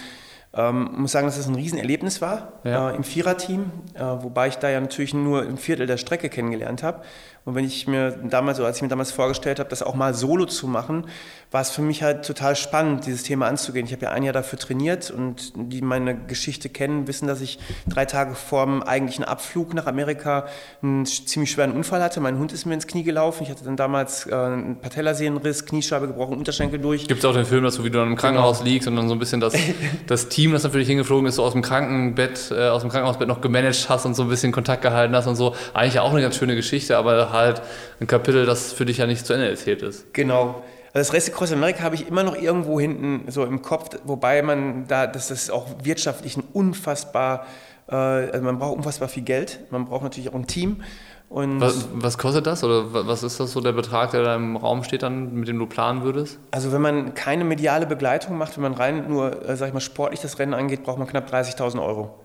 [0.56, 2.90] ähm, muss sagen, dass es das ein Riesenerlebnis war ja.
[2.90, 6.82] äh, im Viererteam, äh, wobei ich da ja natürlich nur ein Viertel der Strecke kennengelernt
[6.82, 7.02] habe.
[7.44, 10.14] Und wenn ich mir damals, oder als ich mir damals vorgestellt habe, das auch mal
[10.14, 11.06] solo zu machen,
[11.55, 13.86] war es für mich halt total spannend, dieses Thema anzugehen.
[13.86, 17.61] Ich habe ja ein Jahr dafür trainiert und die meine Geschichte kennen, wissen, dass ich
[17.86, 20.48] drei Tage vor dem eigentlichen Abflug nach Amerika
[20.82, 22.18] einen ziemlich schweren Unfall hatte.
[22.18, 23.44] Mein Hund ist mir ins Knie gelaufen.
[23.44, 27.07] Ich hatte dann damals äh, einen Patellasehnenriss, Kniescheibe gebrochen, Unterschenkel durch.
[27.07, 28.70] Gibt es auch den Film, dass du wieder im Krankenhaus genau.
[28.70, 29.55] liegst und dann so ein bisschen das,
[30.09, 33.40] das Team, das natürlich hingeflogen ist, so aus dem Krankenbett, äh, aus dem Krankenhausbett noch
[33.40, 35.55] gemanagt hast und so ein bisschen Kontakt gehalten hast und so.
[35.72, 37.62] Eigentlich auch eine ganz schöne Geschichte, aber halt
[38.00, 40.12] ein Kapitel, das für dich ja nicht zu Ende erzählt ist.
[40.14, 40.64] Genau.
[40.95, 44.42] Also das Race Across America habe ich immer noch irgendwo hinten so im Kopf, wobei
[44.42, 47.47] man da, das ist auch wirtschaftlich ein unfassbar,
[47.88, 50.84] äh, also man braucht unfassbar viel Geld, man braucht natürlich auch ein Team.
[51.28, 54.55] Und was, was, kostet das oder was ist das so der Betrag, der da im
[54.57, 56.38] Raum steht, dann, mit dem du planen würdest?
[56.53, 59.80] Also wenn man keine mediale Begleitung macht, wenn man rein nur, äh, sag ich mal,
[59.80, 62.20] sportlich das Rennen angeht, braucht man knapp 30.000 Euro.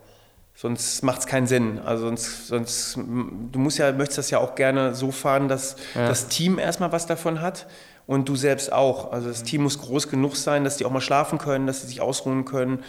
[0.54, 1.80] Sonst macht es keinen Sinn.
[1.84, 6.08] Also sonst, sonst, du musst ja, möchtest das ja auch gerne so fahren, dass ja.
[6.08, 7.66] das Team erstmal was davon hat
[8.10, 9.12] und du selbst auch.
[9.12, 11.88] Also das Team muss groß genug sein, dass die auch mal schlafen können, dass sie
[11.88, 12.80] sich ausruhen können.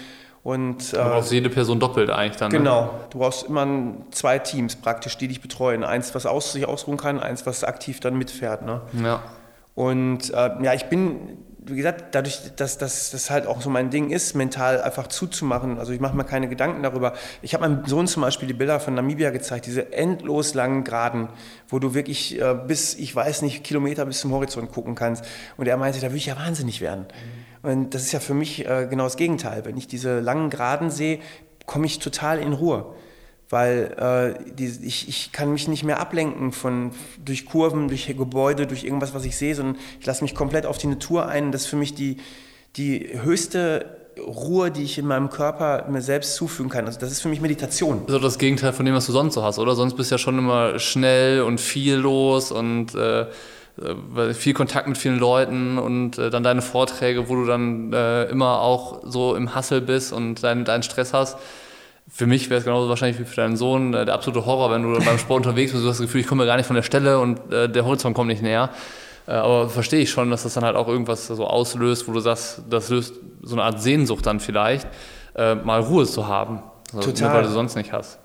[0.43, 2.51] Und, du brauchst äh, jede Person doppelt eigentlich dann.
[2.51, 2.57] Ne?
[2.57, 2.85] Genau.
[2.85, 2.91] Ne?
[3.11, 3.67] Du brauchst immer
[4.13, 5.85] zwei Teams praktisch, die dich betreuen.
[5.85, 8.65] Eins, was aus, sich ausruhen kann, eins, was aktiv dann mitfährt.
[8.65, 8.81] Ne?
[9.05, 9.23] Ja.
[9.75, 11.37] Und äh, ja, ich bin
[11.71, 15.79] wie gesagt, dadurch, dass das halt auch so mein Ding ist, mental einfach zuzumachen.
[15.79, 17.15] Also ich mache mir keine Gedanken darüber.
[17.43, 21.29] Ich habe meinem Sohn zum Beispiel die Bilder von Namibia gezeigt, diese endlos langen Graden,
[21.69, 25.25] wo du wirklich äh, bis, ich weiß nicht, Kilometer bis zum Horizont gucken kannst.
[25.57, 27.07] Und er meinte, da würde ich ja wahnsinnig werden.
[27.63, 27.71] Mhm.
[27.71, 29.65] Und das ist ja für mich äh, genau das Gegenteil.
[29.65, 31.21] Wenn ich diese langen Graden sehe,
[31.67, 32.95] komme ich total in Ruhe
[33.51, 36.93] weil äh, die, ich, ich kann mich nicht mehr ablenken von,
[37.25, 40.79] durch Kurven, durch Gebäude, durch irgendwas, was ich sehe, sondern ich lasse mich komplett auf
[40.79, 41.51] die Natur ein.
[41.51, 42.19] Das ist für mich die,
[42.77, 46.87] die höchste Ruhe, die ich in meinem Körper mir selbst zufügen kann.
[46.87, 48.05] Also das ist für mich Meditation.
[48.07, 49.75] Ist auch das Gegenteil von dem, was du sonst so hast, oder?
[49.75, 54.87] Sonst bist du ja schon immer schnell und viel los und äh, äh viel Kontakt
[54.87, 59.35] mit vielen Leuten und äh, dann deine Vorträge, wo du dann äh, immer auch so
[59.35, 61.37] im Hassel bist und deinen, deinen Stress hast
[62.11, 64.83] für mich wäre es genauso wahrscheinlich wie für deinen Sohn äh, der absolute Horror, wenn
[64.83, 66.83] du beim Sport unterwegs bist, du hast das Gefühl, ich komme gar nicht von der
[66.83, 68.71] Stelle und äh, der Horizont kommt nicht näher.
[69.27, 72.21] Äh, aber verstehe ich schon, dass das dann halt auch irgendwas so auslöst, wo du
[72.21, 74.89] sagst, das löst so eine Art Sehnsucht dann vielleicht,
[75.37, 76.63] äh, mal Ruhe zu haben.
[76.93, 77.29] Also, Total.
[77.29, 78.19] Nur weil du sonst nicht hast.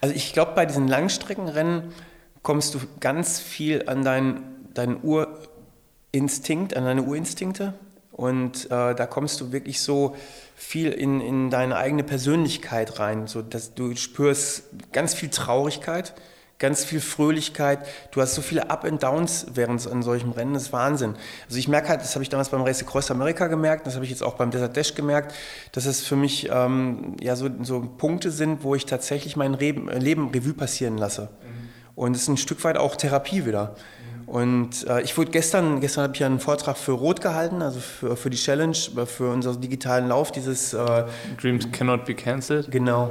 [0.00, 1.94] Also ich glaube, bei diesen Langstreckenrennen
[2.42, 7.72] kommst du ganz viel an deinen, deinen Urinstinkt, an deine Urinstinkte.
[8.14, 10.14] Und äh, da kommst du wirklich so
[10.54, 16.14] viel in, in deine eigene Persönlichkeit rein, so dass du spürst ganz viel Traurigkeit,
[16.60, 17.80] ganz viel Fröhlichkeit.
[18.12, 21.16] Du hast so viele Up and Downs während an solchem Rennen, das ist Wahnsinn.
[21.46, 24.04] Also ich merke halt, das habe ich damals beim Race Across America gemerkt, das habe
[24.04, 25.34] ich jetzt auch beim Desert Dash gemerkt,
[25.72, 29.88] dass es für mich ähm, ja so, so Punkte sind, wo ich tatsächlich mein Leben,
[29.88, 31.30] Leben Revue passieren lasse.
[31.42, 31.68] Mhm.
[31.96, 33.74] Und es ist ein Stück weit auch Therapie wieder.
[34.26, 38.16] Und äh, ich wurde gestern, gestern habe ich einen Vortrag für Rot gehalten, also für,
[38.16, 41.04] für die Challenge, für unseren digitalen Lauf, dieses äh,
[41.40, 42.70] Dreams cannot be cancelled.
[42.70, 43.10] Genau.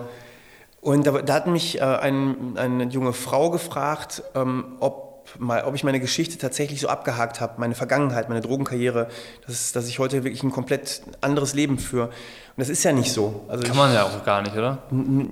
[0.81, 5.75] Und da, da hat mich äh, ein, eine junge Frau gefragt, ähm, ob mal, ob
[5.75, 9.07] ich meine Geschichte tatsächlich so abgehakt habe, meine Vergangenheit, meine Drogenkarriere,
[9.47, 12.07] dass, dass ich heute wirklich ein komplett anderes Leben führe.
[12.07, 12.13] Und
[12.57, 13.45] das ist ja nicht so.
[13.47, 14.83] Also Kann ich, man ja auch gar nicht, oder?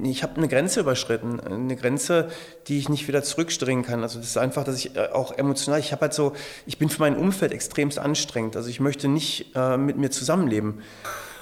[0.04, 2.30] Ich habe eine Grenze überschritten, eine Grenze,
[2.68, 4.02] die ich nicht wieder zurückstringen kann.
[4.02, 6.34] Also das ist einfach, dass ich äh, auch emotional, ich habe halt so,
[6.66, 8.56] ich bin für mein Umfeld extremst anstrengend.
[8.56, 10.82] Also ich möchte nicht äh, mit mir zusammenleben.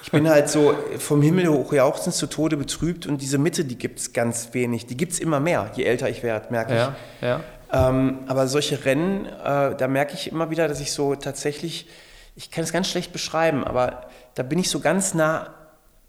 [0.02, 3.76] Ich bin halt so vom Himmel hoch jauchzend zu Tode betrübt und diese Mitte, die
[3.76, 4.86] gibt es ganz wenig.
[4.86, 7.22] Die gibt es immer mehr, je älter ich werde, merke ja, ich.
[7.22, 7.40] Ja.
[7.72, 11.86] Ähm, aber solche Rennen, äh, da merke ich immer wieder, dass ich so tatsächlich,
[12.36, 15.54] ich kann es ganz schlecht beschreiben, aber da bin ich so ganz nah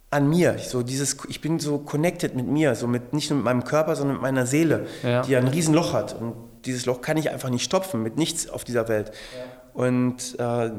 [0.10, 0.58] an mir.
[0.60, 3.96] So dieses, ich bin so connected mit mir, so mit nicht nur mit meinem Körper,
[3.96, 5.22] sondern mit meiner Seele, ja.
[5.22, 6.20] die ja ein Riesenloch hat.
[6.20, 6.36] Und
[6.66, 9.12] dieses Loch kann ich einfach nicht stopfen mit nichts auf dieser Welt.
[9.36, 9.44] Ja.
[9.74, 10.72] Und äh,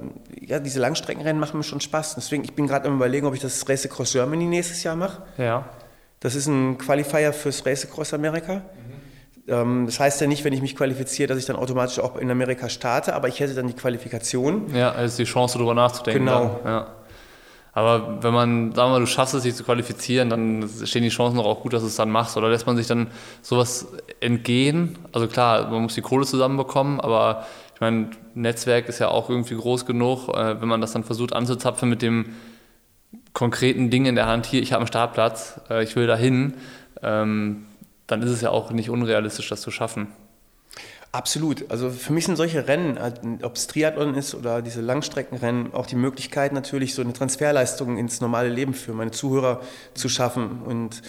[0.46, 2.14] ja, diese Langstreckenrennen machen mir schon Spaß.
[2.16, 5.22] Deswegen, ich bin gerade am überlegen, ob ich das Race Across Germany nächstes Jahr mache.
[5.38, 5.64] Ja.
[6.20, 8.62] Das ist ein Qualifier fürs Race Across Amerika.
[9.48, 12.30] Ähm, das heißt ja nicht, wenn ich mich qualifiziere, dass ich dann automatisch auch in
[12.30, 14.74] Amerika starte, aber ich hätte dann die Qualifikation.
[14.74, 16.26] Ja, also die Chance, darüber nachzudenken.
[16.26, 16.60] Genau.
[16.62, 16.86] Dann, ja.
[17.74, 21.08] Aber wenn man, sagen wir mal, du schaffst es, dich zu qualifizieren, dann stehen die
[21.08, 22.36] Chancen doch auch gut, dass du es dann machst.
[22.36, 23.06] Oder lässt man sich dann
[23.40, 23.88] sowas
[24.20, 24.98] entgehen?
[25.12, 29.56] Also klar, man muss die Kohle zusammenbekommen, aber ich meine, Netzwerk ist ja auch irgendwie
[29.56, 32.26] groß genug, äh, wenn man das dann versucht anzuzapfen mit dem
[33.32, 36.54] konkreten Ding in der Hand, hier, ich habe einen Startplatz, äh, ich will dahin,
[37.02, 37.64] ähm,
[38.06, 40.08] dann ist es ja auch nicht unrealistisch, das zu schaffen.
[41.12, 41.70] Absolut.
[41.70, 43.12] Also für mich sind solche Rennen, äh,
[43.44, 48.22] ob es Triathlon ist oder diese Langstreckenrennen, auch die Möglichkeit natürlich so eine Transferleistung ins
[48.22, 49.60] normale Leben für meine Zuhörer
[49.92, 50.62] zu schaffen.
[50.62, 51.02] Und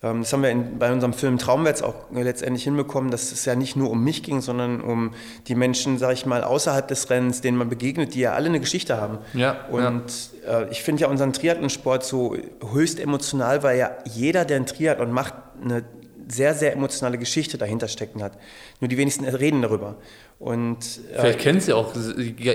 [0.00, 3.56] ähm, das haben wir in, bei unserem Film Traumwärts auch letztendlich hinbekommen, dass es ja
[3.56, 5.12] nicht nur um mich ging, sondern um
[5.48, 8.60] die Menschen, sage ich mal, außerhalb des Rennens, denen man begegnet, die ja alle eine
[8.60, 9.18] Geschichte haben.
[9.34, 10.04] Ja, und
[10.46, 10.60] ja.
[10.60, 12.36] Äh, ich finde ja unseren Triathlonsport so
[12.72, 15.34] höchst emotional, weil ja jeder, der einen Triathlon macht,
[15.64, 15.82] eine
[16.28, 18.32] sehr, sehr emotionale Geschichte dahinter stecken hat.
[18.80, 19.96] Nur die wenigsten reden darüber.
[20.38, 20.78] Und,
[21.12, 21.92] äh, Vielleicht kennt sie auch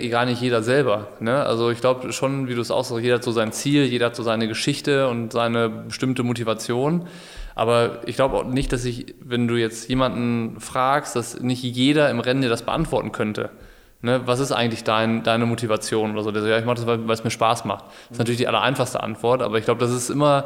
[0.09, 1.09] gar nicht jeder selber.
[1.19, 1.43] Ne?
[1.43, 4.07] Also ich glaube schon, wie du es auch sagst, jeder hat so sein Ziel, jeder
[4.07, 7.07] hat so seine Geschichte und seine bestimmte Motivation.
[7.55, 12.09] Aber ich glaube auch nicht, dass ich, wenn du jetzt jemanden fragst, dass nicht jeder
[12.09, 13.51] im Rennen dir das beantworten könnte.
[14.05, 16.31] Ne, was ist eigentlich dein, deine Motivation oder so?
[16.31, 17.85] Der sagt, ja, ich mache das, weil, es mir Spaß macht.
[17.85, 20.43] Das ist natürlich die allereinfachste Antwort, aber ich glaube, das ist immer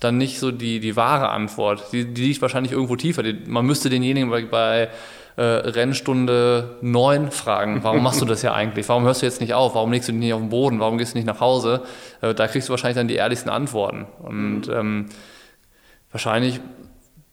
[0.00, 1.92] dann nicht so die, die wahre Antwort.
[1.92, 3.22] Die, die liegt wahrscheinlich irgendwo tiefer.
[3.22, 4.88] Die, man müsste denjenigen bei, bei
[5.36, 8.88] äh, Rennstunde 9 fragen, warum machst du das ja eigentlich?
[8.88, 9.74] Warum hörst du jetzt nicht auf?
[9.74, 10.80] Warum legst du dich nicht auf den Boden?
[10.80, 11.82] Warum gehst du nicht nach Hause?
[12.20, 14.06] Äh, da kriegst du wahrscheinlich dann die ehrlichsten Antworten.
[14.20, 15.06] Und ähm,
[16.10, 16.60] wahrscheinlich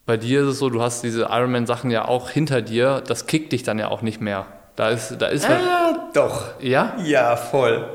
[0.06, 3.52] bei dir ist es so, du hast diese Ironman-Sachen ja auch hinter dir, das kickt
[3.54, 4.46] dich dann ja auch nicht mehr.
[4.76, 6.62] Da ist, da ist ah, doch.
[6.62, 6.96] Ja?
[7.04, 7.90] Ja, voll.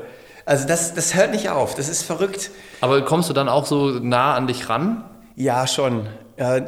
[0.45, 2.51] Also das, das hört nicht auf, das ist verrückt.
[2.81, 5.03] Aber kommst du dann auch so nah an dich ran?
[5.35, 6.07] Ja, schon.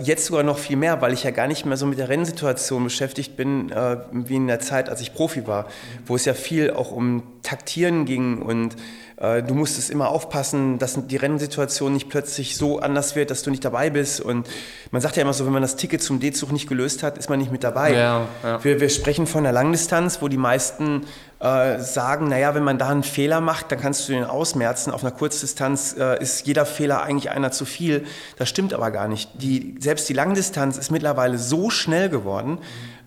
[0.04, 2.84] Jetzt sogar noch viel mehr, weil ich ja gar nicht mehr so mit der Rennsituation
[2.84, 5.66] beschäftigt bin, äh, wie in der Zeit, als ich Profi war,
[6.06, 8.76] wo es ja viel auch um Taktieren ging und
[9.18, 13.50] äh, du musstest immer aufpassen, dass die Rennsituation nicht plötzlich so anders wird, dass du
[13.50, 14.22] nicht dabei bist.
[14.22, 14.48] Und
[14.92, 17.30] man sagt ja immer so, wenn man das Ticket zum D-Zug nicht gelöst hat, ist
[17.30, 17.94] man nicht mit dabei.
[17.94, 18.64] Ja, ja.
[18.64, 21.06] Wir, wir sprechen von der Langdistanz, wo die meisten
[21.44, 24.92] äh, sagen, naja, wenn man da einen Fehler macht, dann kannst du den ausmerzen.
[24.92, 28.06] Auf einer Kurzdistanz äh, ist jeder Fehler eigentlich einer zu viel.
[28.38, 29.30] Das stimmt aber gar nicht.
[29.42, 32.60] Die, selbst die Langdistanz ist mittlerweile so schnell geworden.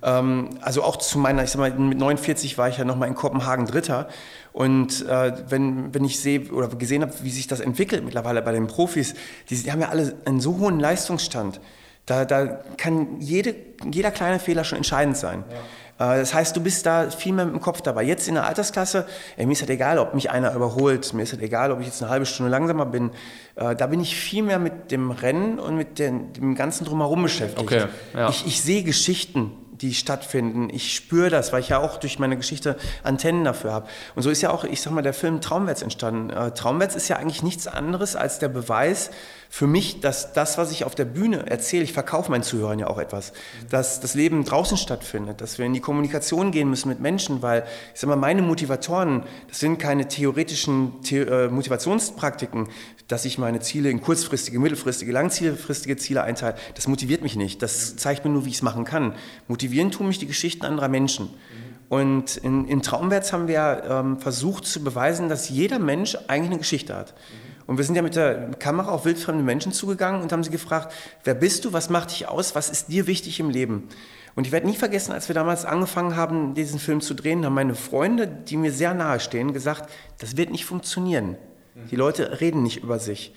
[0.03, 3.14] Ähm, also auch zu meiner, ich sag mal, mit 49 war ich ja nochmal in
[3.14, 4.07] Kopenhagen Dritter.
[4.53, 8.53] Und äh, wenn, wenn ich sehe oder gesehen habe, wie sich das entwickelt mittlerweile bei
[8.53, 9.14] den Profis,
[9.49, 11.59] die, die haben ja alle einen so hohen Leistungsstand.
[12.05, 13.55] Da, da kann jede,
[13.91, 15.43] jeder kleine Fehler schon entscheidend sein.
[15.51, 15.57] Ja.
[15.99, 18.03] Äh, das heißt, du bist da viel mehr mit dem Kopf dabei.
[18.03, 21.32] Jetzt in der Altersklasse, ey, mir ist halt egal, ob mich einer überholt, mir ist
[21.32, 23.11] halt egal, ob ich jetzt eine halbe Stunde langsamer bin.
[23.57, 27.22] Äh, da bin ich viel mehr mit dem Rennen und mit den, dem ganzen Drumherum
[27.22, 27.61] beschäftigt.
[27.61, 27.84] Okay,
[28.14, 28.28] ja.
[28.28, 30.68] ich, ich sehe Geschichten die stattfinden.
[30.72, 33.88] Ich spüre das, weil ich ja auch durch meine Geschichte Antennen dafür habe.
[34.14, 36.30] Und so ist ja auch, ich sag mal, der Film Traumwärts entstanden.
[36.30, 39.11] Äh, Traumwärts ist ja eigentlich nichts anderes als der Beweis
[39.57, 42.89] für mich, dass das, was ich auf der Bühne erzähle, ich verkaufe meinen Zuhörern ja
[42.89, 43.33] auch etwas,
[43.71, 47.65] dass das Leben draußen stattfindet, dass wir in die Kommunikation gehen müssen mit Menschen, weil
[47.95, 52.69] ich sag mal, meine Motivatoren, das sind keine theoretischen The äh, Motivationspraktiken,
[53.09, 56.57] dass ich meine Ziele in kurzfristige, mittelfristige, langzielfristige Ziele einteile.
[56.75, 57.63] Das motiviert mich nicht.
[57.63, 59.15] Das zeigt mir nur, wie ich es machen kann.
[59.49, 61.31] Motivieren tun mich die Geschichten anderer Menschen.
[61.89, 66.59] Und in, in Traumwärts haben wir ähm, versucht zu beweisen, dass jeder Mensch eigentlich eine
[66.59, 67.15] Geschichte hat.
[67.67, 70.93] Und wir sind ja mit der Kamera auf wildfremde Menschen zugegangen und haben sie gefragt,
[71.25, 73.89] wer bist du, was macht dich aus, was ist dir wichtig im Leben?
[74.37, 77.55] Und ich werde nie vergessen, als wir damals angefangen haben, diesen Film zu drehen, haben
[77.55, 81.37] meine Freunde, die mir sehr nahe stehen, gesagt, das wird nicht funktionieren.
[81.91, 83.35] Die Leute reden nicht über sich.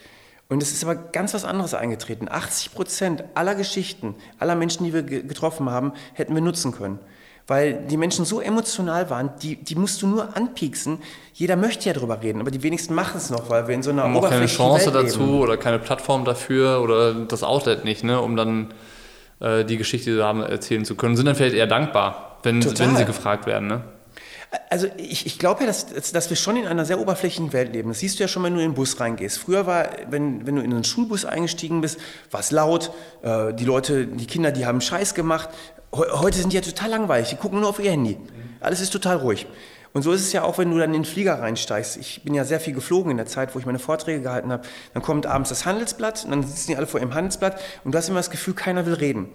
[0.47, 2.27] Und es ist aber ganz was anderes eingetreten.
[2.29, 6.99] 80 Prozent aller Geschichten, aller Menschen, die wir getroffen haben, hätten wir nutzen können
[7.49, 10.99] weil die Menschen so emotional waren, die, die musst du nur anpieksen.
[11.33, 13.89] Jeder möchte ja drüber reden, aber die wenigsten machen es noch, weil wir in so
[13.89, 15.39] einer haben keine Chance Welt dazu leben.
[15.39, 18.67] oder keine Plattform dafür oder das Outlet nicht, ne, um dann
[19.39, 21.17] äh, die Geschichte, die sie haben, erzählen zu können.
[21.17, 23.67] Sind dann vielleicht eher dankbar, wenn, wenn sie gefragt werden.
[23.67, 23.81] Ne?
[24.69, 27.89] Also ich, ich glaube ja, dass, dass wir schon in einer sehr oberflächlichen Welt leben.
[27.89, 29.37] Das siehst du ja schon, wenn du in den Bus reingehst.
[29.37, 31.99] Früher war, wenn, wenn du in einen Schulbus eingestiegen bist,
[32.31, 32.91] war es laut.
[33.21, 35.49] Äh, die Leute, die Kinder, die haben Scheiß gemacht.
[35.91, 37.29] Heute sind die ja total langweilig.
[37.29, 38.17] Die gucken nur auf ihr Handy.
[38.59, 39.47] Alles ist total ruhig.
[39.93, 41.97] Und so ist es ja auch, wenn du dann in den Flieger reinsteigst.
[41.97, 44.63] Ich bin ja sehr viel geflogen in der Zeit, wo ich meine Vorträge gehalten habe.
[44.93, 47.97] Dann kommt abends das Handelsblatt und dann sitzen die alle vor ihrem Handelsblatt und du
[47.97, 49.29] hast immer das Gefühl, keiner will reden.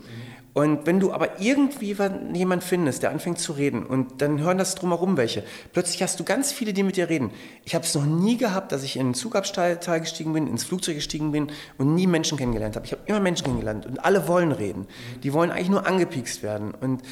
[0.54, 1.96] Und wenn du aber irgendwie
[2.32, 5.42] jemand findest, der anfängt zu reden und dann hören das drumherum welche,
[5.72, 7.32] plötzlich hast du ganz viele, die mit dir reden.
[7.64, 10.94] Ich habe es noch nie gehabt, dass ich in den Zugabteil gestiegen bin, ins Flugzeug
[10.94, 12.86] gestiegen bin und nie Menschen kennengelernt habe.
[12.86, 14.86] Ich habe immer Menschen kennengelernt und alle wollen reden.
[15.24, 16.72] Die wollen eigentlich nur angepiekst werden.
[16.72, 17.02] Und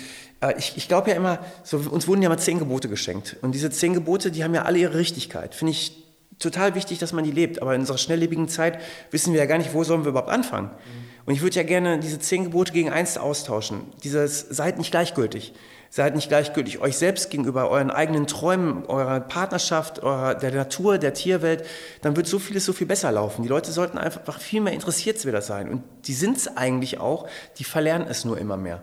[0.40, 3.36] äh, ich, ich glaube ja immer, so, uns wurden ja mal zehn Gebote geschenkt.
[3.42, 5.56] Und diese zehn Gebote, die haben ja alle ihre Richtigkeit.
[5.56, 6.00] Finde ich
[6.38, 7.60] total wichtig, dass man die lebt.
[7.60, 8.78] Aber in unserer schnelllebigen Zeit
[9.10, 10.68] wissen wir ja gar nicht, wo sollen wir überhaupt anfangen.
[10.68, 11.11] Mhm.
[11.24, 13.82] Und ich würde ja gerne diese zehn Gebote gegen eins austauschen.
[14.02, 15.52] Dieses, seid nicht gleichgültig.
[15.88, 21.12] Seid nicht gleichgültig euch selbst gegenüber, euren eigenen Träumen, eurer Partnerschaft, eurer, der Natur, der
[21.12, 21.66] Tierwelt.
[22.00, 23.42] Dann wird so vieles so viel besser laufen.
[23.42, 25.68] Die Leute sollten einfach viel mehr interessiert wieder sein.
[25.68, 28.82] Und die sind es eigentlich auch, die verlernen es nur immer mehr.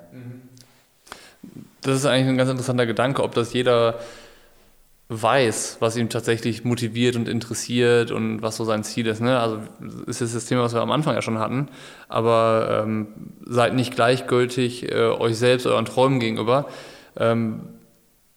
[1.82, 4.00] Das ist eigentlich ein ganz interessanter Gedanke, ob das jeder
[5.10, 9.22] weiß, was ihn tatsächlich motiviert und interessiert und was so sein Ziel ist.
[9.22, 9.40] Ne?
[9.40, 9.60] Also
[10.06, 11.68] ist jetzt das Thema, was wir am Anfang ja schon hatten.
[12.08, 13.08] Aber ähm,
[13.46, 16.68] seid nicht gleichgültig äh, euch selbst, euren Träumen gegenüber.
[17.18, 17.62] Ähm,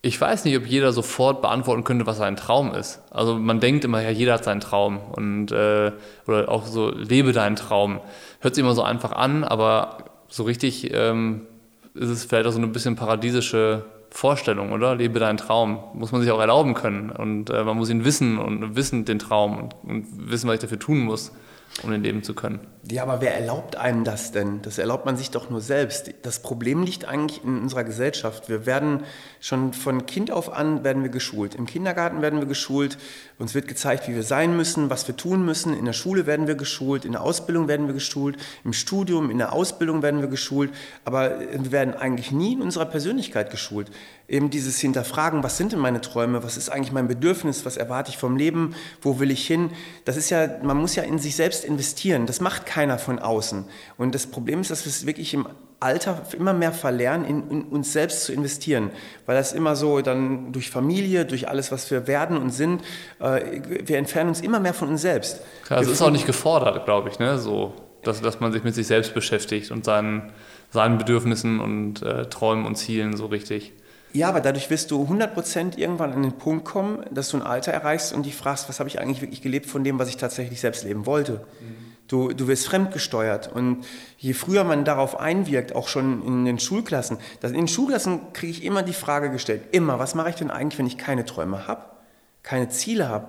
[0.00, 3.02] ich weiß nicht, ob jeder sofort beantworten könnte, was sein Traum ist.
[3.10, 5.92] Also man denkt immer, ja, jeder hat seinen Traum und äh,
[6.26, 8.00] oder auch so lebe deinen Traum.
[8.40, 9.98] Hört sich immer so einfach an, aber
[10.28, 11.42] so richtig ähm,
[11.94, 14.94] ist es vielleicht auch so ein bisschen paradiesische Vorstellung, oder?
[14.94, 15.78] Lebe deinen Traum.
[15.94, 17.10] Muss man sich auch erlauben können.
[17.10, 20.60] Und äh, man muss ihn wissen und wissen den Traum und, und wissen, was ich
[20.60, 21.32] dafür tun muss
[21.82, 22.60] um den leben zu können.
[22.90, 24.60] Ja, aber wer erlaubt einem das denn?
[24.62, 26.12] Das erlaubt man sich doch nur selbst.
[26.22, 28.48] Das Problem liegt eigentlich in unserer Gesellschaft.
[28.48, 29.04] Wir werden
[29.40, 31.54] schon von Kind auf an werden wir geschult.
[31.54, 32.98] Im Kindergarten werden wir geschult.
[33.38, 35.74] Uns wird gezeigt, wie wir sein müssen, was wir tun müssen.
[35.74, 37.04] In der Schule werden wir geschult.
[37.04, 38.36] In der Ausbildung werden wir geschult.
[38.64, 40.70] Im Studium, in der Ausbildung werden wir geschult.
[41.04, 43.90] Aber wir werden eigentlich nie in unserer Persönlichkeit geschult.
[44.28, 46.42] Eben dieses Hinterfragen, was sind denn meine Träume?
[46.42, 47.66] Was ist eigentlich mein Bedürfnis?
[47.66, 48.74] Was erwarte ich vom Leben?
[49.00, 49.70] Wo will ich hin?
[50.04, 52.26] Das ist ja, man muss ja in sich selbst investieren.
[52.26, 53.64] Das macht keiner von außen.
[53.98, 55.46] Und das Problem ist, dass wir es wirklich im
[55.82, 58.90] Alter immer mehr verlernen, in, in, uns selbst zu investieren.
[59.26, 62.82] Weil das immer so dann durch Familie, durch alles, was wir werden und sind,
[63.18, 65.40] äh, wir entfernen uns immer mehr von uns selbst.
[65.64, 67.38] Klar, es ist auch nicht gefordert, glaube ich, ne?
[67.38, 70.32] so, dass, dass man sich mit sich selbst beschäftigt und seinen,
[70.70, 73.72] seinen Bedürfnissen und äh, Träumen und Zielen so richtig.
[74.12, 77.72] Ja, aber dadurch wirst du 100% irgendwann an den Punkt kommen, dass du ein Alter
[77.72, 80.60] erreichst und dich fragst, was habe ich eigentlich wirklich gelebt von dem, was ich tatsächlich
[80.60, 81.44] selbst leben wollte.
[81.60, 81.92] Mhm.
[82.08, 83.86] Du, du wirst fremdgesteuert und
[84.18, 88.64] je früher man darauf einwirkt, auch schon in den Schulklassen, in den Schulklassen kriege ich
[88.64, 91.86] immer die Frage gestellt, immer, was mache ich denn eigentlich, wenn ich keine Träume habe,
[92.42, 93.28] keine Ziele habe?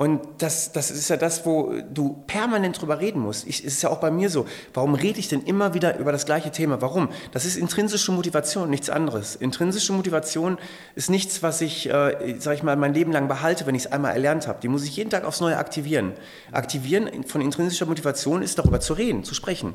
[0.00, 3.48] Und das, das ist ja das, wo du permanent drüber reden musst.
[3.48, 4.46] Ich, es ist ja auch bei mir so.
[4.72, 6.80] Warum rede ich denn immer wieder über das gleiche Thema?
[6.80, 7.08] Warum?
[7.32, 9.34] Das ist intrinsische Motivation, nichts anderes.
[9.34, 10.56] Intrinsische Motivation
[10.94, 13.92] ist nichts, was ich, äh, sag ich mal, mein Leben lang behalte, wenn ich es
[13.92, 14.60] einmal erlernt habe.
[14.62, 16.12] Die muss ich jeden Tag aufs Neue aktivieren.
[16.52, 19.74] Aktivieren von intrinsischer Motivation ist darüber zu reden, zu sprechen.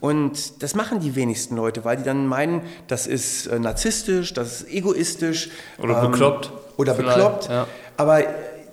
[0.00, 4.60] Und das machen die wenigsten Leute, weil die dann meinen, das ist äh, narzisstisch, das
[4.60, 5.48] ist egoistisch.
[5.78, 6.52] Oder ähm, bekloppt.
[6.76, 7.48] Oder bekloppt.
[7.48, 7.66] Ja.
[7.96, 8.22] Aber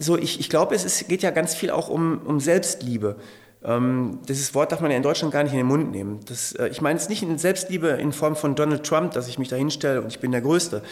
[0.02, 3.18] so, ich, ich glaube, es ist, geht ja ganz viel auch um, um Selbstliebe.
[3.64, 6.20] Ähm, dieses Wort darf man ja in Deutschland gar nicht in den Mund nehmen.
[6.26, 9.38] Das, äh, ich meine es nicht in Selbstliebe in Form von Donald Trump, dass ich
[9.38, 10.78] mich da hinstelle und ich bin der Größte.
[10.78, 10.84] Mhm.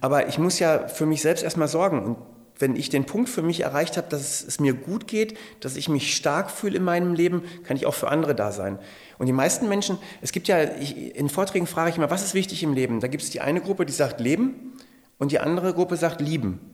[0.00, 2.02] Aber ich muss ja für mich selbst erstmal sorgen.
[2.02, 2.16] Und
[2.58, 5.88] wenn ich den Punkt für mich erreicht habe, dass es mir gut geht, dass ich
[5.88, 8.78] mich stark fühle in meinem Leben, kann ich auch für andere da sein.
[9.18, 12.32] Und die meisten Menschen, es gibt ja, ich, in Vorträgen frage ich immer, was ist
[12.32, 13.00] wichtig im Leben?
[13.00, 14.72] Da gibt es die eine Gruppe, die sagt Leben
[15.18, 16.73] und die andere Gruppe sagt Lieben.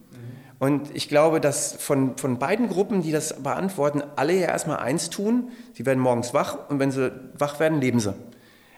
[0.61, 5.09] Und ich glaube, dass von, von beiden Gruppen, die das beantworten, alle ja erstmal eins
[5.09, 5.49] tun.
[5.73, 8.15] Sie werden morgens wach und wenn sie wach werden, leben sie.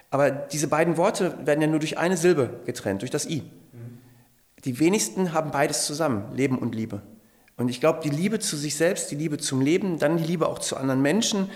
[0.08, 3.42] Aber diese beiden Worte werden ja nur durch eine Silbe getrennt, durch das I.
[4.64, 7.02] Die wenigsten haben beides zusammen, Leben und Liebe.
[7.56, 10.46] Und ich glaube, die Liebe zu sich selbst, die Liebe zum Leben, dann die Liebe
[10.46, 11.50] auch zu anderen Menschen,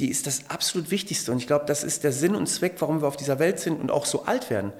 [0.00, 1.30] die ist das absolut Wichtigste.
[1.30, 3.80] Und ich glaube, das ist der Sinn und Zweck, warum wir auf dieser Welt sind
[3.80, 4.72] und auch so alt werden.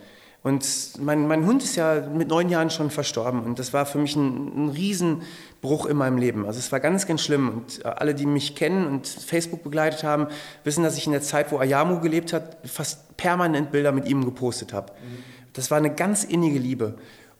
[0.42, 3.98] Und mein, mein Hund ist ja mit neun Jahren schon verstorben und das war für
[3.98, 6.46] mich ein, ein Riesenbruch in meinem Leben.
[6.46, 10.28] Also es war ganz, ganz schlimm und alle, die mich kennen und Facebook begleitet haben,
[10.62, 14.24] wissen, dass ich in der Zeit, wo Ayamo gelebt hat, fast permanent Bilder mit ihm
[14.24, 14.92] gepostet habe.
[14.92, 15.24] Mhm.
[15.54, 16.94] Das war eine ganz innige Liebe.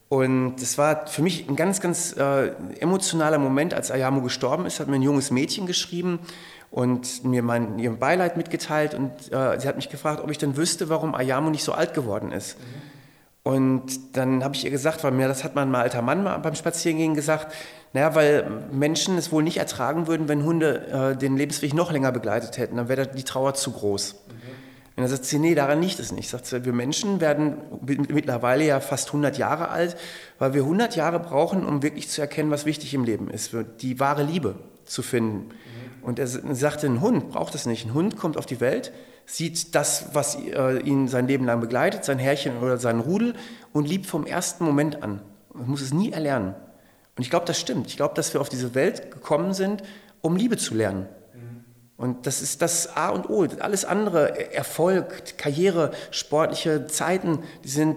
[0.09, 2.49] Und das war für mich ein ganz, ganz äh,
[2.81, 6.19] emotionaler Moment, als Ayamo gestorben ist, hat mir ein junges Mädchen geschrieben
[6.71, 10.57] und mir mein, ihr Beileid mitgeteilt und äh, sie hat mich gefragt, ob ich denn
[10.57, 12.59] wüsste, warum Ayamo nicht so alt geworden ist.
[12.59, 12.88] Mhm.
[13.43, 16.55] Und dann habe ich ihr gesagt, weil mir das hat mein alter Mann mal beim
[16.55, 17.55] Spazierengehen gesagt,
[17.93, 22.12] naja, weil Menschen es wohl nicht ertragen würden, wenn Hunde äh, den Lebensweg noch länger
[22.12, 24.14] begleitet hätten, dann wäre die Trauer zu groß.
[24.14, 24.59] Mhm.
[24.99, 26.28] Und dann sagt sie, nee, daran liegt es nicht.
[26.28, 27.57] Sagt sie, wir Menschen werden
[28.09, 29.97] mittlerweile ja fast 100 Jahre alt,
[30.39, 34.01] weil wir 100 Jahre brauchen, um wirklich zu erkennen, was wichtig im Leben ist, die
[34.01, 35.47] wahre Liebe zu finden.
[35.47, 36.03] Mhm.
[36.03, 37.86] Und er sagte, ein Hund braucht es nicht.
[37.86, 38.93] Ein Hund kommt auf die Welt,
[39.29, 43.35] sieht das, was äh, ihn sein Leben lang begleitet, sein Herrchen oder seinen Rudel
[43.72, 45.20] und liebt vom ersten Moment an.
[45.53, 46.55] Man muss es nie erlernen.
[47.14, 47.89] Und ich glaube, das stimmt.
[47.89, 49.83] Ich glaube, dass wir auf diese Welt gekommen sind,
[50.22, 51.07] um Liebe zu lernen.
[51.99, 53.45] Und das ist das A und O.
[53.59, 57.97] Alles andere, Erfolg, Karriere, sportliche Zeiten, die sind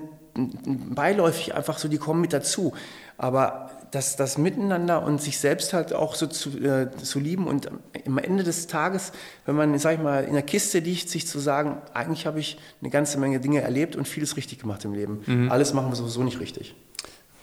[0.95, 2.73] beiläufig einfach so, die kommen mit dazu.
[3.17, 7.69] Aber das, das Miteinander und sich selbst halt auch so zu, äh, zu lieben und
[8.05, 9.11] am Ende des Tages,
[9.45, 12.57] wenn man, sag ich mal, in der Kiste liegt, sich zu sagen, eigentlich habe ich
[12.81, 15.21] eine ganze Menge Dinge erlebt und vieles richtig gemacht im Leben.
[15.25, 15.51] Mhm.
[15.51, 16.73] Alles machen wir sowieso nicht richtig.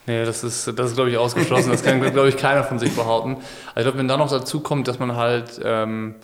[0.07, 1.70] Nee, das ist, das ist glaube ich, ausgeschlossen.
[1.70, 3.36] Das kann, glaube ich, keiner von sich behaupten.
[3.74, 6.14] Also ich glaube, wenn da noch dazu kommt, dass man halt ähm,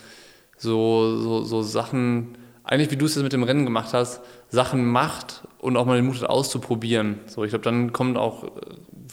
[0.57, 4.87] so, so, so Sachen, eigentlich wie du es jetzt mit dem Rennen gemacht hast, Sachen
[4.87, 7.21] macht und auch mal den Mut hat auszuprobieren.
[7.27, 8.45] So, ich glaube, dann kommt auch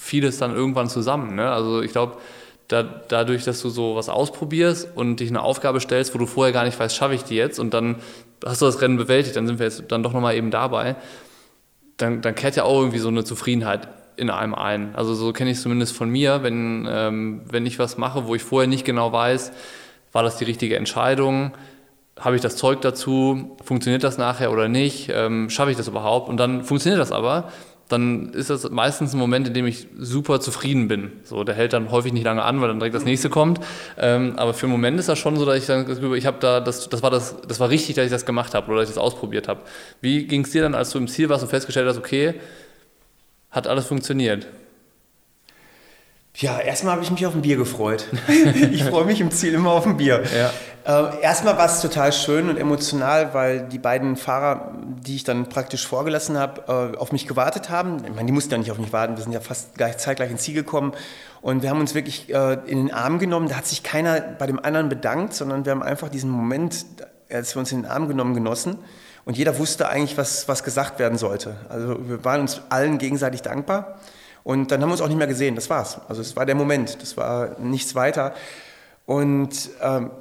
[0.02, 1.36] vieles dann irgendwann zusammen.
[1.36, 1.50] Ne?
[1.52, 2.18] Also ich glaube,
[2.68, 6.52] da, dadurch, dass du so was ausprobierst und dich eine Aufgabe stellst, wo du vorher
[6.52, 7.98] gar nicht weißt, schaffe ich die jetzt und dann
[8.44, 10.96] hast du das Rennen bewältigt, dann sind wir jetzt dann doch nochmal eben dabei,
[11.98, 13.88] dann, dann kehrt ja auch irgendwie so eine Zufriedenheit
[14.18, 14.96] in einem ein.
[14.96, 18.34] Also so kenne ich es zumindest von mir, wenn, ähm, wenn ich was mache, wo
[18.34, 19.52] ich vorher nicht genau weiß,
[20.12, 21.52] war das die richtige Entscheidung?
[22.20, 23.56] Habe ich das Zeug dazu?
[23.64, 25.12] Funktioniert das nachher oder nicht?
[25.14, 26.28] Ähm, schaffe ich das überhaupt?
[26.28, 27.52] Und dann funktioniert das aber.
[27.92, 31.12] Dann ist das meistens ein Moment, in dem ich super zufrieden bin.
[31.24, 33.60] So, der hält dann häufig nicht lange an, weil dann direkt das nächste kommt.
[33.98, 35.86] Ähm, aber für einen Moment ist das schon so, dass ich dann
[36.16, 38.72] ich habe da, das, das war das, das war richtig, dass ich das gemacht habe
[38.72, 39.62] oder dass ich das ausprobiert habe.
[40.00, 42.36] Wie ging es dir dann, als du im Ziel warst und festgestellt hast, okay,
[43.50, 44.48] hat alles funktioniert?
[46.36, 48.08] Ja, erstmal habe ich mich auf ein Bier gefreut.
[48.72, 50.24] ich freue mich im Ziel immer auf ein Bier.
[50.36, 50.52] Ja.
[50.84, 54.74] Äh, erstmal war es total schön und emotional, weil die beiden Fahrer,
[55.06, 57.98] die ich dann praktisch vorgelassen habe, äh, auf mich gewartet haben.
[58.06, 60.32] Ich meine, die mussten ja nicht auf mich warten, wir sind ja fast gleich, zeitgleich
[60.32, 60.94] ins Ziel gekommen.
[61.42, 63.50] Und wir haben uns wirklich äh, in den Arm genommen.
[63.50, 66.86] Da hat sich keiner bei dem anderen bedankt, sondern wir haben einfach diesen Moment,
[67.30, 68.78] als wir uns in den Arm genommen, genossen.
[69.26, 71.58] Und jeder wusste eigentlich, was, was gesagt werden sollte.
[71.70, 74.00] Also wir waren uns allen gegenseitig dankbar.
[74.44, 76.00] Und dann haben wir uns auch nicht mehr gesehen, das war's.
[76.08, 78.34] Also es war der Moment, das war nichts weiter.
[79.06, 80.12] Und ähm,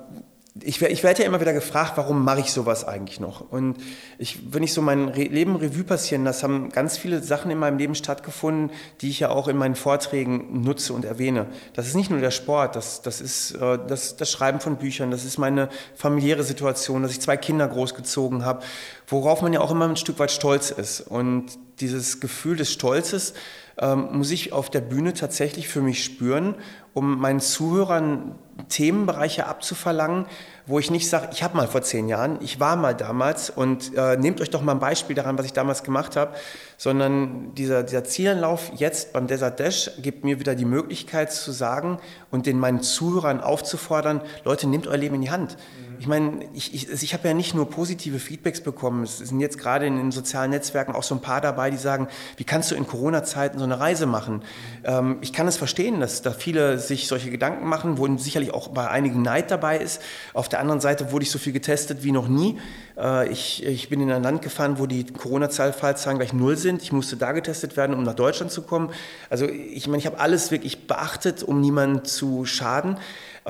[0.62, 3.41] ich, ich werde ja immer wieder gefragt, warum mache ich sowas eigentlich noch?
[3.51, 3.77] Und
[4.18, 7.59] ich, wenn ich so mein Re Leben Revue passieren lasse, haben ganz viele Sachen in
[7.59, 11.47] meinem Leben stattgefunden, die ich ja auch in meinen Vorträgen nutze und erwähne.
[11.75, 15.11] Das ist nicht nur der Sport, das, das ist äh, das, das Schreiben von Büchern,
[15.11, 18.64] das ist meine familiäre Situation, dass ich zwei Kinder großgezogen habe,
[19.07, 21.01] worauf man ja auch immer ein Stück weit stolz ist.
[21.01, 23.35] Und dieses Gefühl des Stolzes
[23.78, 26.55] ähm, muss ich auf der Bühne tatsächlich für mich spüren,
[26.93, 28.35] um meinen Zuhörern
[28.68, 30.26] Themenbereiche abzuverlangen,
[30.66, 33.97] wo ich nicht sage, ich habe mal vor zehn Jahren, ich war mal damals und
[33.97, 36.35] äh, nehmt euch doch mal ein Beispiel daran, was ich damals gemacht habe,
[36.76, 41.99] sondern dieser, dieser Zielanlauf jetzt beim Desert Dash gibt mir wieder die Möglichkeit zu sagen
[42.31, 45.57] und den meinen Zuhörern aufzufordern, Leute, nehmt euer Leben in die Hand.
[45.57, 45.89] Mhm.
[46.01, 49.59] Ich meine, ich, ich, ich habe ja nicht nur positive Feedbacks bekommen, es sind jetzt
[49.59, 52.75] gerade in den sozialen Netzwerken auch so ein paar dabei, die sagen, wie kannst du
[52.75, 54.41] in Corona-Zeiten so eine Reise machen?
[54.83, 58.69] Ähm, ich kann es verstehen, dass da viele sich solche Gedanken machen, wo sicherlich auch
[58.69, 60.01] bei einigen Neid dabei ist.
[60.33, 62.59] Auf der anderen Seite wurde ich so viel getestet wie noch nie.
[62.97, 66.81] Äh, ich, ich bin in ein Land gefahren, wo die Corona-Fallzahlen gleich null sind.
[66.81, 68.91] Ich musste da getestet werden, um nach Deutschland zu kommen.
[69.29, 72.97] Also ich meine, ich habe alles wirklich beachtet, um niemanden zu schaden.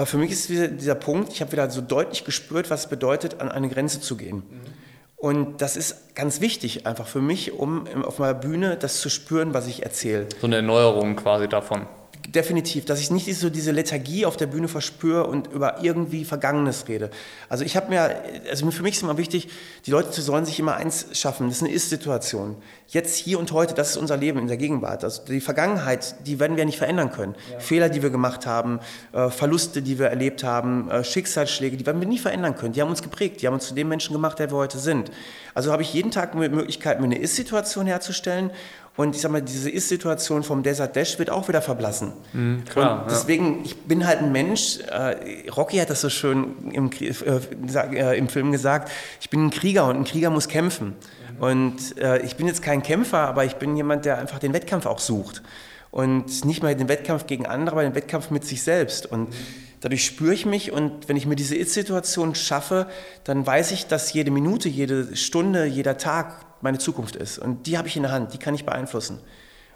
[0.00, 2.86] Aber für mich ist dieser, dieser Punkt, ich habe wieder so deutlich gespürt, was es
[2.86, 4.36] bedeutet, an eine Grenze zu gehen.
[4.36, 4.60] Mhm.
[5.16, 9.52] Und das ist ganz wichtig einfach für mich, um auf meiner Bühne das zu spüren,
[9.52, 10.26] was ich erzähle.
[10.40, 11.86] So eine Erneuerung quasi davon
[12.28, 16.86] definitiv, dass ich nicht so diese Lethargie auf der Bühne verspüre und über irgendwie Vergangenes
[16.88, 17.10] rede.
[17.48, 19.48] Also ich habe mir, also für mich ist immer wichtig,
[19.86, 22.56] die Leute sollen sich immer eins schaffen, das ist eine Ist-Situation.
[22.88, 25.04] Jetzt, hier und heute, das ist unser Leben in der Gegenwart.
[25.04, 27.36] Also die Vergangenheit, die werden wir nicht verändern können.
[27.52, 27.60] Ja.
[27.60, 28.80] Fehler, die wir gemacht haben,
[29.12, 32.72] äh, Verluste, die wir erlebt haben, äh, Schicksalsschläge, die werden wir nie verändern können.
[32.72, 35.12] Die haben uns geprägt, die haben uns zu dem Menschen gemacht, der wir heute sind.
[35.54, 38.50] Also habe ich jeden Tag eine Möglichkeit, mir eine Ist-Situation herzustellen
[39.00, 42.12] und ich sag mal, diese Ist-Situation vom Desert Dash wird auch wieder verblassen.
[42.34, 43.64] Mhm, klar, und deswegen, ja.
[43.64, 48.52] ich bin halt ein Mensch, äh, Rocky hat das so schön im, äh, im Film
[48.52, 50.96] gesagt, ich bin ein Krieger und ein Krieger muss kämpfen.
[51.38, 51.42] Mhm.
[51.42, 54.84] Und äh, ich bin jetzt kein Kämpfer, aber ich bin jemand, der einfach den Wettkampf
[54.84, 55.42] auch sucht.
[55.90, 59.10] Und nicht mal den Wettkampf gegen andere, aber den Wettkampf mit sich selbst.
[59.10, 59.34] Und mhm.
[59.80, 62.86] dadurch spüre ich mich und wenn ich mir diese Ist-Situation schaffe,
[63.24, 67.38] dann weiß ich, dass jede Minute, jede Stunde, jeder Tag meine Zukunft ist.
[67.38, 69.20] Und die habe ich in der Hand, die kann ich beeinflussen.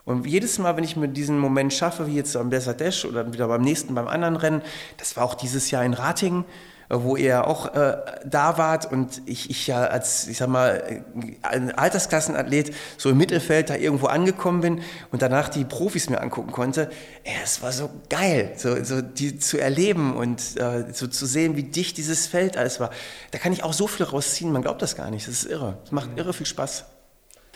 [0.04, 3.32] Und jedes Mal, wenn ich mir diesen Moment schaffe, wie jetzt am Desert Dash oder
[3.32, 4.62] wieder beim nächsten, beim anderen Rennen,
[4.98, 6.44] das war auch dieses Jahr in Ratingen,
[6.88, 11.04] wo ihr auch äh, da wart und ich, ich ja als, ich sag mal,
[11.42, 16.52] ein Altersklassenathlet so im Mittelfeld da irgendwo angekommen bin und danach die Profis mir angucken
[16.52, 16.90] konnte.
[17.24, 21.56] Ey, es war so geil, so, so die zu erleben und äh, so zu sehen,
[21.56, 22.90] wie dicht dieses Feld alles war.
[23.30, 25.26] Da kann ich auch so viel rausziehen, man glaubt das gar nicht.
[25.26, 25.78] Das ist irre.
[25.82, 26.84] Das macht irre viel Spaß.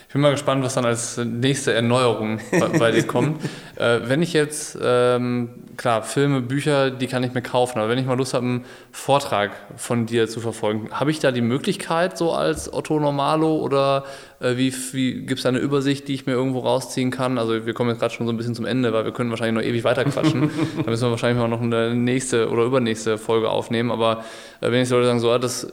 [0.09, 3.43] Ich bin mal gespannt, was dann als nächste Erneuerung bei, bei dir kommt.
[3.78, 7.98] Äh, wenn ich jetzt, ähm, klar, Filme, Bücher, die kann ich mir kaufen, aber wenn
[7.98, 12.18] ich mal Lust habe, einen Vortrag von dir zu verfolgen, habe ich da die Möglichkeit,
[12.18, 14.02] so als Otto Normalo oder
[14.40, 17.39] äh, wie, wie gibt es da eine Übersicht, die ich mir irgendwo rausziehen kann?
[17.39, 19.64] Also wir kommen jetzt gerade schon so ein bisschen zum Ende, weil wir können wahrscheinlich
[19.64, 20.51] noch ewig weiter quatschen.
[20.85, 24.24] da müssen wir wahrscheinlich mal noch eine nächste oder übernächste Folge aufnehmen, aber
[24.60, 25.72] äh, wenn ich Leute sagen, so, ah, das,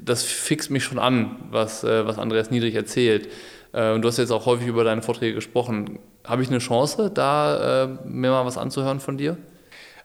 [0.00, 3.28] das fixt mich schon an, was, äh, was Andreas Niedrig erzählt,
[3.72, 5.98] äh, und du hast jetzt auch häufig über deine Vorträge gesprochen.
[6.24, 9.36] Habe ich eine Chance, da äh, mir mal was anzuhören von dir?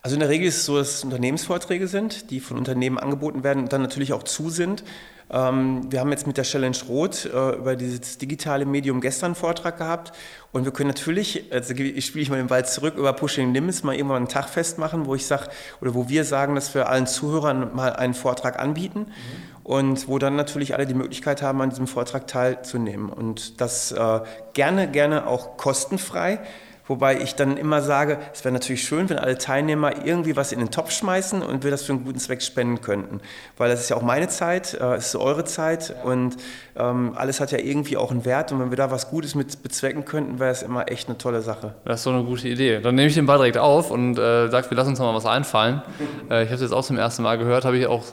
[0.02, 3.44] Also in der Regel ist es so, dass es Unternehmensvorträge sind, die von Unternehmen angeboten
[3.44, 4.84] werden und dann natürlich auch zu sind.
[5.30, 9.36] Ähm, wir haben jetzt mit der Challenge Rot äh, über dieses digitale Medium gestern einen
[9.36, 10.14] Vortrag gehabt
[10.52, 13.84] und wir können natürlich, also ich spiele ich mal den Ball zurück, über Pushing Limits
[13.84, 15.50] mal irgendwann einen Tag festmachen, wo ich sage,
[15.82, 19.00] oder wo wir sagen, dass wir allen Zuhörern mal einen Vortrag anbieten.
[19.00, 23.10] Mhm und wo dann natürlich alle die Möglichkeit haben, an diesem Vortrag teilzunehmen.
[23.10, 24.22] Und das äh,
[24.54, 26.40] gerne, gerne auch kostenfrei.
[26.88, 30.60] Wobei ich dann immer sage, es wäre natürlich schön, wenn alle Teilnehmer irgendwie was in
[30.60, 33.20] den Topf schmeißen und wir das für einen guten Zweck spenden könnten.
[33.58, 36.38] Weil das ist ja auch meine Zeit, äh, es ist eure Zeit und
[36.78, 38.52] ähm, alles hat ja irgendwie auch einen Wert.
[38.52, 41.42] Und wenn wir da was Gutes mit bezwecken könnten, wäre es immer echt eine tolle
[41.42, 41.76] Sache.
[41.84, 42.80] Das ist so eine gute Idee.
[42.80, 45.16] Dann nehme ich den Ball direkt auf und äh, sage, wir lassen uns noch mal
[45.16, 45.82] was einfallen.
[46.30, 48.04] äh, ich habe es jetzt auch zum ersten Mal gehört, habe ich auch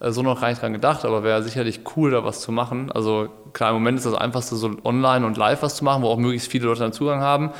[0.00, 2.92] äh, so noch gar nicht dran gedacht, aber wäre sicherlich cool, da was zu machen.
[2.92, 6.08] Also klar, im Moment ist das einfachste, so online und live was zu machen, wo
[6.08, 7.52] auch möglichst viele Leute dann Zugang haben.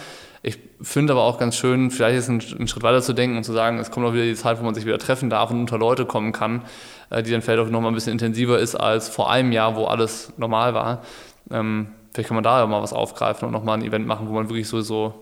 [0.49, 3.45] Ich finde aber auch ganz schön, vielleicht ist ein, ein Schritt weiter zu denken und
[3.45, 5.61] zu sagen, es kommt auch wieder die Zeit, wo man sich wieder treffen darf und
[5.61, 6.62] unter Leute kommen kann,
[7.11, 9.85] äh, die dann vielleicht auch nochmal ein bisschen intensiver ist als vor einem Jahr, wo
[9.85, 11.03] alles normal war.
[11.51, 14.33] Ähm, vielleicht kann man da ja mal was aufgreifen und nochmal ein Event machen, wo
[14.33, 15.12] man wirklich sowieso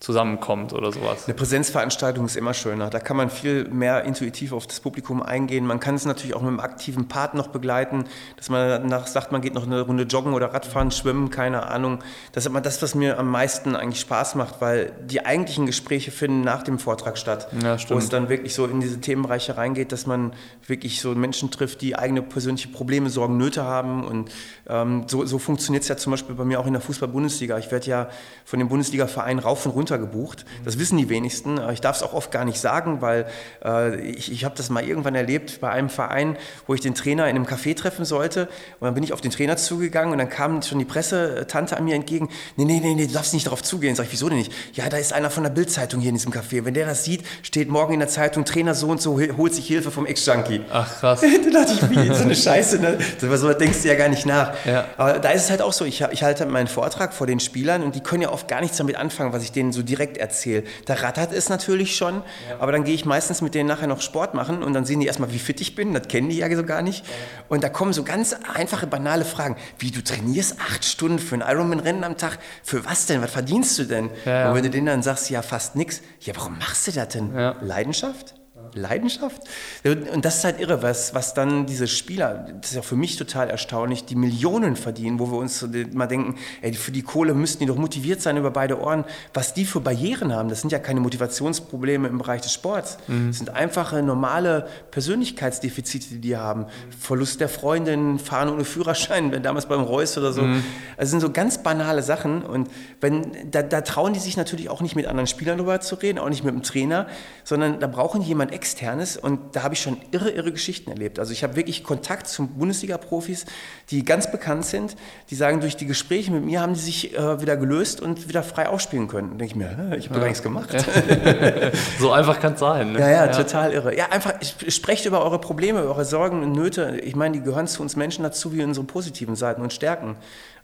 [0.00, 1.24] zusammenkommt oder sowas.
[1.26, 2.88] Eine Präsenzveranstaltung ist immer schöner.
[2.88, 5.66] Da kann man viel mehr intuitiv auf das Publikum eingehen.
[5.66, 8.04] Man kann es natürlich auch mit einem aktiven Part noch begleiten,
[8.36, 11.98] dass man danach sagt, man geht noch eine Runde joggen oder Radfahren, schwimmen, keine Ahnung.
[12.30, 16.12] Das ist immer das, was mir am meisten eigentlich Spaß macht, weil die eigentlichen Gespräche
[16.12, 19.90] finden nach dem Vortrag statt, ja, wo es dann wirklich so in diese Themenbereiche reingeht,
[19.90, 20.32] dass man
[20.64, 24.30] wirklich so Menschen trifft, die eigene persönliche Probleme, Sorgen, Nöte haben und
[24.68, 27.58] ähm, so, so funktioniert es ja zum Beispiel bei mir auch in der Fußball-Bundesliga.
[27.58, 28.08] Ich werde ja
[28.44, 30.44] von dem Bundesliga-Verein rauf und runter runtergebucht.
[30.64, 31.60] Das wissen die wenigsten.
[31.72, 33.26] Ich darf es auch oft gar nicht sagen, weil
[33.64, 36.36] äh, ich, ich habe das mal irgendwann erlebt bei einem Verein,
[36.66, 38.48] wo ich den Trainer in einem Café treffen sollte.
[38.80, 41.84] Und dann bin ich auf den Trainer zugegangen und dann kam schon die Pressetante an
[41.84, 42.28] mir entgegen.
[42.56, 43.94] Nee, nee, nee, nee du darfst nicht darauf zugehen.
[43.94, 44.52] Sag ich, wieso denn nicht?
[44.74, 46.64] Ja, da ist einer von der Bildzeitung hier in diesem Café.
[46.64, 49.66] Wenn der das sieht, steht morgen in der Zeitung, Trainer so und so holt sich
[49.66, 50.62] Hilfe vom Ex-Junkie.
[50.70, 51.20] Ach krass.
[51.52, 52.78] da dachte ich, wie, so eine Scheiße.
[52.78, 52.98] Ne?
[53.18, 54.54] So denkst du ja gar nicht nach.
[54.64, 54.86] Ja.
[54.96, 57.82] Aber da ist es halt auch so, ich, ich halte meinen Vortrag vor den Spielern
[57.82, 60.16] und die können ja oft gar nichts damit anfangen, was ich denen so so direkt
[60.16, 60.64] erzähle.
[60.84, 62.58] Da rattert es natürlich schon, ja.
[62.58, 65.06] aber dann gehe ich meistens mit denen nachher noch Sport machen und dann sehen die
[65.06, 65.94] erstmal, wie fit ich bin.
[65.94, 67.06] Das kennen die ja so gar nicht.
[67.06, 67.12] Ja.
[67.48, 69.56] Und da kommen so ganz einfache, banale Fragen.
[69.78, 72.38] Wie, du trainierst acht Stunden für ein Ironman-Rennen am Tag?
[72.62, 73.22] Für was denn?
[73.22, 74.10] Was verdienst du denn?
[74.24, 76.02] Ja, und wenn du denen dann sagst, ja, fast nichts.
[76.20, 77.32] Ja, warum machst du das denn?
[77.60, 78.37] Leidenschaft?
[78.74, 79.42] Leidenschaft.
[79.84, 83.16] Und das ist halt irre, was, was dann diese Spieler, das ist ja für mich
[83.16, 87.60] total erstaunlich, die Millionen verdienen, wo wir uns mal denken, ey, für die Kohle müssten
[87.60, 89.04] die doch motiviert sein über beide Ohren.
[89.34, 92.98] Was die für Barrieren haben, das sind ja keine Motivationsprobleme im Bereich des Sports.
[93.06, 93.28] Mhm.
[93.28, 96.66] Das sind einfache, normale Persönlichkeitsdefizite, die die haben.
[96.98, 100.42] Verlust der Freundin, Fahren ohne Führerschein, wenn damals beim Reus oder so.
[100.42, 100.64] Mhm.
[100.96, 102.42] Also sind so ganz banale Sachen.
[102.42, 102.68] Und
[103.00, 106.18] wenn, da, da trauen die sich natürlich auch nicht mit anderen Spielern drüber zu reden,
[106.18, 107.06] auch nicht mit dem Trainer,
[107.44, 111.20] sondern da brauchen jemand externes und da habe ich schon irre, irre Geschichten erlebt.
[111.20, 113.46] Also ich habe wirklich Kontakt zu Bundesliga-Profis,
[113.90, 114.96] die ganz bekannt sind,
[115.30, 118.42] die sagen, durch die Gespräche mit mir haben die sich äh, wieder gelöst und wieder
[118.42, 119.30] frei aufspielen können.
[119.30, 120.20] Da denke ich mir, ich habe ja.
[120.20, 120.70] gar nichts gemacht.
[122.00, 122.92] so einfach kann es sein.
[122.92, 122.98] Ne?
[122.98, 123.96] Ja, ja, ja, total irre.
[123.96, 124.34] Ja, einfach,
[124.68, 127.00] sprecht über eure Probleme, eure Sorgen und Nöte.
[127.04, 130.16] Ich meine, die gehören zu uns Menschen dazu wie unsere positiven Seiten und Stärken.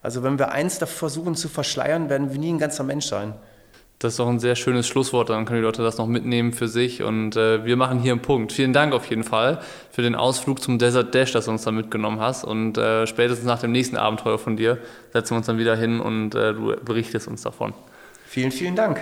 [0.03, 3.35] Also wenn wir eins da versuchen zu verschleiern, werden wir nie ein ganzer Mensch sein.
[3.99, 6.69] Das ist doch ein sehr schönes Schlusswort, dann können die Leute das noch mitnehmen für
[6.69, 8.53] sich und äh, wir machen hier einen Punkt.
[8.53, 9.61] Vielen Dank auf jeden Fall
[9.91, 13.47] für den Ausflug zum Desert Dash, dass du uns da mitgenommen hast und äh, spätestens
[13.47, 14.79] nach dem nächsten Abenteuer von dir
[15.13, 17.73] setzen wir uns dann wieder hin und äh, du berichtest uns davon.
[18.27, 19.01] Vielen, vielen Dank.